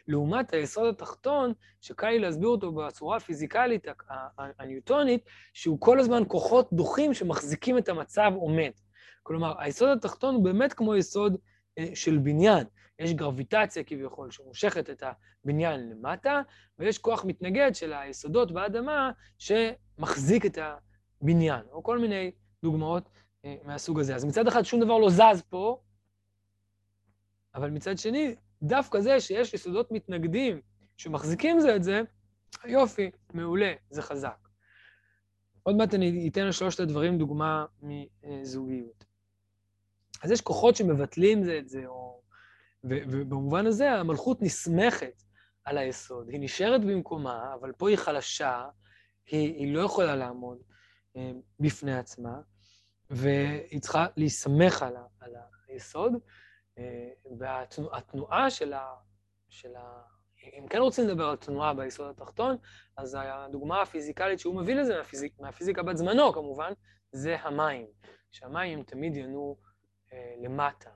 לעומת 0.07 0.53
היסוד 0.53 0.93
התחתון, 0.93 1.53
שקל 1.82 2.09
לי 2.09 2.20
להסביר 2.20 2.47
אותו 2.47 2.72
בצורה 2.72 3.18
הפיזיקלית 3.18 3.88
הניוטונית, 4.59 5.26
שהוא 5.53 5.80
כל 5.80 5.99
הזמן 5.99 6.24
כוחות 6.28 6.74
דוחים 6.74 7.14
שמחזיקים 7.14 7.78
את 7.78 7.89
המצב 7.89 8.32
עומד. 8.36 8.72
כלומר, 9.24 9.53
היסוד 9.59 9.89
התחתון 9.89 10.36
הוא 10.36 10.43
באמת 10.43 10.74
כמו 10.74 10.95
יסוד 10.95 11.38
אה, 11.78 11.86
של 11.93 12.18
בניין. 12.18 12.64
יש 13.00 13.14
גרביטציה 13.14 13.84
כביכול 13.84 14.32
שמושכת 14.32 14.89
את 14.89 15.04
הבניין 15.44 15.89
למטה, 15.89 16.41
ויש 16.80 16.98
כוח 16.98 17.26
מתנגד 17.26 17.76
של 17.76 17.94
היסודות 17.94 18.52
באדמה 18.52 19.12
שמחזיק 19.38 20.46
את 20.46 20.58
הבניין, 21.22 21.66
או 21.72 21.84
כל 21.84 22.00
מיני 22.00 22.32
דוגמאות 22.64 23.10
אה, 23.46 23.56
מהסוג 23.64 24.00
הזה. 24.00 24.16
אז 24.16 24.26
מצד 24.26 24.48
אחד 24.48 24.64
שום 24.64 24.80
דבר 24.80 24.98
לא 24.98 25.10
זז 25.10 25.41
פה, 25.50 25.82
אבל 27.56 27.70
מצד 27.70 27.98
שני, 27.98 28.36
דווקא 28.62 29.00
זה 29.00 29.20
שיש 29.20 29.54
יסודות 29.54 29.91
מתנגדים 29.91 30.62
שמחזיקים 30.98 31.60
זה 31.60 31.76
את 31.76 31.84
זה, 31.84 32.02
יופי, 32.66 33.12
מעולה, 33.34 33.74
זה 33.89 34.02
חזק. 34.02 34.48
עוד 35.64 35.76
מעט 35.76 35.94
אני 35.94 36.30
אתן 36.32 36.48
לשלושת 36.48 36.80
הדברים 36.80 37.18
דוגמה 37.18 37.66
מזוגיות. 37.82 39.06
אז 40.24 40.32
יש 40.32 40.41
כוחות 40.41 40.76
שמבטלים 40.76 41.44
זה 41.44 41.58
את 41.58 41.70
זה, 41.70 41.86
או... 41.86 42.12
ובמובן 42.84 43.65
הזה 43.65 43.91
המלכות 43.91 44.41
נסמכת 44.41 45.23
על 45.63 45.77
היסוד. 45.77 46.29
היא 46.29 46.39
נשארת 46.39 46.81
במקומה, 46.81 47.53
אבל 47.59 47.71
פה 47.77 47.89
היא 47.89 47.97
חלשה, 47.97 48.65
היא, 49.25 49.55
היא 49.55 49.73
לא 49.73 49.81
יכולה 49.81 50.15
לעמוד 50.15 50.57
אה, 51.17 51.31
בפני 51.59 51.97
עצמה, 51.97 52.41
והיא 53.09 53.81
צריכה 53.81 54.05
להיסמך 54.17 54.84
על, 54.84 54.95
ה, 54.95 55.05
על 55.19 55.31
היסוד, 55.67 56.13
אה, 56.77 57.09
והתנועה 57.39 58.49
של 58.49 58.73
ה... 58.73 58.93
של 59.49 59.75
ה 59.75 60.01
אם 60.59 60.67
כן 60.67 60.77
רוצים 60.77 61.07
לדבר 61.07 61.25
על 61.25 61.36
תנועה 61.36 61.73
ביסוד 61.73 62.09
התחתון, 62.09 62.57
אז 62.97 63.17
הדוגמה 63.21 63.81
הפיזיקלית 63.81 64.39
שהוא 64.39 64.61
מביא 64.61 64.75
לזה 64.75 64.97
מהפיזיק, 64.97 65.39
מהפיזיקה 65.39 65.84
בת 65.84 65.97
זמנו, 65.97 66.34
כמובן, 66.34 66.73
זה 67.11 67.39
המים. 67.39 67.88
שהמים 68.31 68.84
תמיד 68.84 69.15
ינועו 69.15 69.57
אה, 70.13 70.34
למטה, 70.43 70.89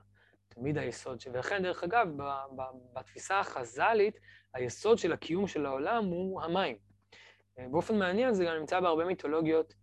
תמיד 0.58 0.78
היסוד 0.78 1.20
ש... 1.20 1.26
ולכן, 1.26 1.62
דרך 1.62 1.84
אגב, 1.84 2.08
ב, 2.16 2.22
ב, 2.56 2.62
בתפיסה 2.92 3.40
החז"לית, 3.40 4.20
היסוד 4.54 4.98
של 4.98 5.12
הקיום 5.12 5.46
של 5.46 5.66
העולם 5.66 6.04
הוא 6.04 6.42
המים. 6.42 6.76
אה, 7.58 7.68
באופן 7.70 7.98
מעניין 7.98 8.34
זה 8.34 8.44
גם 8.44 8.56
נמצא 8.56 8.80
בהרבה 8.80 9.04
מיתולוגיות 9.04 9.74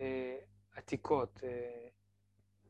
אה, 0.00 0.36
עתיקות. 0.76 1.40
אה, 1.44 1.88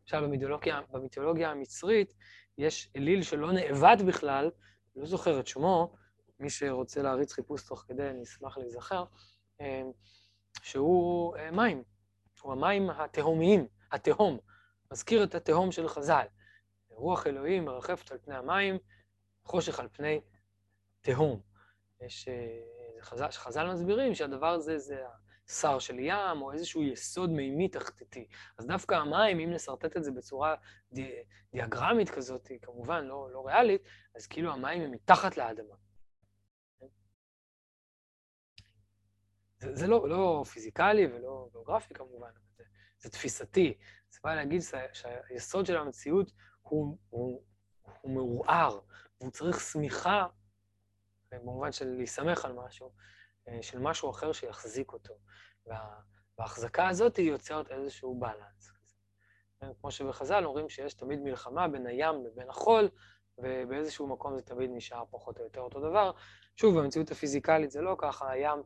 למשל, 0.01 0.27
במיתולוגיה, 0.27 0.81
במיתולוגיה 0.91 1.51
המצרית 1.51 2.15
יש 2.59 2.91
אליל 2.97 3.23
שלא 3.23 3.53
נאבד 3.53 3.97
בכלל, 4.07 4.51
לא 4.97 5.07
זוכר 5.07 5.41
את 5.41 5.47
שמו, 5.47 5.95
מי 6.41 6.51
שרוצה 6.51 7.03
להריץ 7.03 7.33
חיפוש 7.33 7.63
תוך 7.63 7.85
כדי, 7.89 8.11
אני 8.11 8.23
אשמח 8.23 8.59
להיזכר, 8.59 9.05
אה, 9.61 9.83
שהוא 10.63 11.37
אה, 11.37 11.51
מים. 11.51 11.83
הוא 12.43 12.53
המים 12.53 12.91
התהומיים, 12.91 13.67
התהום. 13.93 14.39
מזכיר 14.93 15.25
את 15.25 15.35
התהום 15.35 15.73
של 15.73 15.89
חז"ל. 15.89 16.27
רוח 16.97 17.27
אלוהים 17.27 17.65
מרחפת 17.65 18.13
על 18.13 18.19
פני 18.19 18.35
המים, 18.35 18.79
חושך 19.45 19.81
על 19.81 19.89
פני 19.93 20.21
תהום. 21.01 21.41
יש, 22.01 22.29
אה, 22.29 22.61
חז"ל, 23.01 23.31
חז"ל 23.31 23.73
מסבירים 23.73 24.15
שהדבר 24.15 24.47
הזה 24.47 24.79
זה 24.79 25.03
שר 25.47 25.79
של 25.79 25.99
ים, 25.99 26.43
או 26.43 26.53
איזשהו 26.53 26.83
יסוד 26.83 27.31
מימי 27.31 27.69
תחתיתי. 27.69 28.29
אז 28.59 28.67
דווקא 28.67 28.95
המים, 28.95 29.41
אם 29.41 29.51
נסרטט 29.51 29.97
את 29.97 30.05
זה 30.05 30.11
בצורה 30.11 30.55
די, 30.93 31.13
דיאגרמית 31.53 32.11
כזאת, 32.11 32.51
כמובן 32.63 33.05
לא, 33.05 33.29
לא 33.33 33.47
ריאלית, 33.47 33.83
אז 34.15 34.27
כאילו 34.27 34.53
המים 34.53 34.83
הם 34.83 34.91
מתחת 34.91 35.37
לאדמה. 35.37 35.75
זה, 39.59 39.75
זה 39.75 39.87
לא, 39.87 40.09
לא 40.09 40.45
פיזיקלי 40.53 41.07
ולא 41.07 41.49
גיאוגרפי 41.53 41.95
כמובן, 41.95 42.31
זה, 42.57 42.65
זה 42.99 43.11
תפיסתי. 43.11 43.79
זה 44.11 44.19
בא 44.25 44.35
להגיד 44.35 44.61
שהיסוד 44.93 45.67
של 45.67 45.77
המציאות 45.77 46.33
הוא, 46.69 46.99
הוא, 47.11 47.43
הוא 48.01 48.13
מעורער, 48.13 48.81
והוא 49.21 49.31
צריך 49.31 49.59
סמיכה, 49.61 50.27
במובן 51.33 51.73
של 51.73 51.89
להיסמך 51.89 52.45
על 52.45 52.53
משהו, 52.53 52.93
אה, 53.49 53.63
של 53.63 53.79
משהו 53.79 54.11
אחר 54.11 54.33
שיחזיק 54.33 54.93
אותו. 54.93 55.15
וה, 55.67 56.01
וההחזקה 56.39 56.89
הזאת 56.89 57.17
היא 57.17 57.31
יוצרת 57.31 57.71
איזשהו 57.71 58.21
בלנס. 58.21 58.73
כן, 59.61 59.67
כמו 59.81 59.91
שבחז"ל 59.91 60.45
אומרים 60.45 60.69
שיש 60.69 60.95
תמיד 60.95 61.21
מלחמה 61.21 61.69
בין 61.69 61.87
הים 61.87 62.25
לבין 62.27 62.51
החול, 62.51 62.89
ובאיזשהו 63.39 64.07
מקום 64.07 64.37
זה 64.37 64.43
תמיד 64.43 64.71
נשאר 64.75 65.05
פחות 65.11 65.39
או 65.39 65.45
יותר 65.45 65.61
אותו 65.61 65.81
דבר. 65.81 66.13
שוב, 66.57 66.79
במציאות 66.81 67.11
הפיזיקלית 67.11 67.71
זה 67.71 67.81
לא 67.81 67.97
ככה, 67.99 68.31
הים 68.31 68.63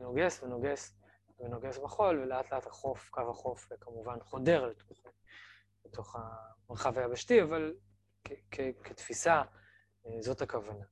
נוגס 0.00 0.42
ונוגס 0.42 0.94
ונוגס 1.40 1.78
בחול, 1.78 2.20
ולאט 2.20 2.52
לאט 2.52 2.66
החוף, 2.66 3.10
קו 3.10 3.30
החוף 3.30 3.68
כמובן 3.80 4.20
חודר 4.20 4.66
לתוך, 4.66 5.06
לתוך 5.86 6.16
המרחב 6.68 6.98
היבשתי, 6.98 7.42
אבל 7.42 7.74
כתפיסה 8.82 9.42
אה, 10.06 10.22
זאת 10.22 10.42
הכוונה. 10.42 10.84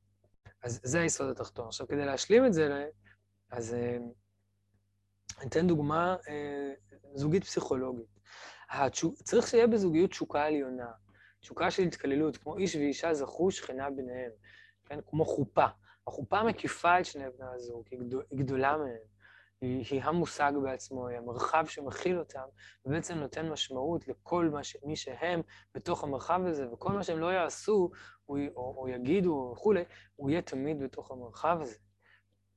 אז 0.62 0.80
זה 0.82 1.01
היסוד 1.01 1.30
התחתון. 1.30 1.66
עכשיו, 1.66 1.88
כדי 1.88 2.05
להשלים 2.05 2.47
את 2.47 2.53
זה, 2.53 2.88
אז 3.51 3.74
אה, 3.74 3.97
אני 5.40 5.49
אתן 5.49 5.66
דוגמה 5.66 6.16
אה, 6.28 6.72
זוגית 7.14 7.45
פסיכולוגית. 7.45 8.07
התשוק, 8.70 9.22
צריך 9.22 9.47
שיהיה 9.47 9.66
בזוגיות 9.66 10.11
תשוקה 10.11 10.45
עליונה, 10.45 10.92
תשוקה 11.40 11.70
של 11.70 11.82
התקללות, 11.82 12.36
כמו 12.36 12.59
איש 12.59 12.76
ואישה 12.76 13.14
זכו 13.14 13.51
שכנה 13.51 13.90
ביניהם, 13.90 14.30
כן? 14.84 14.99
כמו 15.07 15.24
חופה. 15.24 15.66
החופה 16.07 16.42
מקיפה 16.42 17.01
את 17.01 17.05
שני 17.05 17.24
בני 17.38 17.47
הזוג, 17.55 17.84
היא, 17.90 17.99
גדול, 18.01 18.24
היא 18.30 18.38
גדולה 18.38 18.76
מהם. 18.76 19.13
היא, 19.64 19.84
היא 19.90 20.02
המושג 20.02 20.52
בעצמו, 20.62 21.08
היא 21.08 21.18
המרחב 21.18 21.66
שמכיל 21.66 22.18
אותם, 22.18 22.44
ובעצם 22.84 23.14
נותן 23.14 23.48
משמעות 23.48 24.08
לכל 24.08 24.48
מה 24.52 24.64
ש, 24.64 24.76
מי 24.82 24.96
שהם 24.96 25.42
בתוך 25.74 26.04
המרחב 26.04 26.40
הזה, 26.46 26.72
וכל 26.72 26.92
מה 26.92 27.02
שהם 27.02 27.18
לא 27.18 27.32
יעשו, 27.32 27.90
או, 28.28 28.36
או, 28.56 28.74
או 28.78 28.88
יגידו 28.88 29.50
וכולי, 29.52 29.84
הוא 30.16 30.30
יהיה 30.30 30.42
תמיד 30.42 30.82
בתוך 30.82 31.10
המרחב 31.10 31.58
הזה. 31.60 31.76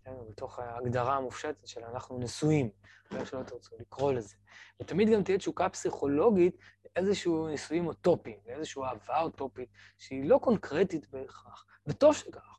כן, 0.05 0.11
בתוך 0.29 0.59
ההגדרה 0.59 1.15
המופשטת 1.15 1.67
של 1.67 1.83
אנחנו 1.83 2.19
נשואים, 2.19 2.69
ואיך 3.11 3.27
שלא 3.27 3.43
תרצו 3.43 3.75
לקרוא 3.79 4.13
לזה. 4.13 4.35
ותמיד 4.81 5.09
גם 5.09 5.23
תהיה 5.23 5.37
תשוקה 5.37 5.69
פסיכולוגית 5.69 6.57
לאיזשהו 6.85 7.47
נישואים 7.47 7.87
אוטופיים, 7.87 8.37
לאיזושהי 8.47 8.83
אהבה 8.83 9.21
אוטופית, 9.21 9.69
שהיא 9.97 10.29
לא 10.29 10.37
קונקרטית 10.37 11.09
בהכרח, 11.11 11.65
וטוב 11.87 12.15
שכך. 12.15 12.56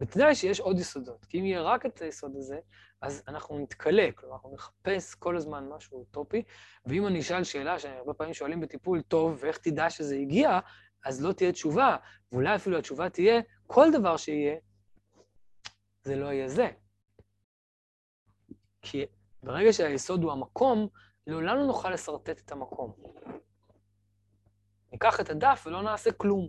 בתנאי 0.00 0.34
שיש 0.34 0.60
עוד 0.60 0.78
יסודות, 0.78 1.24
כי 1.24 1.40
אם 1.40 1.44
יהיה 1.44 1.62
רק 1.62 1.86
את 1.86 2.02
היסוד 2.02 2.36
הזה, 2.36 2.58
אז 3.00 3.22
אנחנו 3.28 3.58
נתקלה, 3.58 4.08
כלומר, 4.14 4.34
אנחנו 4.34 4.54
נחפש 4.54 5.14
כל 5.14 5.36
הזמן 5.36 5.68
משהו 5.68 5.98
אוטופי, 5.98 6.42
ואם 6.86 7.06
אני 7.06 7.20
אשאל 7.20 7.44
שאלה 7.44 7.78
שהרבה 7.78 8.14
פעמים 8.14 8.34
שואלים 8.34 8.60
בטיפול, 8.60 9.02
טוב, 9.02 9.38
ואיך 9.40 9.58
תדע 9.58 9.90
שזה 9.90 10.16
הגיע, 10.16 10.60
אז 11.04 11.24
לא 11.24 11.32
תהיה 11.32 11.52
תשובה, 11.52 11.96
ואולי 12.32 12.56
אפילו 12.56 12.78
התשובה 12.78 13.10
תהיה, 13.10 13.40
כל 13.66 13.86
דבר 13.92 14.16
שיהיה, 14.16 14.56
זה 16.02 16.16
לא 16.16 16.26
יהיה 16.26 16.48
זה. 16.48 16.70
כי 18.82 19.06
ברגע 19.42 19.72
שהיסוד 19.72 20.22
הוא 20.22 20.32
המקום, 20.32 20.88
לעולם 21.26 21.56
לא 21.56 21.66
נוכל 21.66 21.90
לשרטט 21.90 22.40
את 22.40 22.52
המקום. 22.52 22.92
ניקח 24.92 25.20
את 25.20 25.30
הדף 25.30 25.62
ולא 25.66 25.82
נעשה 25.82 26.12
כלום 26.12 26.48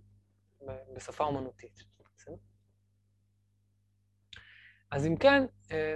בשפה 0.95 1.24
אומנותית. 1.24 1.90
אז 4.91 5.07
אם 5.07 5.15
כן, 5.15 5.43
אה, 5.71 5.95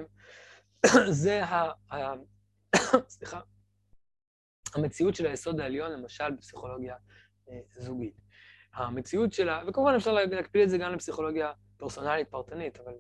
זה 1.24 1.44
ה... 1.44 1.72
סליחה, 3.10 3.40
המציאות 4.76 5.16
של 5.16 5.26
היסוד 5.26 5.60
העליון, 5.60 5.92
למשל 5.92 6.32
בפסיכולוגיה 6.32 6.96
אה, 7.50 7.60
זוגית. 7.78 8.16
המציאות 8.74 9.34
שלה, 9.34 9.64
וכמובן 9.68 9.94
אפשר 9.96 10.12
להקפיל 10.12 10.64
את 10.64 10.70
זה 10.70 10.78
גם 10.78 10.94
לפסיכולוגיה 10.94 11.52
פרסונלית 11.78 12.30
פרטנית, 12.30 12.80
אבל 12.80 12.94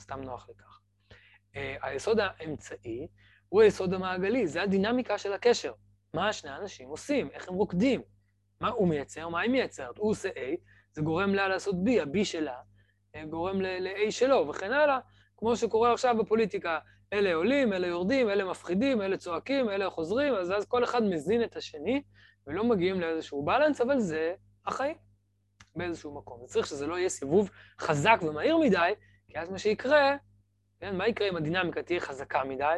סתם 0.00 0.20
נוח 0.20 0.48
לכך. 0.48 0.80
אה, 1.56 1.76
היסוד 1.82 2.18
האמצעי 2.20 3.08
הוא 3.48 3.62
היסוד 3.62 3.94
המעגלי, 3.94 4.46
זה 4.46 4.62
הדינמיקה 4.62 5.18
של 5.18 5.32
הקשר. 5.32 5.72
מה 6.14 6.32
שני 6.32 6.50
האנשים 6.50 6.88
עושים, 6.88 7.30
איך 7.30 7.48
הם 7.48 7.54
רוקדים, 7.54 8.02
מה 8.60 8.68
הוא 8.68 8.88
מייצר, 8.88 9.28
מה 9.28 9.40
היא 9.40 9.50
מייצרת. 9.50 9.98
הוא 9.98 10.10
עושה 10.10 10.28
A, 10.28 10.56
זה 10.92 11.02
גורם 11.02 11.34
לה 11.34 11.48
לעשות 11.48 11.74
B, 11.74 12.00
ה-B 12.00 12.24
שלה 12.24 12.60
גורם 13.22 13.60
ל-A 13.60 14.10
שלו, 14.10 14.48
וכן 14.48 14.72
הלאה. 14.72 14.98
כמו 15.44 15.56
שקורה 15.56 15.92
עכשיו 15.92 16.14
בפוליטיקה, 16.18 16.78
אלה 17.12 17.34
עולים, 17.34 17.72
אלה 17.72 17.86
יורדים, 17.86 18.30
אלה 18.30 18.44
מפחידים, 18.44 19.02
אלה 19.02 19.16
צועקים, 19.16 19.70
אלה 19.70 19.90
חוזרים, 19.90 20.34
אז 20.34 20.52
אז 20.52 20.66
כל 20.66 20.84
אחד 20.84 21.02
מזין 21.02 21.44
את 21.44 21.56
השני, 21.56 22.02
ולא 22.46 22.64
מגיעים 22.64 23.00
לאיזשהו 23.00 23.44
בלנס, 23.44 23.80
אבל 23.80 23.98
זה 23.98 24.34
החיים 24.66 24.96
באיזשהו 25.76 26.14
מקום. 26.14 26.46
צריך 26.46 26.66
שזה 26.66 26.86
לא 26.86 26.98
יהיה 26.98 27.08
סיבוב 27.08 27.50
חזק 27.80 28.18
ומהיר 28.22 28.56
מדי, 28.56 28.92
כי 29.28 29.38
אז 29.38 29.50
מה 29.50 29.58
שיקרה, 29.58 30.16
כן, 30.80 30.96
מה 30.96 31.08
יקרה 31.08 31.28
אם 31.28 31.36
הדינמיקה 31.36 31.82
תהיה 31.82 32.00
חזקה 32.00 32.44
מדי? 32.44 32.76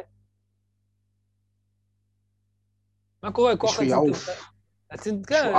מה 3.23 3.31
קורה? 3.31 3.57
כוח. 3.57 3.79
כן, 5.27 5.53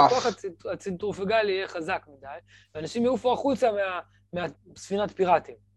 הצנטרופגלי 0.73 1.53
יהיה 1.53 1.69
חזק 1.69 2.07
מדי, 2.09 2.39
ואנשים 2.75 3.05
יעופו 3.05 3.33
החוצה 3.33 3.71
מה... 3.73 4.01
מהספינת 4.33 5.11
פיראטים. 5.11 5.68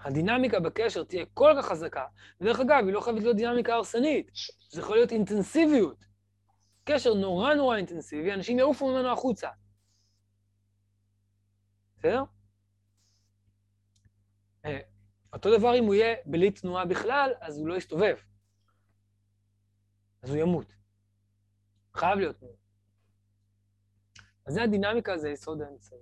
הדינמיקה 0.00 0.60
בקשר 0.60 1.04
תהיה 1.04 1.24
כל 1.34 1.52
כך 1.58 1.66
חזקה, 1.66 2.06
ודרך 2.40 2.60
אגב, 2.60 2.84
היא 2.84 2.92
לא 2.94 3.00
חייבת 3.00 3.22
להיות 3.22 3.36
דינמיקה 3.36 3.74
הרסנית, 3.74 4.30
זה 4.70 4.80
יכול 4.80 4.96
להיות 4.96 5.12
אינטנסיביות. 5.12 6.04
קשר 6.84 7.14
נורא 7.14 7.54
נורא 7.54 7.76
אינטנסיבי, 7.76 8.34
אנשים 8.34 8.58
יעופו 8.58 8.88
ממנו 8.88 9.12
החוצה. 9.12 9.48
בסדר? 11.98 12.22
אה, 14.64 14.78
אותו 15.32 15.58
דבר 15.58 15.78
אם 15.78 15.84
הוא 15.84 15.94
יהיה 15.94 16.16
בלי 16.26 16.50
תנועה 16.50 16.84
בכלל, 16.84 17.30
אז 17.40 17.58
הוא 17.58 17.68
לא 17.68 17.74
יסתובב. 17.74 18.16
אז 20.22 20.30
הוא 20.30 20.38
ימות. 20.38 20.72
חייב 21.94 22.18
להיות 22.18 22.36
תנועה. 22.36 22.54
אז 24.46 24.54
זה 24.54 24.62
הדינמיקה, 24.62 25.18
זה 25.18 25.30
יסוד 25.30 25.62
האמצעי. 25.62 25.98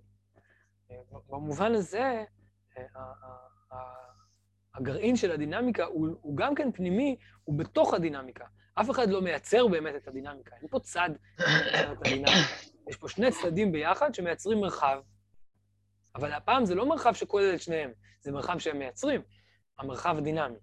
אה, 0.90 0.96
במובן 1.28 1.74
הזה, 1.74 2.24
אה, 2.78 2.84
הגרעין 4.75 5.16
של 5.16 5.31
הדינמיקה 5.31 5.85
הוא, 5.85 6.09
הוא 6.21 6.37
גם 6.37 6.55
כן 6.55 6.73
פנימי, 6.73 7.16
הוא 7.45 7.59
בתוך 7.59 7.95
הדינמיקה. 7.95 8.45
אף 8.75 8.91
אחד 8.91 9.09
לא 9.09 9.23
מייצר 9.23 9.66
באמת 9.66 9.95
את 9.97 10.09
הדינמיקה. 10.09 10.57
אין 10.57 10.69
פה 10.69 10.81
צד 10.81 11.11
את 11.35 11.89
הדינמיקה. 11.89 12.31
יש 12.89 12.97
פה 12.97 13.09
שני 13.09 13.31
צדדים 13.31 13.73
ביחד 13.73 14.14
שמייצרים 14.14 14.61
מרחב, 14.61 15.01
אבל 16.14 16.33
הפעם 16.33 16.64
זה 16.64 16.75
לא 16.75 16.89
מרחב 16.89 17.12
שכולל 17.12 17.55
את 17.55 17.61
שניהם, 17.61 17.91
זה 18.21 18.33
מרחב 18.33 18.59
שהם 18.59 18.79
מייצרים, 18.79 19.23
המרחב 19.79 20.14
הדינמי. 20.19 20.59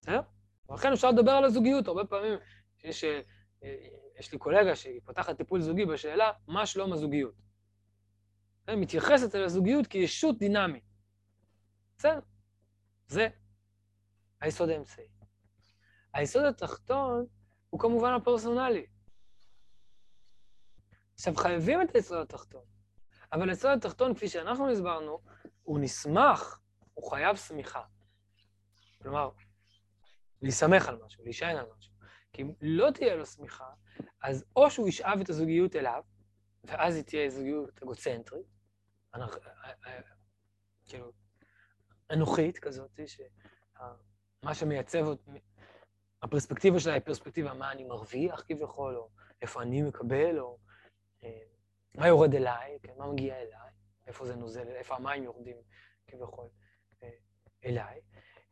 בסדר? 0.00 0.20
ולכן 0.68 0.92
אפשר 0.92 1.10
לדבר 1.10 1.30
על 1.30 1.44
הזוגיות. 1.44 1.88
הרבה 1.88 2.04
פעמים 2.04 2.38
יש, 2.84 3.04
אה, 3.04 3.20
יש 4.18 4.32
לי 4.32 4.38
קולגה 4.38 4.76
שהיא 4.76 5.00
פותחת 5.04 5.36
טיפול 5.36 5.60
זוגי 5.60 5.84
בשאלה, 5.86 6.30
מה 6.48 6.66
שלום 6.66 6.92
הזוגיות? 6.92 7.34
היא 8.66 8.76
מתייחסת 8.76 9.34
אל 9.34 9.44
הזוגיות 9.44 9.86
כישות 9.86 10.38
דינמית. 10.38 10.89
בסדר? 12.00 12.20
זה 13.06 13.28
היסוד 14.40 14.68
האמצעי. 14.68 15.04
היסוד 16.14 16.44
התחתון 16.44 17.26
הוא 17.70 17.80
כמובן 17.80 18.12
הפרסונלי. 18.12 18.86
עכשיו, 21.14 21.36
חייבים 21.36 21.82
את 21.82 21.94
היסוד 21.94 22.18
התחתון, 22.18 22.64
אבל 23.32 23.48
היסוד 23.48 23.70
התחתון, 23.70 24.14
כפי 24.14 24.28
שאנחנו 24.28 24.70
הסברנו, 24.70 25.18
הוא 25.62 25.80
נסמך, 25.80 26.58
הוא 26.94 27.10
חייב 27.10 27.36
סמיכה. 27.36 27.82
כלומר, 29.02 29.30
להיסמך 30.42 30.88
על 30.88 30.98
משהו, 31.04 31.24
להישען 31.24 31.56
על 31.56 31.66
משהו. 31.78 31.92
כי 32.32 32.42
אם 32.42 32.52
לא 32.60 32.90
תהיה 32.90 33.16
לו 33.16 33.26
סמיכה, 33.26 33.70
אז 34.22 34.44
או 34.56 34.70
שהוא 34.70 34.88
ישאב 34.88 35.20
את 35.20 35.28
הזוגיות 35.28 35.76
אליו, 35.76 36.04
ואז 36.64 36.96
היא 36.96 37.04
תהיה 37.04 37.30
זוגיות 37.30 37.82
אגוצנטרית, 37.82 38.46
אנכ... 39.14 39.36
כאילו, 40.84 41.12
אנוכית 42.10 42.58
כזאת, 42.58 43.00
שמה 43.06 44.54
שמייצב, 44.54 45.06
הפרספקטיבה 46.22 46.80
שלה 46.80 46.92
היא 46.92 47.02
פרספקטיבה 47.02 47.54
מה 47.54 47.72
אני 47.72 47.84
מרוויח 47.84 48.42
כביכול, 48.48 48.96
או 48.96 49.08
איפה 49.42 49.62
אני 49.62 49.82
מקבל, 49.82 50.40
או 50.40 50.58
אה, 51.24 51.40
מה 51.94 52.08
יורד 52.08 52.34
אליי, 52.34 52.78
כן, 52.82 52.92
מה 52.98 53.12
מגיע 53.12 53.36
אליי, 53.36 53.72
איפה 54.06 54.26
זה 54.26 54.36
נוזל, 54.36 54.68
איפה 54.68 54.96
המים 54.96 55.22
יורדים 55.22 55.56
כביכול 56.06 56.48
אה, 57.02 57.08
אליי. 57.64 58.00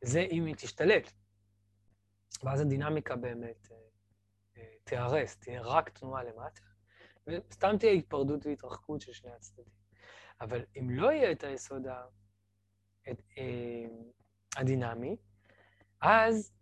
זה 0.02 0.20
אם 0.20 0.44
היא 0.44 0.54
תשתלט. 0.54 1.12
ואז 2.42 2.60
הדינמיקה 2.60 3.16
באמת 3.16 3.68
אה, 4.56 4.62
תיהרס, 4.84 5.36
תהיה 5.36 5.62
רק 5.62 5.88
תנועה 5.88 6.24
למטה, 6.24 6.62
וסתם 7.26 7.78
תהיה 7.78 7.92
התפרדות 7.92 8.46
והתרחקות 8.46 9.00
של 9.00 9.12
שני 9.12 9.30
הצדדים. 9.30 9.78
אבל 10.40 10.64
אם 10.76 10.90
לא 10.90 11.12
יהיה 11.12 11.32
את 11.32 11.44
היסוד 11.44 11.86
הדינמי, 14.56 15.16
אז, 16.00 16.52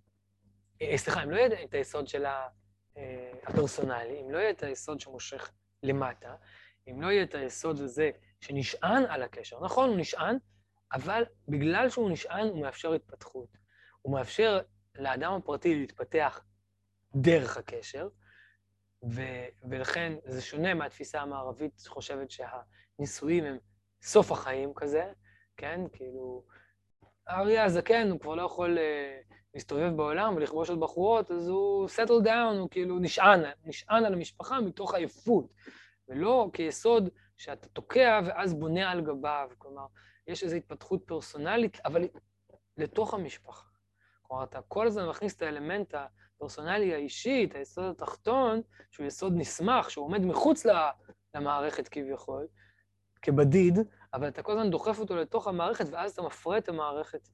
אה, 0.83 0.99
סליחה, 0.99 1.23
אם 1.23 1.31
לא 1.31 1.37
יהיה 1.37 1.65
את 1.65 1.75
היסוד 1.75 2.09
של 2.09 2.27
אה, 2.27 3.33
הפרסונלי, 3.43 4.21
אם 4.21 4.31
לא 4.31 4.39
יהיה 4.39 4.51
את 4.51 4.63
היסוד 4.63 5.01
שמושך 5.01 5.51
למטה, 5.83 6.35
אם 6.89 7.03
לא 7.03 7.07
יהיה 7.07 7.23
את 7.23 7.35
היסוד 7.35 7.81
הזה 7.81 8.11
שנשען 8.41 9.05
על 9.09 9.23
הקשר, 9.23 9.65
נכון, 9.65 9.89
הוא 9.89 9.99
נשען, 9.99 10.39
אבל 10.93 11.25
בגלל 11.49 11.89
שהוא 11.89 12.11
נשען, 12.11 12.49
הוא 12.49 12.61
מאפשר 12.61 12.93
התפתחות. 12.93 13.49
הוא 14.03 14.13
מאפשר 14.13 14.61
לאדם 14.95 15.33
הפרטי 15.33 15.75
להתפתח 15.75 16.45
דרך 17.15 17.57
הקשר, 17.57 18.09
ו- 19.11 19.47
ולכן 19.71 20.13
זה 20.25 20.43
שונה 20.43 20.75
מהתפיסה 20.75 21.21
המערבית 21.21 21.79
שחושבת 21.79 22.31
שהנישואים 22.31 23.45
הם 23.45 23.59
סוף 24.03 24.33
החיים 24.33 24.75
כזה, 24.75 25.13
כן? 25.57 25.81
כאילו, 25.93 26.43
האריה 27.27 27.65
הזקן, 27.65 28.11
הוא 28.11 28.21
כבר 28.21 28.35
לא 28.35 28.43
יכול 28.43 28.79
uh, 28.79 29.35
להסתובב 29.55 29.97
בעולם 29.97 30.37
ולכבוש 30.37 30.71
עוד 30.71 30.81
בחורות, 30.81 31.31
אז 31.31 31.49
הוא 31.49 31.89
settle 31.89 32.25
down, 32.25 32.57
הוא 32.59 32.69
כאילו 32.71 32.99
נשען, 32.99 33.41
נשען 33.65 34.05
על 34.05 34.15
המשפחה 34.15 34.61
מתוך 34.61 34.95
עייפות, 34.95 35.53
ולא 36.09 36.51
כיסוד 36.53 37.09
שאתה 37.37 37.69
תוקע 37.69 38.21
ואז 38.27 38.55
בונה 38.55 38.91
על 38.91 39.01
גביו. 39.01 39.49
כלומר, 39.59 39.87
יש 40.27 40.45
איזו 40.45 40.57
התפתחות 40.57 41.03
פרסונלית, 41.07 41.81
אבל 41.85 42.05
לתוך 42.77 43.15
המשפחה. 43.15 43.67
כלומר, 44.23 44.45
אתה 44.45 44.61
כל 44.69 44.87
הזמן 44.87 45.09
מכניס 45.09 45.37
את 45.37 45.43
האלמנט 45.43 45.95
הפרסונלי 45.95 46.95
האישי, 46.95 47.47
את 47.51 47.55
היסוד 47.55 47.85
התחתון, 47.85 48.61
שהוא 48.91 49.07
יסוד 49.07 49.33
נסמך, 49.37 49.91
שהוא 49.91 50.05
עומד 50.05 50.21
מחוץ 50.21 50.67
למערכת 51.35 51.89
כביכול, 51.89 52.47
כבדיד, 53.23 53.79
אבל 54.17 54.29
אתה 54.29 54.43
כל 54.43 54.53
הזמן 54.53 54.71
דוחף 54.71 54.99
אותו 54.99 55.17
לתוך 55.17 55.49
המערכת, 55.49 55.85
ואז 55.91 56.13
אתה 56.13 56.23
מפרה 56.23 56.59
את 56.59 56.69
המערכת. 56.69 57.29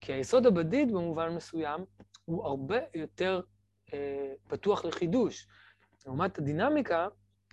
כי 0.00 0.12
היסוד 0.12 0.46
הבדיד, 0.46 0.92
במובן 0.92 1.34
מסוים, 1.34 1.84
הוא 2.24 2.44
הרבה 2.44 2.76
יותר 2.94 3.40
אה, 3.92 4.32
פתוח 4.48 4.84
לחידוש. 4.84 5.46
לעומת 6.06 6.38
הדינמיקה, 6.38 7.08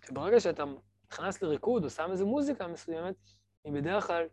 שברגע 0.06 0.40
שאתה 0.40 0.64
נכנס 1.12 1.42
לריקוד 1.42 1.84
או 1.84 1.90
שם 1.90 2.12
איזו 2.12 2.28
מוזיקה 2.28 2.68
מסוימת, 2.68 3.16
היא 3.64 3.74
בדרך 3.74 4.08
כלל, 4.08 4.28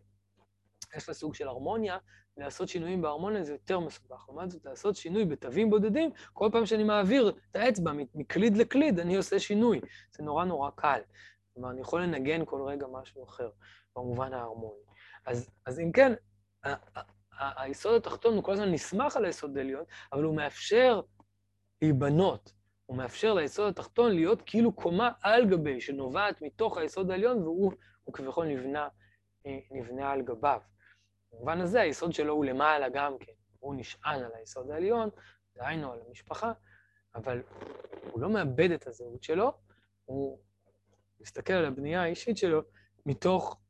יש 0.96 1.08
לה 1.08 1.14
סוג 1.14 1.34
של 1.34 1.48
הרמוניה, 1.48 1.98
לעשות 2.36 2.68
שינויים 2.68 3.02
בהרמוניה 3.02 3.44
זה 3.44 3.52
יותר 3.52 3.80
מסובך. 3.80 4.24
לעומת 4.28 4.50
זאת, 4.50 4.64
לעשות 4.64 4.96
שינוי 4.96 5.24
בתווים 5.24 5.70
בודדים, 5.70 6.10
כל 6.32 6.48
פעם 6.52 6.66
שאני 6.66 6.84
מעביר 6.84 7.32
את 7.50 7.56
האצבע 7.56 7.92
מקליד 8.14 8.56
לקליד, 8.56 8.98
אני 8.98 9.16
עושה 9.16 9.38
שינוי. 9.38 9.80
זה 10.10 10.22
נורא 10.22 10.44
נורא 10.44 10.70
קל. 10.70 11.00
כלומר, 11.54 11.70
אני 11.70 11.80
יכול 11.80 12.02
לנגן 12.02 12.44
כל 12.44 12.62
רגע 12.62 12.86
משהו 12.86 13.24
אחר, 13.24 13.50
במובן 13.96 14.32
ההרמוני. 14.32 14.82
אז, 15.26 15.50
אז 15.66 15.80
אם 15.80 15.92
כן, 15.92 16.12
היסוד 17.38 17.94
התחתון 17.94 18.34
הוא 18.34 18.44
כל 18.44 18.52
הזמן 18.52 18.72
נסמך 18.72 19.16
על 19.16 19.24
היסוד 19.24 19.58
העליון, 19.58 19.84
אבל 20.12 20.22
הוא 20.22 20.36
מאפשר 20.36 21.00
להיבנות. 21.82 22.52
הוא 22.86 22.96
מאפשר 22.96 23.34
ליסוד 23.34 23.68
התחתון 23.68 24.12
להיות 24.12 24.42
כאילו 24.46 24.72
קומה 24.72 25.10
על 25.20 25.50
גבי, 25.50 25.80
שנובעת 25.80 26.42
מתוך 26.42 26.78
היסוד 26.78 27.10
העליון, 27.10 27.42
והוא 27.42 27.72
כביכול 28.12 28.46
נבנה, 28.46 28.88
נבנה 29.70 30.10
על 30.10 30.22
גביו. 30.22 30.60
במובן 31.32 31.60
הזה, 31.60 31.80
היסוד 31.80 32.12
שלו 32.12 32.34
הוא 32.34 32.44
למעלה 32.44 32.88
גם 32.88 33.18
כן. 33.18 33.32
הוא 33.58 33.74
נשען 33.74 34.24
על 34.24 34.30
היסוד 34.34 34.70
העליון, 34.70 35.08
דהיינו 35.56 35.92
על 35.92 35.98
המשפחה, 36.08 36.52
אבל 37.14 37.42
הוא 38.12 38.20
לא 38.20 38.30
מאבד 38.30 38.70
את 38.70 38.86
הזהות 38.86 39.22
שלו, 39.22 39.52
הוא 40.04 40.38
מסתכל 41.22 41.52
על 41.52 41.64
הבנייה 41.64 42.02
האישית 42.02 42.36
שלו 42.36 42.62
מתוך 43.06 43.60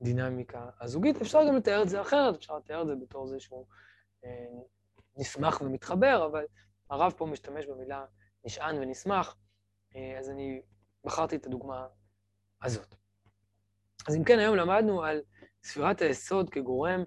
הדינמיקה 0.00 0.70
הזוגית. 0.80 1.22
אפשר 1.22 1.38
גם 1.48 1.56
לתאר 1.56 1.82
את 1.82 1.88
זה 1.88 2.00
אחרת, 2.00 2.34
אפשר 2.34 2.58
לתאר 2.58 2.82
את 2.82 2.86
זה 2.86 2.94
בתור 2.94 3.26
זה 3.26 3.40
שהוא 3.40 3.66
אה, 4.24 4.30
נשמח 5.16 5.60
ומתחבר, 5.60 6.26
אבל 6.30 6.44
הרב 6.90 7.12
פה 7.16 7.26
משתמש 7.26 7.66
במילה 7.66 8.04
נשען 8.44 8.76
ונשמח, 8.76 9.36
אה, 9.96 10.18
אז 10.18 10.30
אני 10.30 10.62
בחרתי 11.04 11.36
את 11.36 11.46
הדוגמה 11.46 11.86
הזאת. 12.62 12.94
אז 14.08 14.16
אם 14.16 14.24
כן, 14.24 14.38
היום 14.38 14.56
למדנו 14.56 15.04
על 15.04 15.22
ספירת 15.64 16.00
היסוד 16.02 16.50
כגורם 16.50 17.02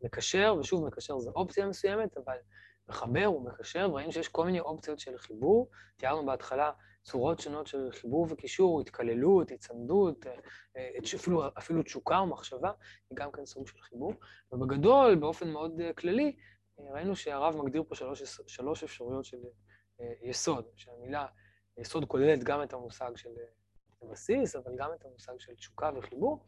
שמקשר, 0.00 0.56
ושוב, 0.60 0.86
מקשר 0.86 1.18
זה 1.18 1.30
אופציה 1.30 1.66
מסוימת, 1.66 2.16
אבל 2.16 2.36
מחבר 2.90 3.32
ומקשר, 3.32 3.88
וראינו 3.92 4.12
שיש 4.12 4.28
כל 4.28 4.44
מיני 4.44 4.60
אופציות 4.60 4.98
של 4.98 5.18
חיבור. 5.18 5.70
תיארנו 5.96 6.26
בהתחלה 6.26 6.70
צורות 7.02 7.40
שונות 7.40 7.66
של 7.66 7.88
חיבור 7.92 8.26
וקישור, 8.30 8.80
התקללות, 8.80 9.50
הצמדות, 9.50 10.26
אפילו, 11.16 11.42
אפילו 11.58 11.82
תשוקה 11.82 12.18
או 12.18 12.26
מחשבה, 12.26 12.72
היא 13.10 13.16
גם 13.16 13.32
כן 13.32 13.46
סוג 13.46 13.68
של 13.68 13.80
חיבור. 13.80 14.12
ובגדול, 14.52 15.14
באופן 15.14 15.50
מאוד 15.50 15.80
כללי, 15.98 16.36
ראינו 16.78 17.16
שהרב 17.16 17.56
מגדיר 17.56 17.82
פה 17.88 17.94
שלוש, 17.94 18.22
שלוש 18.46 18.84
אפשרויות 18.84 19.24
של 19.24 19.38
יסוד, 20.22 20.64
שהמילה 20.76 21.26
יסוד 21.78 22.04
כוללת 22.04 22.44
גם 22.44 22.62
את 22.62 22.72
המושג 22.72 23.10
של 23.16 23.30
בסיס, 24.10 24.56
אבל 24.56 24.72
גם 24.78 24.90
את 24.94 25.04
המושג 25.04 25.32
של 25.38 25.54
תשוקה 25.54 25.90
וחיבור. 25.96 26.46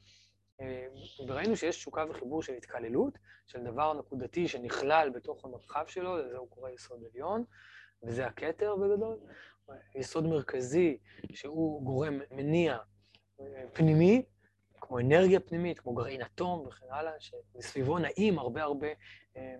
וראינו 1.29 1.57
שיש 1.57 1.77
תשוקה 1.77 2.05
וחיבור 2.11 2.43
של 2.43 2.53
התקללות, 2.53 3.19
של 3.47 3.65
דבר 3.65 3.95
נקודתי 3.95 4.49
שנכלל 4.49 5.11
בתוך 5.15 5.45
המרחב 5.45 5.85
שלו, 5.87 6.17
לזה 6.17 6.37
הוא 6.37 6.49
קורא 6.51 6.71
יסוד 6.71 7.05
עליון, 7.13 7.45
וזה 8.03 8.27
הכתר 8.27 8.77
בגדול. 8.77 9.19
יסוד 9.95 10.27
מרכזי, 10.27 10.99
שהוא 11.33 11.83
גורם 11.83 12.21
מניע 12.31 12.79
פנימי, 13.73 14.23
כמו 14.81 14.99
אנרגיה 14.99 15.41
פנימית, 15.41 15.79
כמו 15.79 15.95
גרעין 15.95 16.23
אטום 16.23 16.67
וכן 16.67 16.87
הלאה, 16.91 17.13
שמסביבו 17.19 17.99
נעים 17.99 18.39
הרבה 18.39 18.63
הרבה 18.63 18.87
אה, 19.37 19.55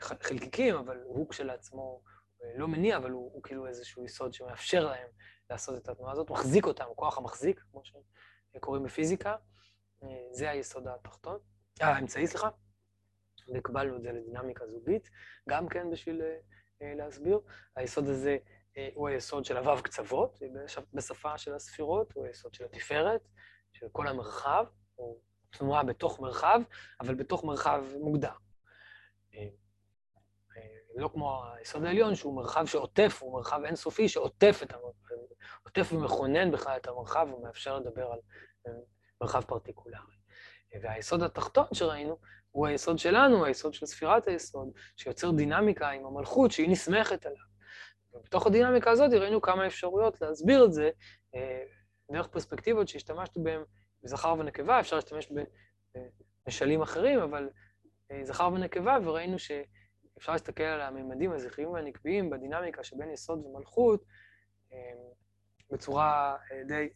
חלקיקים, 0.00 0.74
אבל 0.74 1.00
הוא 1.04 1.28
כשלעצמו 1.28 2.02
אה, 2.42 2.48
לא 2.56 2.68
מניע, 2.68 2.96
אבל 2.96 3.10
הוא, 3.10 3.30
הוא 3.32 3.42
כאילו 3.42 3.66
איזשהו 3.66 4.04
יסוד 4.04 4.32
שמאפשר 4.32 4.84
להם 4.84 5.08
לעשות 5.50 5.82
את 5.82 5.88
התנועה 5.88 6.12
הזאת, 6.12 6.30
מחזיק 6.30 6.66
אותם, 6.66 6.84
כוח 6.96 7.18
המחזיק, 7.18 7.60
כמו 7.70 7.82
שקוראים 8.54 8.82
בפיזיקה, 8.82 9.30
אה, 9.30 9.36
זה 10.32 10.50
היסוד 10.50 10.88
התחתון, 10.88 11.38
אה, 11.82 11.88
האמצעי, 11.88 12.26
סליחה, 12.26 12.48
והקבלנו 13.54 13.96
את 13.96 14.02
זה 14.02 14.12
לדינמיקה 14.12 14.66
זוגית, 14.66 15.10
גם 15.48 15.68
כן 15.68 15.90
בשביל 15.90 16.22
אה, 16.22 16.36
אה, 16.82 16.94
להסביר. 16.94 17.40
היסוד 17.76 18.08
הזה 18.08 18.36
אה, 18.76 18.88
הוא 18.94 19.08
היסוד 19.08 19.44
של 19.44 19.56
הו"ב 19.56 19.80
קצוות, 19.80 20.38
בש- 20.54 20.78
בשפה 20.94 21.38
של 21.38 21.54
הספירות, 21.54 22.12
הוא 22.12 22.26
היסוד 22.26 22.54
של 22.54 22.64
התפארת, 22.64 23.28
של 23.72 23.86
כל 23.92 24.06
המרחב, 24.08 24.64
הוא 24.94 25.20
תנועה 25.50 25.84
בתוך 25.84 26.20
מרחב, 26.20 26.60
אבל 27.00 27.14
בתוך 27.14 27.44
מרחב 27.44 27.84
מוגדר. 28.00 28.32
אה, 29.34 29.48
אה, 30.56 30.62
לא 30.96 31.08
כמו 31.08 31.44
היסוד 31.56 31.84
העליון, 31.84 32.14
שהוא 32.14 32.36
מרחב 32.36 32.66
שעוטף, 32.66 33.18
הוא 33.20 33.32
מרחב 33.34 33.60
אינסופי 33.64 34.08
שעוטף 34.08 34.60
את 34.62 34.72
המרחב, 34.72 35.14
עוטף 35.64 35.92
ומכונן 35.92 36.50
בכלל 36.50 36.76
את 36.76 36.88
המרחב 36.88 37.28
ומאפשר 37.34 37.78
לדבר 37.78 38.06
על 38.12 38.18
אה, 38.66 38.72
מרחב 39.20 39.40
פרטיקולרי. 39.40 40.16
אה, 40.74 40.78
והיסוד 40.82 41.22
התחתון 41.22 41.66
שראינו, 41.72 42.16
הוא 42.50 42.66
היסוד 42.66 42.98
שלנו, 42.98 43.44
היסוד 43.44 43.74
של 43.74 43.86
ספירת 43.86 44.28
היסוד, 44.28 44.68
שיוצר 44.96 45.30
דינמיקה 45.30 45.90
עם 45.90 46.06
המלכות 46.06 46.50
שהיא 46.50 46.70
נסמכת 46.70 47.26
עליו. 47.26 47.50
ובתוך 48.14 48.46
הדינמיקה 48.46 48.90
הזאת 48.90 49.12
ראינו 49.12 49.40
כמה 49.40 49.66
אפשרויות 49.66 50.20
להסביר 50.20 50.64
את 50.64 50.72
זה 50.72 50.90
אה, 51.34 51.62
דרך 52.12 52.26
פרספקטיבות 52.26 52.88
שהשתמשנו 52.88 53.44
בהן 53.44 53.62
בזכר 54.02 54.34
ונקבה, 54.38 54.80
אפשר 54.80 54.96
להשתמש 54.96 55.32
במשלים 56.46 56.82
אחרים, 56.82 57.18
אבל 57.20 57.50
אה, 58.10 58.24
זכר 58.24 58.50
ונקבה, 58.52 58.98
וראינו 59.04 59.38
שאפשר 59.38 60.32
להסתכל 60.32 60.62
על 60.62 60.80
הממדים 60.80 61.32
הזכריים 61.32 61.70
והנקביים 61.70 62.30
בדינמיקה 62.30 62.84
שבין 62.84 63.10
יסוד 63.10 63.46
ומלכות 63.46 64.04
אה, 64.72 64.78
בצורה 65.70 66.36
אה, 66.52 66.64
די, 66.64 66.88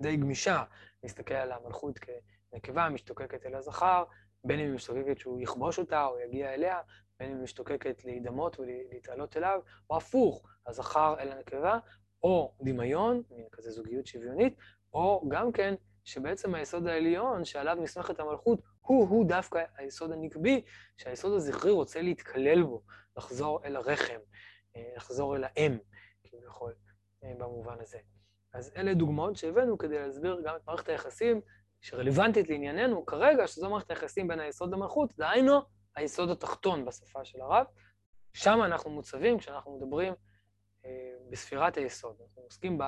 די 0.00 0.16
גמישה. 0.16 0.62
להסתכל 1.02 1.34
על 1.34 1.52
המלכות 1.52 1.98
כנקבה 1.98 2.88
משתוקקת 2.88 3.46
אל 3.46 3.54
הזכר, 3.54 4.04
בין 4.44 4.60
אם 4.60 4.66
היא 4.66 4.74
משתוקקת 4.74 5.18
שהוא 5.18 5.40
יכבוש 5.40 5.78
אותה 5.78 6.06
או 6.06 6.18
יגיע 6.18 6.54
אליה, 6.54 6.80
בין 7.18 7.30
אם 7.30 7.36
היא 7.36 7.44
משתוקקת 7.44 8.04
להידמות 8.04 8.60
ולהתעלות 8.60 9.36
אליו, 9.36 9.60
או 9.90 9.96
הפוך, 9.96 10.46
הזכר 10.66 11.14
אל 11.20 11.32
הנקבה, 11.32 11.78
או 12.22 12.54
דמיון, 12.62 13.22
מין 13.30 13.46
כזה 13.52 13.70
זוגיות 13.70 14.06
שוויונית, 14.06 14.56
או 14.92 15.28
גם 15.28 15.52
כן 15.52 15.74
שבעצם 16.04 16.54
היסוד 16.54 16.86
העליון 16.86 17.44
שעליו 17.44 17.76
נסמכת 17.80 18.20
המלכות, 18.20 18.60
הוא-הוא 18.80 19.26
דווקא 19.26 19.64
היסוד 19.76 20.12
הנקבי, 20.12 20.62
שהיסוד 20.96 21.32
הזכרי 21.32 21.70
רוצה 21.70 22.02
להתקלל 22.02 22.62
בו, 22.62 22.82
לחזור 23.16 23.64
אל 23.64 23.76
הרחם, 23.76 24.18
אה, 24.76 24.92
לחזור 24.96 25.36
אל 25.36 25.44
האם, 25.44 25.78
כביכול, 26.24 26.74
אה, 27.24 27.32
במובן 27.38 27.76
הזה. 27.80 27.98
אז 28.52 28.72
אלה 28.76 28.94
דוגמאות 28.94 29.36
שהבאנו 29.36 29.78
כדי 29.78 29.98
להסביר 29.98 30.40
גם 30.44 30.56
את 30.56 30.60
מערכת 30.66 30.88
היחסים 30.88 31.40
שרלוונטית 31.80 32.48
לענייננו 32.48 33.06
כרגע, 33.06 33.46
שזו 33.46 33.70
מערכת 33.70 33.90
היחסים 33.90 34.28
בין 34.28 34.40
היסוד 34.40 34.72
למלכות, 34.72 35.12
דהיינו 35.18 35.60
היסוד 35.96 36.30
התחתון 36.30 36.84
בשפה 36.84 37.24
של 37.24 37.40
הרב. 37.40 37.66
שם 38.32 38.62
אנחנו 38.64 38.90
מוצבים 38.90 39.38
כשאנחנו 39.38 39.76
מדברים 39.76 40.14
אה, 40.84 40.90
בספירת 41.30 41.76
היסוד. 41.76 42.16
אנחנו 42.20 42.42
עוסקים 42.42 42.78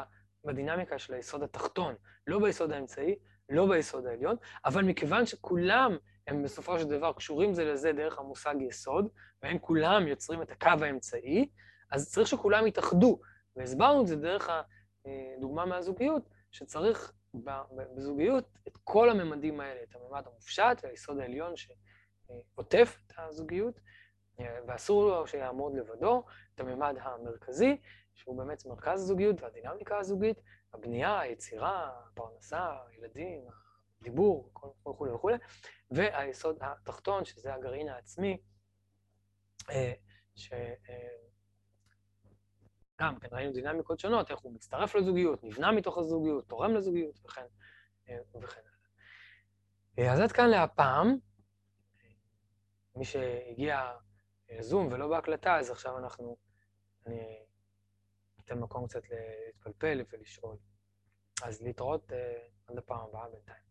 בדינמיקה 0.45 0.99
של 0.99 1.15
היסוד 1.15 1.43
התחתון, 1.43 1.95
לא 2.27 2.39
ביסוד 2.39 2.73
האמצעי, 2.73 3.17
לא 3.49 3.67
ביסוד 3.67 4.07
העליון, 4.07 4.37
אבל 4.65 4.85
מכיוון 4.85 5.27
שכולם 5.27 5.97
הם 6.27 6.43
בסופו 6.43 6.79
של 6.79 6.85
דבר 6.85 7.13
קשורים 7.13 7.55
זה 7.55 7.65
לזה 7.65 7.93
דרך 7.93 8.19
המושג 8.19 8.55
יסוד, 8.61 9.09
והם 9.43 9.59
כולם 9.59 10.09
יוצרים 10.09 10.43
את 10.43 10.51
הקו 10.51 10.85
האמצעי, 10.85 11.49
אז 11.91 12.13
צריך 12.13 12.29
שכולם 12.29 12.67
יתאחדו. 12.67 13.21
והסברנו 13.57 14.03
את 14.03 14.07
זה 14.07 14.17
דרך 14.17 14.51
הדוגמה 15.05 15.64
מהזוגיות, 15.64 16.22
שצריך 16.50 17.12
בזוגיות 17.94 18.59
את 18.68 18.76
כל 18.84 19.11
הממדים 19.11 19.61
האלה, 19.61 19.82
את 19.82 19.96
הממד 19.96 20.26
המופשט 20.26 20.80
והיסוד 20.82 21.18
העליון 21.18 21.55
שעוטף 21.57 22.98
את 23.07 23.12
הזוגיות, 23.18 23.80
ואסור 24.38 25.05
לו 25.05 25.26
שיעמוד 25.26 25.74
לבדו, 25.74 26.24
את 26.55 26.61
הממד 26.61 26.94
המרכזי, 27.00 27.76
שהוא 28.14 28.38
באמת 28.38 28.66
מרכז 28.66 29.03
הזוגיות 29.03 29.42
והדינמיקה 29.42 29.98
הזוגית, 29.98 30.40
הבנייה, 30.72 31.20
היצירה, 31.20 31.90
הפרנסה, 32.07 32.76
הילדים, 32.90 33.44
הדיבור, 34.00 34.50
וכולי 34.88 35.12
וכולי, 35.12 35.36
והיסוד 35.90 36.59
התחתון, 36.61 37.24
שזה 37.24 37.55
הגרעין 37.55 37.88
העצמי, 37.88 38.38
ש... 40.34 40.53
גם 43.03 43.18
כן 43.18 43.28
ראינו 43.32 43.53
דינמיקות 43.53 44.00
שונות, 44.00 44.30
איך 44.30 44.40
הוא 44.40 44.55
מצטרף 44.55 44.94
לזוגיות, 44.94 45.44
נבנה 45.44 45.72
מתוך 45.72 45.98
הזוגיות, 45.98 46.48
תורם 46.48 46.74
לזוגיות, 46.74 47.18
וכן, 47.24 47.46
וכן 48.42 48.61
הלאה. 49.98 50.12
אז 50.12 50.20
עד 50.20 50.32
כאן 50.32 50.48
להפעם. 50.48 51.16
מי 52.96 53.05
שהגיע 53.05 53.92
לזום 54.50 54.88
ולא 54.92 55.09
בהקלטה, 55.09 55.57
אז 55.57 55.70
עכשיו 55.70 55.98
אנחנו, 55.98 56.36
אני 57.07 57.44
אתן 58.44 58.59
מקום 58.59 58.86
קצת 58.86 59.03
להתפלפל 59.11 60.03
ולשאול. 60.12 60.57
אז 61.42 61.62
להתראות 61.62 62.12
עד 62.66 62.78
הפעם 62.78 63.00
הבאה 63.09 63.28
בינתיים. 63.28 63.62